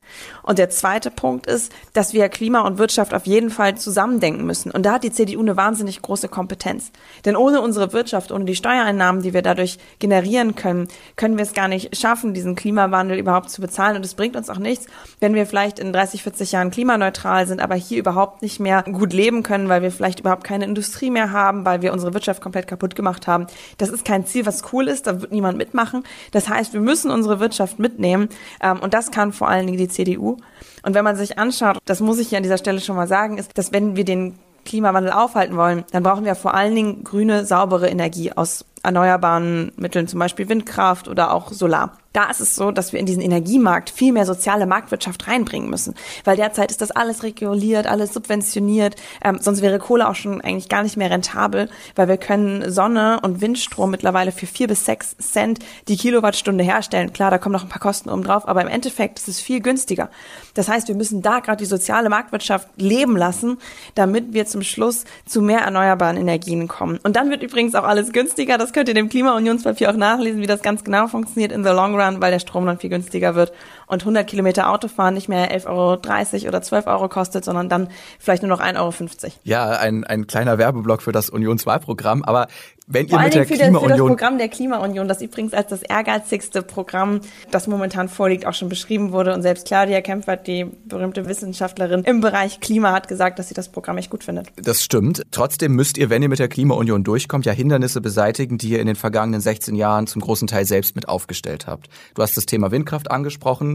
Und 0.43 0.59
der 0.59 0.71
zweite 0.71 1.11
Punkt 1.11 1.47
ist, 1.47 1.73
dass 1.93 2.13
wir 2.13 2.29
Klima 2.29 2.61
und 2.63 2.79
Wirtschaft 2.79 3.15
auf 3.15 3.27
jeden 3.27 3.51
Fall 3.51 3.77
zusammendenken 3.77 4.45
müssen. 4.45 4.71
Und 4.71 4.85
da 4.85 4.95
hat 4.95 5.05
die 5.05 5.13
CDU 5.13 5.41
eine 5.41 5.57
wahnsinnig 5.57 6.03
große 6.03 6.29
Kompetenz. 6.29 6.91
Denn 7.25 7.37
ohne 7.37 7.61
unsere 7.61 7.93
Wirtschaft, 7.93 8.33
ohne 8.33 8.45
die 8.45 8.57
Steuereinnahmen, 8.57 9.23
die 9.23 9.35
wir 9.35 9.43
dadurch 9.43 9.79
generieren 9.99 10.55
können, 10.55 10.89
können 11.17 11.37
wir 11.37 11.43
es 11.43 11.53
gar 11.53 11.69
nicht 11.69 11.97
schaffen, 11.97 12.35
diesen 12.35 12.55
Klimawandel 12.55 13.19
überhaupt 13.19 13.51
zu 13.51 13.61
bezahlen. 13.61 13.97
Und 13.97 14.05
es 14.05 14.15
bringt 14.15 14.37
uns 14.37 14.51
auch 14.51 14.59
nichts, 14.59 14.87
wenn 15.21 15.35
wir 15.35 15.47
vielleicht 15.47 15.79
in 15.79 15.93
30, 15.93 16.23
40 16.23 16.53
Jahren 16.53 16.71
klimaneutral 16.71 17.47
sind, 17.47 17.61
aber 17.61 17.75
hier 17.75 17.99
überhaupt 17.99 18.43
nicht 18.43 18.61
mehr 18.61 18.83
gut 18.83 19.13
leben 19.13 19.43
können, 19.43 19.69
weil 19.69 19.83
wir 19.83 19.91
vielleicht 19.91 20.21
überhaupt 20.21 20.45
keine 20.45 20.65
Industrie 20.65 21.11
mehr 21.11 21.33
haben, 21.33 21.65
weil 21.65 21.83
wir 21.83 21.93
unsere 21.93 22.15
Wirtschaft 22.15 22.41
komplett 22.41 22.67
kaputt 22.67 22.95
gemacht 22.95 23.27
haben. 23.27 23.47
Das 23.79 23.91
ist 23.91 24.05
kein 24.05 24.27
Ziel, 24.27 24.47
was 24.47 24.63
cool 24.73 24.89
ist, 24.89 25.07
da 25.07 25.21
wird 25.21 25.33
niemand 25.33 25.59
mitmachen. 25.59 26.05
Das 26.33 26.49
heißt, 26.49 26.73
wir 26.73 26.81
müssen 26.81 27.11
unsere 27.11 27.41
Wirtschaft 27.41 27.79
mitnehmen 27.79 28.29
ähm, 28.63 28.81
und 28.81 28.95
das 28.95 29.11
kann 29.11 29.33
vor 29.33 29.49
allen 29.49 29.67
Dingen 29.67 29.79
die 29.79 29.89
CDU. 29.89 30.37
Und 30.83 30.95
wenn 30.95 31.05
man 31.05 31.17
sich 31.17 31.39
anschaut, 31.39 31.79
das 31.85 32.01
muss 32.01 32.19
ich 32.19 32.29
hier 32.29 32.39
an 32.39 32.43
dieser 32.43 32.59
Stelle 32.59 32.81
schon 32.81 32.97
mal 32.97 33.09
sagen, 33.09 33.39
ist, 33.39 33.57
dass 33.57 33.73
wenn 33.73 33.97
wir 33.97 34.05
den 34.05 34.39
Klimawandel 34.65 35.13
aufhalten 35.13 35.57
wollen, 35.57 35.85
dann 35.93 36.03
brauchen 36.03 36.25
wir 36.25 36.35
vor 36.35 36.55
allen 36.55 36.75
Dingen 36.75 37.05
grüne, 37.05 37.45
saubere 37.45 37.89
Energie 37.89 38.33
aus 38.33 38.65
erneuerbaren 38.85 39.73
Mitteln, 39.77 40.07
zum 40.07 40.21
Beispiel 40.21 40.49
Windkraft 40.49 41.09
oder 41.09 41.33
auch 41.33 41.53
Solar. 41.53 41.99
Da 42.15 42.31
ist 42.31 42.41
es 42.41 42.55
so, 42.55 42.71
dass 42.71 42.93
wir 42.93 43.01
in 43.01 43.07
diesen 43.07 43.23
Energiemarkt 43.23 43.91
viel 43.91 44.13
mehr 44.13 44.25
soziale 44.25 44.67
Marktwirtschaft 44.67 45.27
reinbringen 45.27 45.69
müssen. 45.69 45.97
Weil 46.23 46.37
derzeit 46.37 46.71
ist 46.71 46.81
das 46.81 46.93
alles 46.93 47.25
reguliert, 47.25 47.89
alles 47.89 48.15
subventioniert. 48.15 48.95
Ähm, 49.23 49.39
sonst 49.41 49.63
wäre 49.63 49.81
Kohle 49.81 50.09
auch 50.09 50.15
schon 50.15 50.41
eigentlich 50.41 50.69
gar 50.69 50.85
nicht 50.85 50.97
mehr 50.97 51.11
rentabel, 51.11 51.69
weil 51.97 52.07
wir 52.07 52.17
können 52.17 52.71
Sonne 52.71 53.19
und 53.23 53.41
Windstrom 53.41 53.91
mittlerweile 53.91 54.31
für 54.31 54.47
vier 54.47 54.69
bis 54.69 54.85
sechs 54.85 55.17
Cent 55.17 55.59
die 55.89 55.97
Kilowattstunde 55.97 56.63
herstellen. 56.63 57.13
Klar, 57.13 57.33
da 57.33 57.39
kommen 57.39 57.53
noch 57.53 57.65
ein 57.65 57.69
paar 57.69 57.83
Kosten 57.83 58.09
oben 58.09 58.23
drauf, 58.23 58.47
aber 58.47 58.63
im 58.63 58.69
Endeffekt 58.69 59.19
ist 59.19 59.27
es 59.27 59.41
viel 59.41 59.61
günstiger. 59.61 60.09
Das 60.55 60.69
heißt, 60.69 60.87
wir 60.87 60.95
müssen 60.95 61.21
da 61.21 61.41
gerade 61.41 61.59
die 61.59 61.69
soziale 61.69 62.11
Marktwirtschaft 62.11 62.69
leben 62.77 63.17
lassen, 63.17 63.59
damit 63.97 64.33
wir 64.33 64.47
zum 64.47 64.63
Schluss 64.63 65.05
zu 65.27 65.43
mehr 65.43 65.63
erneuerbaren 65.63 66.17
Energien 66.17 66.69
kommen. 66.69 67.01
Und 67.03 67.17
dann 67.17 67.31
wird 67.31 67.43
übrigens 67.43 67.75
auch 67.75 67.83
alles 67.83 68.13
günstiger. 68.13 68.57
Das 68.57 68.73
könnt 68.75 68.89
ihr 68.89 68.95
dem 68.95 69.09
Klimaunionspapier 69.09 69.91
auch 69.91 69.97
nachlesen, 69.97 70.43
wie 70.43 70.47
das 70.47 70.61
ganz 70.61 70.85
genau 70.85 71.07
funktioniert 71.07 71.53
in 71.53 71.65
the 71.65 71.71
long 71.71 71.99
run, 71.99 72.21
weil 72.21 72.33
der 72.33 72.41
Strom 72.41 72.67
dann 72.67 72.79
viel 72.79 72.91
günstiger 72.91 73.35
wird 73.35 73.53
und 73.87 74.03
100 74.03 74.27
Kilometer 74.27 74.71
Autofahren 74.71 75.15
nicht 75.15 75.29
mehr 75.29 75.51
11,30 75.51 75.67
Euro 75.69 76.49
oder 76.49 76.63
12 76.63 76.87
Euro 76.87 77.09
kostet, 77.09 77.45
sondern 77.45 77.69
dann 77.69 77.89
vielleicht 78.19 78.43
nur 78.43 78.49
noch 78.51 78.61
1,50 78.61 78.77
Euro. 78.79 79.33
Ja, 79.45 79.71
ein, 79.71 80.05
ein 80.05 80.27
kleiner 80.27 80.59
Werbeblock 80.59 81.03
für 81.03 81.13
das 81.13 81.31
Unionswahlprogramm, 81.31 82.23
aber 82.23 82.49
wenn 82.87 83.09
Vor 83.09 83.19
ihr 83.19 83.25
mit 83.25 83.35
der 83.35 83.47
für, 83.47 83.55
Klimaunion... 83.55 83.89
Das, 83.89 83.97
für 83.97 83.99
das 83.99 84.09
Programm 84.09 84.39
der 84.39 84.49
Klimaunion, 84.49 85.09
das 85.09 85.23
übrigens 85.23 85.55
als 85.55 85.69
das 85.69 85.83
ehrgeizigste 85.83 86.63
Programm, 86.63 87.21
das 87.51 87.67
momentan 87.67 88.09
vorliegt, 88.09 88.47
auch 88.47 88.53
schon 88.53 88.69
beschrieben 88.69 89.13
wurde. 89.13 89.33
Und 89.33 89.43
selbst 89.43 89.67
Claudia 89.67 90.03
Kempfert, 90.03 90.47
die 90.47 90.67
berühmte 90.85 91.27
Wissenschaftlerin 91.27 92.03
im 92.03 92.21
Bereich 92.21 92.61
Klima, 92.61 92.93
hat 92.93 93.09
gesagt, 93.09 93.39
dass 93.39 93.49
sie 93.49 93.55
das 93.55 93.71
Programm 93.71 93.97
echt 93.97 94.11
gut 94.11 94.25
findet. 94.25 94.49
Das 94.57 94.83
stimmt. 94.83 95.23
Trotzdem 95.31 95.73
müsst 95.73 95.97
ihr, 95.97 96.11
wenn 96.11 96.23
ihr 96.23 96.29
mit 96.29 96.39
der 96.39 96.49
Klimaunion 96.49 97.05
durchkommt, 97.05 97.47
ja 97.47 97.53
Hindernisse 97.53 98.03
beseitigen, 98.03 98.59
die 98.59 98.71
ihr 98.71 98.81
in 98.81 98.87
den 98.87 98.97
vergangenen 98.97 99.41
16 99.41 99.77
Jahren 99.77 100.07
zum 100.07 100.21
großen 100.21 100.47
Teil 100.47 100.67
selbst 100.67 100.95
mit 100.95 101.09
aufgestellt 101.09 101.67
habt. 101.67 101.89
Du 102.15 102.23
hast 102.23 102.37
das 102.37 102.45
Thema 102.45 102.71
Windkraft 102.71 103.11
angesprochen. 103.11 103.74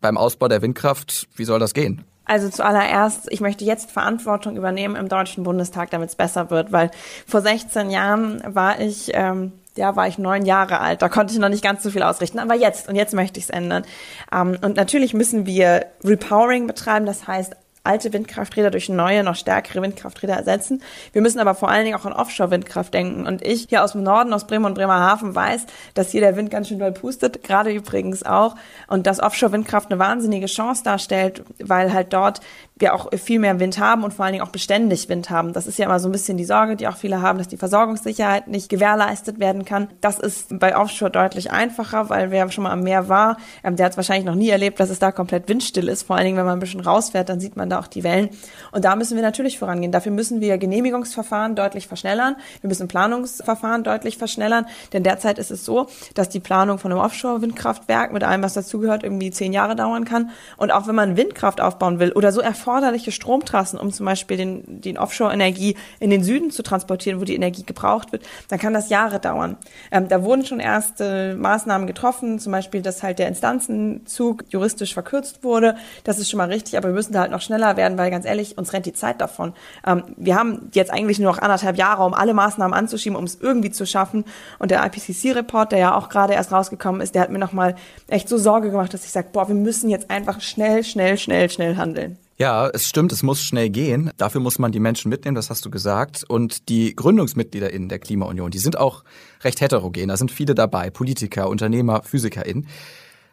Beim 0.00 0.16
Ausbau 0.16 0.48
der 0.48 0.62
Windkraft, 0.62 1.26
wie 1.36 1.44
soll 1.44 1.58
das 1.58 1.74
gehen? 1.74 2.04
Also 2.26 2.48
zuallererst, 2.48 3.28
ich 3.30 3.40
möchte 3.40 3.64
jetzt 3.64 3.90
Verantwortung 3.92 4.56
übernehmen 4.56 4.96
im 4.96 5.08
Deutschen 5.08 5.44
Bundestag, 5.44 5.90
damit 5.90 6.08
es 6.10 6.16
besser 6.16 6.50
wird, 6.50 6.72
weil 6.72 6.90
vor 7.26 7.40
16 7.40 7.88
Jahren 7.90 8.42
war 8.44 8.80
ich, 8.80 9.12
ähm, 9.14 9.52
ja, 9.76 9.94
war 9.94 10.08
ich 10.08 10.18
neun 10.18 10.44
Jahre 10.44 10.80
alt. 10.80 11.02
Da 11.02 11.08
konnte 11.08 11.32
ich 11.32 11.38
noch 11.38 11.48
nicht 11.48 11.62
ganz 11.62 11.84
so 11.84 11.90
viel 11.90 12.02
ausrichten. 12.02 12.40
Aber 12.40 12.54
jetzt, 12.54 12.88
und 12.88 12.96
jetzt 12.96 13.14
möchte 13.14 13.38
ich 13.38 13.44
es 13.44 13.50
ändern. 13.50 13.84
Ähm, 14.32 14.58
und 14.60 14.76
natürlich 14.76 15.14
müssen 15.14 15.46
wir 15.46 15.86
Repowering 16.02 16.66
betreiben, 16.66 17.06
das 17.06 17.28
heißt 17.28 17.54
alte 17.86 18.12
Windkrafträder 18.12 18.70
durch 18.70 18.88
neue, 18.88 19.22
noch 19.22 19.36
stärkere 19.36 19.82
Windkrafträder 19.82 20.34
ersetzen. 20.34 20.82
Wir 21.12 21.22
müssen 21.22 21.38
aber 21.38 21.54
vor 21.54 21.70
allen 21.70 21.84
Dingen 21.84 21.96
auch 21.96 22.04
an 22.04 22.12
Offshore-Windkraft 22.12 22.92
denken. 22.92 23.26
Und 23.26 23.42
ich 23.42 23.66
hier 23.68 23.84
aus 23.84 23.92
dem 23.92 24.02
Norden, 24.02 24.32
aus 24.32 24.46
Bremen 24.46 24.64
und 24.66 24.74
Bremerhaven 24.74 25.34
weiß, 25.34 25.66
dass 25.94 26.10
hier 26.10 26.20
der 26.20 26.36
Wind 26.36 26.50
ganz 26.50 26.68
schön 26.68 26.78
doll 26.78 26.92
pustet, 26.92 27.42
gerade 27.42 27.72
übrigens 27.72 28.24
auch. 28.24 28.56
Und 28.88 29.06
dass 29.06 29.20
Offshore-Windkraft 29.20 29.90
eine 29.90 29.98
wahnsinnige 29.98 30.46
Chance 30.46 30.84
darstellt, 30.84 31.42
weil 31.58 31.92
halt 31.92 32.12
dort 32.12 32.40
wir 32.78 32.94
auch 32.94 33.10
viel 33.16 33.38
mehr 33.38 33.58
Wind 33.58 33.78
haben 33.78 34.04
und 34.04 34.12
vor 34.12 34.26
allen 34.26 34.34
Dingen 34.34 34.44
auch 34.44 34.50
beständig 34.50 35.08
Wind 35.08 35.30
haben. 35.30 35.54
Das 35.54 35.66
ist 35.66 35.78
ja 35.78 35.86
immer 35.86 35.98
so 35.98 36.10
ein 36.10 36.12
bisschen 36.12 36.36
die 36.36 36.44
Sorge, 36.44 36.76
die 36.76 36.86
auch 36.86 36.96
viele 36.96 37.22
haben, 37.22 37.38
dass 37.38 37.48
die 37.48 37.56
Versorgungssicherheit 37.56 38.48
nicht 38.48 38.68
gewährleistet 38.68 39.40
werden 39.40 39.64
kann. 39.64 39.88
Das 40.02 40.18
ist 40.18 40.58
bei 40.58 40.76
Offshore 40.76 41.10
deutlich 41.10 41.50
einfacher, 41.50 42.10
weil 42.10 42.30
wer 42.30 42.50
schon 42.50 42.64
mal 42.64 42.72
am 42.72 42.82
Meer 42.82 43.08
war, 43.08 43.38
ähm, 43.64 43.76
der 43.76 43.86
hat 43.86 43.92
es 43.92 43.96
wahrscheinlich 43.96 44.26
noch 44.26 44.34
nie 44.34 44.50
erlebt, 44.50 44.78
dass 44.78 44.90
es 44.90 44.98
da 44.98 45.10
komplett 45.10 45.48
windstill 45.48 45.88
ist. 45.88 46.02
Vor 46.02 46.16
allen 46.16 46.26
Dingen, 46.26 46.36
wenn 46.36 46.44
man 46.44 46.58
ein 46.58 46.60
bisschen 46.60 46.80
rausfährt, 46.80 47.30
dann 47.30 47.40
sieht 47.40 47.56
man 47.56 47.70
da 47.70 47.78
auch 47.80 47.86
die 47.86 48.04
Wellen. 48.04 48.28
Und 48.72 48.84
da 48.84 48.94
müssen 48.94 49.16
wir 49.16 49.22
natürlich 49.22 49.58
vorangehen. 49.58 49.90
Dafür 49.90 50.12
müssen 50.12 50.42
wir 50.42 50.58
Genehmigungsverfahren 50.58 51.56
deutlich 51.56 51.86
verschnellern. 51.88 52.36
Wir 52.60 52.68
müssen 52.68 52.88
Planungsverfahren 52.88 53.84
deutlich 53.84 54.18
verschnellern. 54.18 54.66
Denn 54.92 55.02
derzeit 55.02 55.38
ist 55.38 55.50
es 55.50 55.64
so, 55.64 55.86
dass 56.12 56.28
die 56.28 56.40
Planung 56.40 56.78
von 56.78 56.92
einem 56.92 57.00
Offshore-Windkraftwerk 57.00 58.12
mit 58.12 58.22
allem, 58.22 58.42
was 58.42 58.52
dazugehört, 58.52 59.02
irgendwie 59.02 59.30
zehn 59.30 59.54
Jahre 59.54 59.76
dauern 59.76 60.04
kann. 60.04 60.28
Und 60.58 60.72
auch 60.72 60.86
wenn 60.86 60.94
man 60.94 61.16
Windkraft 61.16 61.62
aufbauen 61.62 62.00
will 62.00 62.12
oder 62.12 62.32
so 62.32 62.42
erforderliche 62.66 63.12
Stromtrassen, 63.12 63.78
um 63.78 63.92
zum 63.92 64.06
Beispiel 64.06 64.36
den, 64.36 64.80
den 64.80 64.98
Offshore-Energie 64.98 65.76
in 66.00 66.10
den 66.10 66.24
Süden 66.24 66.50
zu 66.50 66.64
transportieren, 66.64 67.20
wo 67.20 67.24
die 67.24 67.36
Energie 67.36 67.62
gebraucht 67.62 68.10
wird, 68.10 68.24
dann 68.48 68.58
kann 68.58 68.74
das 68.74 68.88
Jahre 68.88 69.20
dauern. 69.20 69.56
Ähm, 69.92 70.08
da 70.08 70.24
wurden 70.24 70.44
schon 70.44 70.58
erste 70.58 71.36
Maßnahmen 71.36 71.86
getroffen, 71.86 72.40
zum 72.40 72.50
Beispiel, 72.50 72.82
dass 72.82 73.04
halt 73.04 73.20
der 73.20 73.28
Instanzenzug 73.28 74.46
juristisch 74.48 74.94
verkürzt 74.94 75.44
wurde. 75.44 75.76
Das 76.02 76.18
ist 76.18 76.28
schon 76.28 76.38
mal 76.38 76.48
richtig, 76.48 76.76
aber 76.76 76.88
wir 76.88 76.94
müssen 76.94 77.12
da 77.12 77.20
halt 77.20 77.30
noch 77.30 77.40
schneller 77.40 77.76
werden, 77.76 77.96
weil 77.98 78.10
ganz 78.10 78.26
ehrlich, 78.26 78.58
uns 78.58 78.72
rennt 78.72 78.86
die 78.86 78.92
Zeit 78.92 79.20
davon. 79.20 79.52
Ähm, 79.86 80.02
wir 80.16 80.34
haben 80.34 80.68
jetzt 80.74 80.92
eigentlich 80.92 81.20
nur 81.20 81.30
noch 81.30 81.38
anderthalb 81.38 81.76
Jahre, 81.76 82.02
um 82.04 82.14
alle 82.14 82.34
Maßnahmen 82.34 82.76
anzuschieben, 82.76 83.16
um 83.16 83.24
es 83.24 83.38
irgendwie 83.40 83.70
zu 83.70 83.86
schaffen. 83.86 84.24
Und 84.58 84.72
der 84.72 84.84
IPCC-Report, 84.84 85.70
der 85.70 85.78
ja 85.78 85.94
auch 85.94 86.08
gerade 86.08 86.34
erst 86.34 86.50
rausgekommen 86.50 87.00
ist, 87.00 87.14
der 87.14 87.22
hat 87.22 87.30
mir 87.30 87.38
nochmal 87.38 87.76
echt 88.08 88.28
so 88.28 88.38
Sorge 88.38 88.72
gemacht, 88.72 88.92
dass 88.92 89.04
ich 89.04 89.12
sage, 89.12 89.28
boah, 89.32 89.46
wir 89.46 89.54
müssen 89.54 89.88
jetzt 89.88 90.10
einfach 90.10 90.40
schnell, 90.40 90.82
schnell, 90.82 91.16
schnell, 91.16 91.48
schnell 91.48 91.76
handeln. 91.76 92.18
Ja, 92.38 92.68
es 92.68 92.86
stimmt, 92.86 93.12
es 93.12 93.22
muss 93.22 93.40
schnell 93.40 93.70
gehen. 93.70 94.10
Dafür 94.18 94.42
muss 94.42 94.58
man 94.58 94.70
die 94.70 94.80
Menschen 94.80 95.08
mitnehmen, 95.08 95.34
das 95.34 95.48
hast 95.48 95.64
du 95.64 95.70
gesagt. 95.70 96.24
Und 96.28 96.68
die 96.68 96.94
GründungsmitgliederInnen 96.94 97.88
der 97.88 97.98
Klimaunion, 97.98 98.50
die 98.50 98.58
sind 98.58 98.76
auch 98.76 99.04
recht 99.42 99.62
heterogen. 99.62 100.08
Da 100.08 100.18
sind 100.18 100.30
viele 100.30 100.54
dabei, 100.54 100.90
Politiker, 100.90 101.48
Unternehmer, 101.48 102.02
PhysikerInnen. 102.02 102.68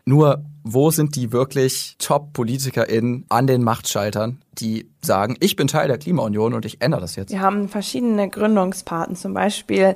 Nur, 0.05 0.43
wo 0.63 0.91
sind 0.91 1.15
die 1.15 1.31
wirklich 1.31 1.95
Top-PolitikerInnen 1.97 3.25
an 3.29 3.47
den 3.47 3.63
Machtschaltern, 3.63 4.41
die 4.53 4.89
sagen, 5.01 5.37
ich 5.39 5.55
bin 5.55 5.67
Teil 5.67 5.87
der 5.87 5.97
Klimaunion 5.97 6.53
und 6.53 6.65
ich 6.65 6.81
ändere 6.81 7.01
das 7.01 7.15
jetzt? 7.15 7.31
Wir 7.31 7.41
haben 7.41 7.69
verschiedene 7.69 8.29
Gründungspaten, 8.29 9.15
zum 9.15 9.33
Beispiel 9.33 9.95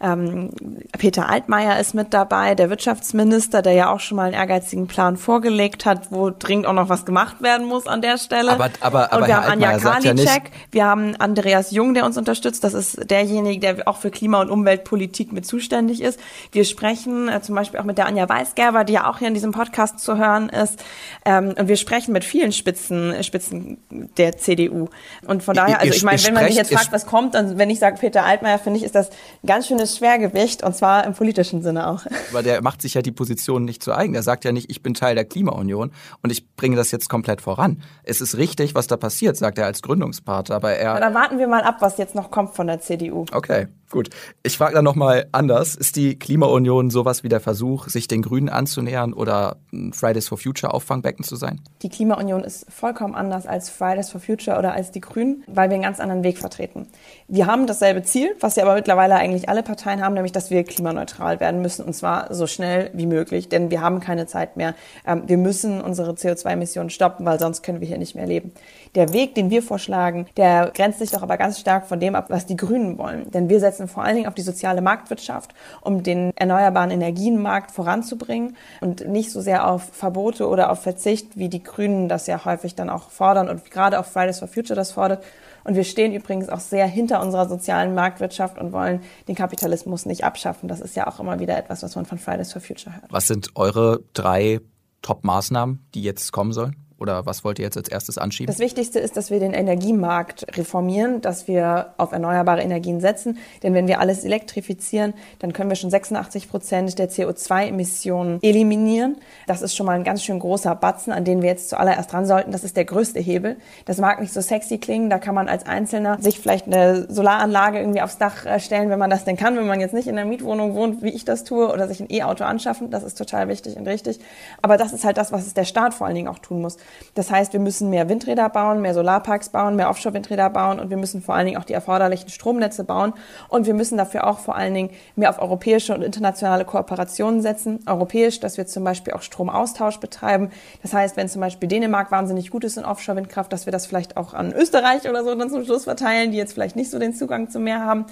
ähm, 0.00 0.50
Peter 0.96 1.28
Altmaier 1.28 1.80
ist 1.80 1.92
mit 1.92 2.14
dabei, 2.14 2.54
der 2.54 2.70
Wirtschaftsminister, 2.70 3.62
der 3.62 3.72
ja 3.72 3.92
auch 3.92 3.98
schon 3.98 4.16
mal 4.16 4.24
einen 4.24 4.34
ehrgeizigen 4.34 4.86
Plan 4.86 5.16
vorgelegt 5.16 5.86
hat, 5.86 6.12
wo 6.12 6.30
dringend 6.30 6.66
auch 6.66 6.72
noch 6.72 6.88
was 6.88 7.04
gemacht 7.04 7.42
werden 7.42 7.66
muss 7.66 7.88
an 7.88 8.00
der 8.00 8.16
Stelle. 8.16 8.52
Aber, 8.52 8.70
aber, 8.80 9.12
aber 9.12 9.16
Und 9.16 9.26
wir 9.26 9.34
Herr 9.34 9.42
haben 9.42 9.52
Anja 9.52 9.70
Altmaier 9.70 9.92
ja 9.94 10.12
Karliczek, 10.12 10.42
nicht, 10.44 10.52
wir 10.70 10.84
haben 10.86 11.16
Andreas 11.16 11.72
Jung, 11.72 11.94
der 11.94 12.06
uns 12.06 12.16
unterstützt. 12.16 12.62
Das 12.62 12.74
ist 12.74 13.10
derjenige, 13.10 13.58
der 13.58 13.88
auch 13.88 13.96
für 13.96 14.10
Klima- 14.10 14.40
und 14.40 14.50
Umweltpolitik 14.50 15.32
mit 15.32 15.46
zuständig 15.46 16.00
ist. 16.00 16.20
Wir 16.52 16.64
sprechen 16.64 17.28
äh, 17.28 17.42
zum 17.42 17.56
Beispiel 17.56 17.80
auch 17.80 17.84
mit 17.84 17.98
der 17.98 18.06
Anja 18.06 18.28
Weisgerber, 18.28 18.84
die 18.84 18.92
ja 18.92 19.10
auch 19.10 19.18
hier 19.18 19.28
in 19.28 19.34
diesem 19.34 19.50
Podcast 19.50 19.98
zu 19.98 20.16
hören 20.16 20.48
ist. 20.48 20.82
Ähm, 21.24 21.54
und 21.58 21.66
wir 21.66 21.76
sprechen 21.76 22.12
mit 22.12 22.24
vielen 22.24 22.52
Spitzen, 22.52 23.24
Spitzen 23.24 23.78
der 23.90 24.38
CDU. 24.38 24.88
Und 25.26 25.42
von 25.42 25.56
daher, 25.56 25.80
also 25.80 25.92
ich 25.92 26.04
meine, 26.04 26.22
wenn 26.22 26.34
man 26.34 26.44
mich 26.44 26.54
jetzt 26.54 26.72
fragt, 26.72 26.92
was 26.92 27.06
kommt, 27.06 27.34
dann 27.34 27.58
wenn 27.58 27.68
ich 27.68 27.80
sage 27.80 27.96
Peter 27.98 28.24
Altmaier, 28.24 28.60
finde 28.60 28.78
ich, 28.78 28.84
ist 28.84 28.94
das 28.94 29.10
ein 29.10 29.46
ganz 29.46 29.66
schönes 29.66 29.87
moralisches 29.88 29.96
Schwergewicht 29.96 30.62
und 30.62 30.74
zwar 30.74 31.04
im 31.04 31.14
politischen 31.14 31.62
Sinne 31.62 31.88
auch. 31.88 32.04
Aber 32.30 32.42
der 32.42 32.62
macht 32.62 32.82
sich 32.82 32.94
ja 32.94 33.02
die 33.02 33.12
Position 33.12 33.64
nicht 33.64 33.82
zu 33.82 33.92
eigen. 33.92 34.14
Er 34.14 34.22
sagt 34.22 34.44
ja 34.44 34.52
nicht, 34.52 34.70
ich 34.70 34.82
bin 34.82 34.94
Teil 34.94 35.14
der 35.14 35.24
Klimaunion 35.24 35.92
und 36.22 36.30
ich 36.30 36.48
bringe 36.56 36.76
das 36.76 36.90
jetzt 36.90 37.08
komplett 37.08 37.40
voran. 37.40 37.82
Es 38.02 38.20
ist 38.20 38.36
richtig, 38.36 38.74
was 38.74 38.86
da 38.86 38.96
passiert, 38.96 39.36
sagt 39.36 39.58
er 39.58 39.66
als 39.66 39.82
Gründungspartner, 39.82 40.56
aber 40.56 40.74
er... 40.74 41.00
Da 41.00 41.14
warten 41.14 41.38
wir 41.38 41.48
mal 41.48 41.62
ab, 41.62 41.76
was 41.80 41.98
jetzt 41.98 42.14
noch 42.14 42.30
kommt 42.30 42.54
von 42.54 42.66
der 42.66 42.80
CDU. 42.80 43.24
Okay. 43.32 43.68
Gut. 43.90 44.10
Ich 44.42 44.58
frage 44.58 44.74
dann 44.74 44.84
nochmal 44.84 45.28
anders. 45.32 45.74
Ist 45.74 45.96
die 45.96 46.18
Klimaunion 46.18 46.90
sowas 46.90 47.24
wie 47.24 47.30
der 47.30 47.40
Versuch, 47.40 47.88
sich 47.88 48.06
den 48.06 48.20
Grünen 48.20 48.50
anzunähern 48.50 49.14
oder 49.14 49.56
Fridays 49.92 50.28
for 50.28 50.36
Future 50.36 50.74
Auffangbecken 50.74 51.24
zu 51.24 51.36
sein? 51.36 51.60
Die 51.82 51.88
Klimaunion 51.88 52.44
ist 52.44 52.66
vollkommen 52.70 53.14
anders 53.14 53.46
als 53.46 53.70
Fridays 53.70 54.10
for 54.10 54.20
Future 54.20 54.58
oder 54.58 54.72
als 54.72 54.90
die 54.90 55.00
Grünen, 55.00 55.42
weil 55.46 55.70
wir 55.70 55.74
einen 55.74 55.84
ganz 55.84 56.00
anderen 56.00 56.22
Weg 56.22 56.38
vertreten. 56.38 56.86
Wir 57.28 57.46
haben 57.46 57.66
dasselbe 57.66 58.02
Ziel, 58.02 58.34
was 58.40 58.56
ja 58.56 58.64
aber 58.64 58.74
mittlerweile 58.74 59.14
eigentlich 59.14 59.48
alle 59.48 59.62
Parteien 59.62 60.02
haben, 60.02 60.14
nämlich, 60.14 60.32
dass 60.32 60.50
wir 60.50 60.64
klimaneutral 60.64 61.40
werden 61.40 61.62
müssen 61.62 61.84
und 61.84 61.94
zwar 61.94 62.34
so 62.34 62.46
schnell 62.46 62.90
wie 62.92 63.06
möglich, 63.06 63.48
denn 63.48 63.70
wir 63.70 63.80
haben 63.80 64.00
keine 64.00 64.26
Zeit 64.26 64.56
mehr. 64.56 64.74
Ähm, 65.06 65.22
wir 65.26 65.38
müssen 65.38 65.80
unsere 65.80 66.12
CO2-Emissionen 66.12 66.90
stoppen, 66.90 67.24
weil 67.24 67.38
sonst 67.38 67.62
können 67.62 67.80
wir 67.80 67.88
hier 67.88 67.98
nicht 67.98 68.14
mehr 68.14 68.26
leben. 68.26 68.52
Der 68.94 69.12
Weg, 69.12 69.34
den 69.34 69.50
wir 69.50 69.62
vorschlagen, 69.62 70.26
der 70.36 70.72
grenzt 70.74 70.98
sich 70.98 71.10
doch 71.10 71.22
aber 71.22 71.36
ganz 71.36 71.58
stark 71.58 71.86
von 71.86 72.00
dem 72.00 72.14
ab, 72.14 72.26
was 72.28 72.46
die 72.46 72.56
Grünen 72.56 72.98
wollen. 72.98 73.30
Denn 73.30 73.48
wir 73.48 73.60
setzen 73.60 73.77
vor 73.86 74.02
allen 74.02 74.16
Dingen 74.16 74.26
auf 74.26 74.34
die 74.34 74.42
soziale 74.42 74.80
Marktwirtschaft, 74.80 75.54
um 75.80 76.02
den 76.02 76.32
erneuerbaren 76.36 76.90
Energienmarkt 76.90 77.70
voranzubringen 77.70 78.56
und 78.80 79.06
nicht 79.06 79.30
so 79.30 79.40
sehr 79.40 79.68
auf 79.68 79.90
Verbote 79.92 80.48
oder 80.48 80.70
auf 80.70 80.82
Verzicht, 80.82 81.36
wie 81.36 81.48
die 81.48 81.62
Grünen 81.62 82.08
das 82.08 82.26
ja 82.26 82.44
häufig 82.44 82.74
dann 82.74 82.90
auch 82.90 83.10
fordern 83.10 83.48
und 83.48 83.70
gerade 83.70 84.00
auch 84.00 84.06
Fridays 84.06 84.40
for 84.40 84.48
Future 84.48 84.74
das 84.74 84.92
fordert. 84.92 85.22
Und 85.64 85.74
wir 85.74 85.84
stehen 85.84 86.14
übrigens 86.14 86.48
auch 86.48 86.60
sehr 86.60 86.86
hinter 86.86 87.20
unserer 87.20 87.48
sozialen 87.48 87.94
Marktwirtschaft 87.94 88.58
und 88.58 88.72
wollen 88.72 89.02
den 89.28 89.34
Kapitalismus 89.34 90.06
nicht 90.06 90.24
abschaffen. 90.24 90.68
Das 90.68 90.80
ist 90.80 90.96
ja 90.96 91.06
auch 91.06 91.20
immer 91.20 91.40
wieder 91.40 91.58
etwas, 91.58 91.82
was 91.82 91.94
man 91.94 92.06
von 92.06 92.16
Fridays 92.18 92.52
for 92.52 92.62
Future 92.62 92.94
hört. 92.94 93.12
Was 93.12 93.26
sind 93.26 93.50
eure 93.54 94.00
drei 94.14 94.60
Top-Maßnahmen, 95.02 95.86
die 95.94 96.02
jetzt 96.02 96.32
kommen 96.32 96.52
sollen? 96.52 96.87
Oder 97.00 97.26
was 97.26 97.44
wollt 97.44 97.60
ihr 97.60 97.64
jetzt 97.64 97.76
als 97.76 97.88
erstes 97.88 98.18
anschieben? 98.18 98.52
Das 98.52 98.58
Wichtigste 98.58 98.98
ist, 98.98 99.16
dass 99.16 99.30
wir 99.30 99.38
den 99.38 99.52
Energiemarkt 99.52 100.56
reformieren, 100.56 101.20
dass 101.20 101.46
wir 101.46 101.94
auf 101.96 102.10
erneuerbare 102.10 102.60
Energien 102.60 103.00
setzen. 103.00 103.38
Denn 103.62 103.72
wenn 103.72 103.86
wir 103.86 104.00
alles 104.00 104.24
elektrifizieren, 104.24 105.14
dann 105.38 105.52
können 105.52 105.70
wir 105.70 105.76
schon 105.76 105.90
86 105.90 106.50
Prozent 106.50 106.98
der 106.98 107.08
CO2-Emissionen 107.08 108.40
eliminieren. 108.42 109.16
Das 109.46 109.62
ist 109.62 109.76
schon 109.76 109.86
mal 109.86 109.92
ein 109.92 110.02
ganz 110.02 110.24
schön 110.24 110.40
großer 110.40 110.74
Batzen, 110.74 111.12
an 111.12 111.24
den 111.24 111.40
wir 111.40 111.48
jetzt 111.48 111.68
zuallererst 111.68 112.12
dran 112.12 112.26
sollten. 112.26 112.50
Das 112.50 112.64
ist 112.64 112.76
der 112.76 112.84
größte 112.84 113.20
Hebel. 113.20 113.58
Das 113.84 113.98
mag 113.98 114.20
nicht 114.20 114.32
so 114.32 114.40
sexy 114.40 114.78
klingen. 114.78 115.08
Da 115.08 115.18
kann 115.18 115.36
man 115.36 115.48
als 115.48 115.66
Einzelner 115.66 116.18
sich 116.20 116.40
vielleicht 116.40 116.66
eine 116.66 117.06
Solaranlage 117.08 117.78
irgendwie 117.78 118.02
aufs 118.02 118.18
Dach 118.18 118.44
äh, 118.44 118.58
stellen, 118.58 118.90
wenn 118.90 118.98
man 118.98 119.10
das 119.10 119.24
denn 119.24 119.36
kann, 119.36 119.56
wenn 119.56 119.68
man 119.68 119.80
jetzt 119.80 119.94
nicht 119.94 120.08
in 120.08 120.18
einer 120.18 120.28
Mietwohnung 120.28 120.74
wohnt, 120.74 121.02
wie 121.02 121.10
ich 121.10 121.24
das 121.24 121.44
tue, 121.44 121.72
oder 121.72 121.86
sich 121.86 122.00
ein 122.00 122.10
E-Auto 122.10 122.42
anschaffen. 122.42 122.90
Das 122.90 123.04
ist 123.04 123.16
total 123.16 123.46
wichtig 123.46 123.76
und 123.76 123.86
richtig. 123.86 124.18
Aber 124.62 124.76
das 124.76 124.92
ist 124.92 125.04
halt 125.04 125.16
das, 125.16 125.30
was 125.30 125.54
der 125.54 125.64
Staat 125.64 125.94
vor 125.94 126.08
allen 126.08 126.16
Dingen 126.16 126.28
auch 126.28 126.40
tun 126.40 126.60
muss. 126.60 126.76
Das 127.14 127.30
heißt, 127.30 127.52
wir 127.52 127.60
müssen 127.60 127.90
mehr 127.90 128.08
Windräder 128.08 128.48
bauen, 128.48 128.80
mehr 128.80 128.94
Solarparks 128.94 129.48
bauen, 129.48 129.76
mehr 129.76 129.90
Offshore-Windräder 129.90 130.50
bauen 130.50 130.78
und 130.80 130.90
wir 130.90 130.96
müssen 130.96 131.22
vor 131.22 131.34
allen 131.34 131.46
Dingen 131.46 131.58
auch 131.58 131.64
die 131.64 131.72
erforderlichen 131.72 132.28
Stromnetze 132.28 132.84
bauen 132.84 133.12
und 133.48 133.66
wir 133.66 133.74
müssen 133.74 133.98
dafür 133.98 134.26
auch 134.26 134.38
vor 134.38 134.56
allen 134.56 134.74
Dingen 134.74 134.90
mehr 135.16 135.30
auf 135.30 135.40
europäische 135.40 135.94
und 135.94 136.02
internationale 136.02 136.64
Kooperationen 136.64 137.42
setzen. 137.42 137.80
Europäisch, 137.86 138.40
dass 138.40 138.56
wir 138.56 138.66
zum 138.66 138.84
Beispiel 138.84 139.12
auch 139.14 139.22
Stromaustausch 139.22 139.98
betreiben. 139.98 140.50
Das 140.82 140.92
heißt, 140.92 141.16
wenn 141.16 141.28
zum 141.28 141.40
Beispiel 141.40 141.68
Dänemark 141.68 142.10
wahnsinnig 142.10 142.50
gut 142.50 142.64
ist 142.64 142.76
in 142.76 142.84
Offshore-Windkraft, 142.84 143.52
dass 143.52 143.66
wir 143.66 143.72
das 143.72 143.86
vielleicht 143.86 144.16
auch 144.16 144.34
an 144.34 144.52
Österreich 144.52 145.08
oder 145.08 145.24
so 145.24 145.34
dann 145.34 145.50
zum 145.50 145.64
Schluss 145.64 145.84
verteilen, 145.84 146.30
die 146.30 146.38
jetzt 146.38 146.52
vielleicht 146.52 146.76
nicht 146.76 146.90
so 146.90 146.98
den 146.98 147.14
Zugang 147.14 147.50
zum 147.50 147.64
Meer 147.64 147.84
haben. 147.84 148.06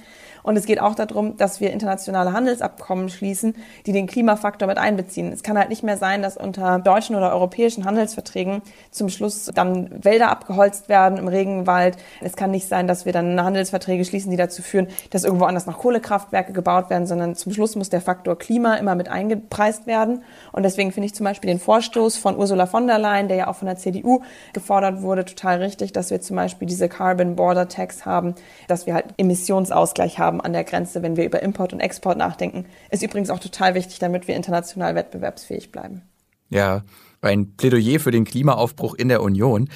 Und 0.47 0.57
es 0.57 0.64
geht 0.64 0.80
auch 0.80 0.94
darum, 0.94 1.36
dass 1.36 1.61
wir 1.61 1.72
internationale 1.72 2.32
Handelsabkommen 2.32 3.09
schließen, 3.09 3.57
die 3.84 3.90
den 3.90 4.07
Klimafaktor 4.07 4.68
mit 4.68 4.78
einbeziehen. 4.78 5.32
Es 5.32 5.42
kann 5.42 5.59
halt 5.59 5.70
nicht 5.70 5.82
mehr 5.82 5.97
sein, 5.97 6.22
dass 6.22 6.36
unter 6.36 6.78
deutschen 6.78 7.16
oder 7.16 7.32
europäischen 7.32 7.84
Handelsverträgen 7.84 8.62
zum 8.92 9.09
Schluss 9.09 9.51
dann 9.53 9.90
Wälder 10.05 10.30
abgeholzt 10.30 10.88
werden 10.88 11.18
im 11.18 11.26
Regenwald. 11.26 11.97
Es 12.20 12.36
kann 12.36 12.53
nicht 12.53 12.68
sein, 12.68 12.86
dass 12.86 13.05
wir 13.05 13.12
dann 13.12 13.42
Handelsverträge 13.42 14.05
schließen, 14.05 14.30
die 14.30 14.36
dazu 14.36 14.62
führen, 14.62 14.86
dass 15.11 15.24
irgendwo 15.24 15.47
anders 15.47 15.66
noch 15.66 15.78
Kohlekraftwerke 15.78 16.53
gebaut 16.53 16.90
werden, 16.90 17.09
sondern 17.09 17.34
zum 17.34 17.53
Schluss 17.53 17.74
muss 17.74 17.90
der 17.90 18.01
Faktor 18.01 18.38
Klima 18.38 18.76
immer 18.76 18.94
mit 18.94 19.09
eingepreist 19.09 19.88
werden. 19.88 20.22
Und 20.53 20.62
deswegen 20.62 20.92
finde 20.92 21.07
ich 21.07 21.14
zum 21.16 21.24
Beispiel 21.24 21.49
den 21.49 21.59
Vorstoß 21.59 22.18
von 22.18 22.36
Ursula 22.36 22.66
von 22.66 22.86
der 22.86 23.01
Leyen, 23.01 23.26
der 23.26 23.36
ja 23.36 23.49
auch 23.49 23.57
von 23.57 23.66
der 23.66 23.78
CDU 23.78 24.22
gefordert 24.53 25.03
wurde, 25.03 25.24
total 25.24 25.59
richtig, 25.59 25.92
dass 25.92 26.12
wir 26.12 26.20
zum 26.20 26.36
Beispiel 26.36 26.68
diese 26.68 26.88
Carbon 26.88 27.34
Border 27.34 27.66
Tax 27.66 28.07
haben, 28.07 28.36
dass 28.68 28.86
wir 28.86 28.94
halt 28.94 29.07
Emissionsausgleich 29.16 30.20
haben 30.20 30.36
haben 30.37 30.41
an 30.45 30.53
der 30.53 30.64
Grenze, 30.64 31.03
wenn 31.03 31.16
wir 31.16 31.24
über 31.24 31.43
Import 31.43 31.72
und 31.72 31.80
Export 31.80 32.18
nachdenken. 32.18 32.66
Ist 32.91 33.03
übrigens 33.03 33.30
auch 33.30 33.39
total 33.39 33.74
wichtig, 33.74 33.99
damit 33.99 34.28
wir 34.28 34.37
international 34.37 34.95
wettbewerbsfähig 34.95 35.72
bleiben. 35.72 36.03
Ja, 36.49 36.82
ein 37.22 37.57
Plädoyer 37.57 37.99
für 37.99 38.11
den 38.11 38.24
Klimaaufbruch 38.24 38.95
in 38.95 39.09
der 39.09 39.22
Union. 39.22 39.68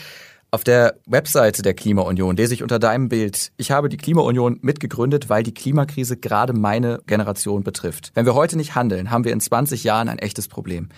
Auf 0.53 0.65
der 0.65 0.97
Webseite 1.07 1.63
der 1.63 1.75
Klimaunion 1.75 2.37
lese 2.37 2.55
ich 2.55 2.63
unter 2.63 2.81
deinem 2.81 3.09
Bild, 3.09 3.53
ich 3.57 3.71
habe 3.71 3.89
die 3.89 3.97
Klimaunion 3.97 4.59
mitgegründet, 4.63 5.29
weil 5.29 5.45
die 5.45 5.55
Klimakrise 5.55 6.17
gerade 6.17 6.53
meine 6.53 7.01
Generation 7.07 7.63
betrifft. 7.63 8.11
Wenn 8.15 8.27
wir 8.27 8.35
heute 8.35 8.57
nicht 8.57 8.75
handeln, 8.75 9.11
haben 9.11 9.25
wir 9.25 9.33
in 9.33 9.41
20 9.41 9.85
Jahren 9.85 10.09
ein 10.09 10.19
echtes 10.19 10.49
Problem. 10.49 10.89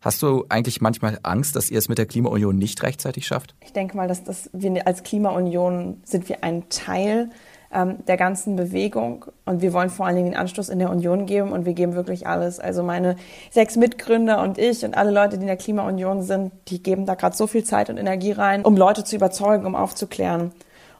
Hast 0.00 0.22
du 0.22 0.44
eigentlich 0.48 0.80
manchmal 0.80 1.18
Angst, 1.22 1.56
dass 1.56 1.70
ihr 1.70 1.78
es 1.78 1.88
mit 1.88 1.98
der 1.98 2.06
Klimaunion 2.06 2.56
nicht 2.56 2.82
rechtzeitig 2.82 3.26
schafft? 3.26 3.54
Ich 3.60 3.72
denke 3.72 3.96
mal, 3.96 4.06
dass 4.06 4.22
das, 4.22 4.48
wir 4.52 4.86
als 4.86 5.02
Klimaunion 5.02 6.00
sind 6.04 6.28
wir 6.28 6.44
ein 6.44 6.68
Teil 6.68 7.30
ähm, 7.72 8.04
der 8.06 8.16
ganzen 8.16 8.56
Bewegung. 8.56 9.26
Und 9.44 9.62
wir 9.62 9.72
wollen 9.72 9.90
vor 9.90 10.06
allen 10.06 10.16
Dingen 10.16 10.30
den 10.30 10.36
Anstoß 10.36 10.68
in 10.68 10.78
der 10.78 10.90
Union 10.90 11.26
geben 11.26 11.52
und 11.52 11.66
wir 11.66 11.74
geben 11.74 11.94
wirklich 11.94 12.26
alles. 12.26 12.60
Also 12.60 12.82
meine 12.82 13.16
sechs 13.50 13.76
Mitgründer 13.76 14.42
und 14.42 14.58
ich 14.58 14.84
und 14.84 14.96
alle 14.96 15.10
Leute, 15.10 15.36
die 15.36 15.42
in 15.42 15.48
der 15.48 15.56
Klimaunion 15.56 16.22
sind, 16.22 16.52
die 16.68 16.82
geben 16.82 17.06
da 17.06 17.14
gerade 17.14 17.36
so 17.36 17.46
viel 17.46 17.64
Zeit 17.64 17.90
und 17.90 17.98
Energie 17.98 18.32
rein, 18.32 18.64
um 18.64 18.76
Leute 18.76 19.04
zu 19.04 19.16
überzeugen, 19.16 19.66
um 19.66 19.74
aufzuklären. 19.74 20.52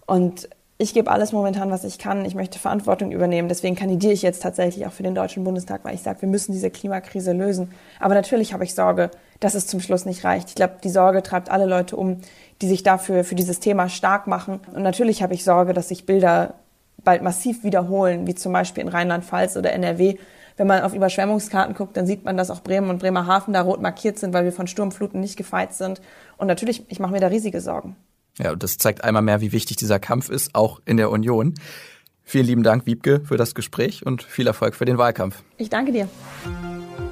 Und 0.06 0.48
ich 0.80 0.94
gebe 0.94 1.10
alles 1.10 1.32
momentan, 1.32 1.72
was 1.72 1.82
ich 1.82 1.98
kann. 1.98 2.24
Ich 2.24 2.36
möchte 2.36 2.60
Verantwortung 2.60 3.10
übernehmen. 3.10 3.48
Deswegen 3.48 3.74
kandidiere 3.74 4.12
ich 4.12 4.22
jetzt 4.22 4.44
tatsächlich 4.44 4.86
auch 4.86 4.92
für 4.92 5.02
den 5.02 5.14
Deutschen 5.14 5.42
Bundestag, 5.42 5.84
weil 5.84 5.96
ich 5.96 6.02
sage, 6.02 6.22
wir 6.22 6.28
müssen 6.28 6.52
diese 6.52 6.70
Klimakrise 6.70 7.32
lösen. 7.32 7.72
Aber 7.98 8.14
natürlich 8.14 8.52
habe 8.52 8.62
ich 8.62 8.76
Sorge, 8.76 9.10
dass 9.40 9.54
es 9.54 9.66
zum 9.66 9.80
Schluss 9.80 10.04
nicht 10.04 10.22
reicht. 10.22 10.50
Ich 10.50 10.54
glaube, 10.54 10.74
die 10.82 10.88
Sorge 10.88 11.24
treibt 11.24 11.50
alle 11.50 11.66
Leute 11.66 11.96
um, 11.96 12.20
die 12.60 12.68
sich 12.68 12.82
dafür 12.82 13.24
für 13.24 13.34
dieses 13.34 13.60
Thema 13.60 13.88
stark 13.88 14.26
machen. 14.26 14.60
Und 14.72 14.82
natürlich 14.82 15.22
habe 15.22 15.34
ich 15.34 15.44
Sorge, 15.44 15.72
dass 15.74 15.88
sich 15.88 16.06
Bilder 16.06 16.54
bald 17.04 17.22
massiv 17.22 17.62
wiederholen, 17.64 18.26
wie 18.26 18.34
zum 18.34 18.52
Beispiel 18.52 18.82
in 18.82 18.88
Rheinland-Pfalz 18.88 19.56
oder 19.56 19.72
NRW. 19.72 20.16
Wenn 20.56 20.66
man 20.66 20.82
auf 20.82 20.92
Überschwemmungskarten 20.92 21.74
guckt, 21.74 21.96
dann 21.96 22.06
sieht 22.06 22.24
man, 22.24 22.36
dass 22.36 22.50
auch 22.50 22.62
Bremen 22.62 22.90
und 22.90 22.98
Bremerhaven 22.98 23.54
da 23.54 23.62
rot 23.62 23.80
markiert 23.80 24.18
sind, 24.18 24.34
weil 24.34 24.44
wir 24.44 24.52
von 24.52 24.66
Sturmfluten 24.66 25.20
nicht 25.20 25.36
gefeit 25.36 25.72
sind. 25.74 26.00
Und 26.36 26.48
natürlich, 26.48 26.84
ich 26.88 26.98
mache 26.98 27.12
mir 27.12 27.20
da 27.20 27.28
riesige 27.28 27.60
Sorgen. 27.60 27.94
Ja, 28.38 28.52
und 28.52 28.62
das 28.62 28.78
zeigt 28.78 29.04
einmal 29.04 29.22
mehr, 29.22 29.40
wie 29.40 29.52
wichtig 29.52 29.76
dieser 29.76 30.00
Kampf 30.00 30.28
ist, 30.28 30.54
auch 30.54 30.80
in 30.84 30.96
der 30.96 31.10
Union. 31.10 31.54
Vielen 32.24 32.46
lieben 32.46 32.62
Dank, 32.62 32.86
Wiebke, 32.86 33.20
für 33.24 33.36
das 33.36 33.54
Gespräch 33.54 34.04
und 34.04 34.22
viel 34.22 34.46
Erfolg 34.46 34.74
für 34.74 34.84
den 34.84 34.98
Wahlkampf. 34.98 35.42
Ich 35.56 35.70
danke 35.70 35.92
dir. 35.92 36.08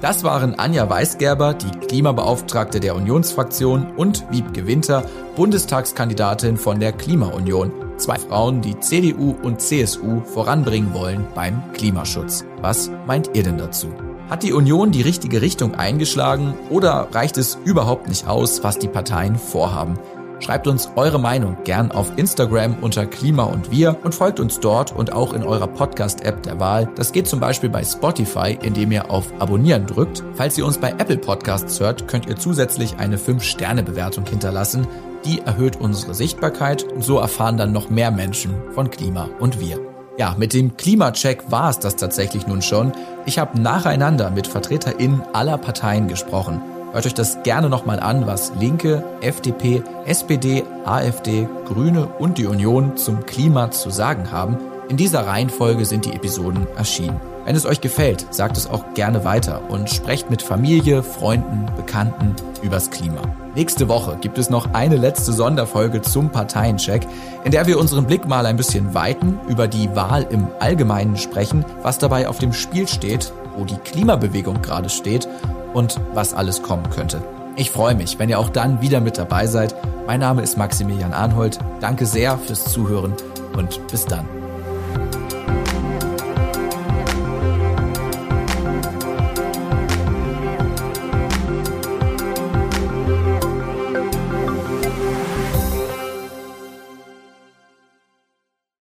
Das 0.01 0.23
waren 0.23 0.59
Anja 0.59 0.89
Weisgerber, 0.89 1.55
die 1.55 1.71
Klimabeauftragte 1.87 2.79
der 2.79 2.95
Unionsfraktion, 2.95 3.95
und 3.95 4.29
Wiebke 4.29 4.67
Winter, 4.67 5.09
Bundestagskandidatin 5.37 6.57
von 6.57 6.79
der 6.79 6.91
Klimaunion. 6.93 7.71
Zwei 7.97 8.17
Frauen, 8.17 8.61
die 8.61 8.79
CDU 8.79 9.35
und 9.43 9.61
CSU 9.61 10.21
voranbringen 10.21 10.95
wollen 10.95 11.27
beim 11.35 11.61
Klimaschutz. 11.73 12.43
Was 12.61 12.89
meint 13.05 13.29
ihr 13.35 13.43
denn 13.43 13.59
dazu? 13.59 13.93
Hat 14.31 14.41
die 14.41 14.51
Union 14.51 14.91
die 14.91 15.03
richtige 15.03 15.43
Richtung 15.43 15.75
eingeschlagen 15.75 16.55
oder 16.71 17.09
reicht 17.11 17.37
es 17.37 17.55
überhaupt 17.63 18.07
nicht 18.09 18.27
aus, 18.27 18.63
was 18.63 18.79
die 18.79 18.87
Parteien 18.87 19.35
vorhaben? 19.35 19.99
Schreibt 20.39 20.65
uns 20.65 20.89
eure 20.95 21.19
Meinung 21.19 21.57
gern 21.63 21.91
auf 21.91 22.17
Instagram 22.17 22.77
unter 22.81 23.05
Klima 23.05 23.43
und 23.43 23.69
Wir 23.69 23.95
und 24.03 24.15
folgt 24.15 24.39
uns 24.39 24.59
dort 24.59 24.91
und 24.91 25.13
auch 25.13 25.33
in 25.33 25.43
eurer 25.43 25.67
Podcast-App 25.67 26.41
der 26.43 26.59
Wahl. 26.59 26.89
Das 26.95 27.11
geht 27.11 27.27
zum 27.27 27.39
Beispiel 27.39 27.69
bei 27.69 27.83
Spotify, 27.83 28.57
indem 28.61 28.91
ihr 28.91 29.11
auf 29.11 29.31
Abonnieren 29.39 29.85
drückt. 29.85 30.23
Falls 30.33 30.57
ihr 30.57 30.65
uns 30.65 30.79
bei 30.79 30.89
Apple 30.91 31.17
Podcasts 31.17 31.79
hört, 31.79 32.07
könnt 32.07 32.25
ihr 32.25 32.37
zusätzlich 32.37 32.97
eine 32.97 33.17
5-Sterne-Bewertung 33.17 34.25
hinterlassen. 34.25 34.87
Die 35.25 35.41
erhöht 35.41 35.75
unsere 35.75 36.13
Sichtbarkeit 36.13 36.83
und 36.83 37.03
so 37.03 37.17
erfahren 37.17 37.57
dann 37.57 37.71
noch 37.71 37.89
mehr 37.89 38.11
Menschen 38.11 38.53
von 38.73 38.89
Klima 38.89 39.29
und 39.39 39.59
Wir. 39.59 39.79
Ja, 40.17 40.35
mit 40.37 40.53
dem 40.53 40.77
Klimacheck 40.77 41.51
war 41.51 41.69
es 41.69 41.79
das 41.79 41.95
tatsächlich 41.95 42.47
nun 42.47 42.61
schon. 42.61 42.91
Ich 43.25 43.37
habe 43.37 43.61
nacheinander 43.61 44.31
mit 44.31 44.47
VertreterInnen 44.47 45.21
aller 45.33 45.57
Parteien 45.57 46.07
gesprochen. 46.07 46.61
Hört 46.91 47.05
euch 47.05 47.13
das 47.13 47.43
gerne 47.43 47.69
nochmal 47.69 47.99
an, 47.99 48.25
was 48.25 48.51
Linke, 48.59 49.03
FDP, 49.21 49.83
SPD, 50.05 50.63
AfD, 50.85 51.47
Grüne 51.65 52.07
und 52.07 52.37
die 52.37 52.47
Union 52.47 52.97
zum 52.97 53.25
Klima 53.25 53.69
zu 53.69 53.91
sagen 53.91 54.31
haben. 54.31 54.57
In 54.89 54.97
dieser 54.97 55.27
Reihenfolge 55.27 55.85
sind 55.85 56.05
die 56.05 56.13
Episoden 56.13 56.65
erschienen. 56.75 57.19
Wenn 57.47 57.55
es 57.55 57.65
euch 57.65 57.79
gefällt, 57.79 58.25
sagt 58.31 58.57
es 58.57 58.69
auch 58.69 58.93
gerne 58.93 59.23
weiter 59.23 59.61
und 59.69 59.89
sprecht 59.89 60.29
mit 60.29 60.41
Familie, 60.41 61.01
Freunden, 61.01 61.65
Bekannten 61.77 62.35
übers 62.61 62.91
Klima. 62.91 63.21
Nächste 63.55 63.87
Woche 63.87 64.17
gibt 64.19 64.37
es 64.37 64.49
noch 64.49 64.73
eine 64.73 64.97
letzte 64.97 65.31
Sonderfolge 65.31 66.01
zum 66.01 66.29
Parteiencheck, 66.29 67.07
in 67.45 67.53
der 67.53 67.65
wir 67.65 67.79
unseren 67.79 68.05
Blick 68.05 68.27
mal 68.27 68.45
ein 68.45 68.57
bisschen 68.57 68.93
weiten, 68.93 69.39
über 69.47 69.69
die 69.69 69.95
Wahl 69.95 70.27
im 70.29 70.49
Allgemeinen 70.59 71.15
sprechen, 71.15 71.63
was 71.83 71.97
dabei 71.97 72.27
auf 72.27 72.37
dem 72.37 72.51
Spiel 72.51 72.85
steht, 72.85 73.31
wo 73.55 73.63
die 73.63 73.77
Klimabewegung 73.77 74.61
gerade 74.61 74.89
steht 74.89 75.29
und 75.73 76.01
was 76.13 76.33
alles 76.33 76.61
kommen 76.61 76.89
könnte. 76.89 77.23
Ich 77.55 77.71
freue 77.71 77.95
mich, 77.95 78.19
wenn 78.19 78.27
ihr 78.27 78.39
auch 78.39 78.49
dann 78.49 78.81
wieder 78.81 78.99
mit 78.99 79.17
dabei 79.17 79.47
seid. 79.47 79.73
Mein 80.05 80.19
Name 80.19 80.41
ist 80.41 80.57
Maximilian 80.57 81.13
Arnhold. 81.13 81.59
Danke 81.79 82.07
sehr 82.07 82.37
fürs 82.37 82.65
Zuhören 82.65 83.13
und 83.55 83.87
bis 83.87 84.03
dann. 84.03 84.27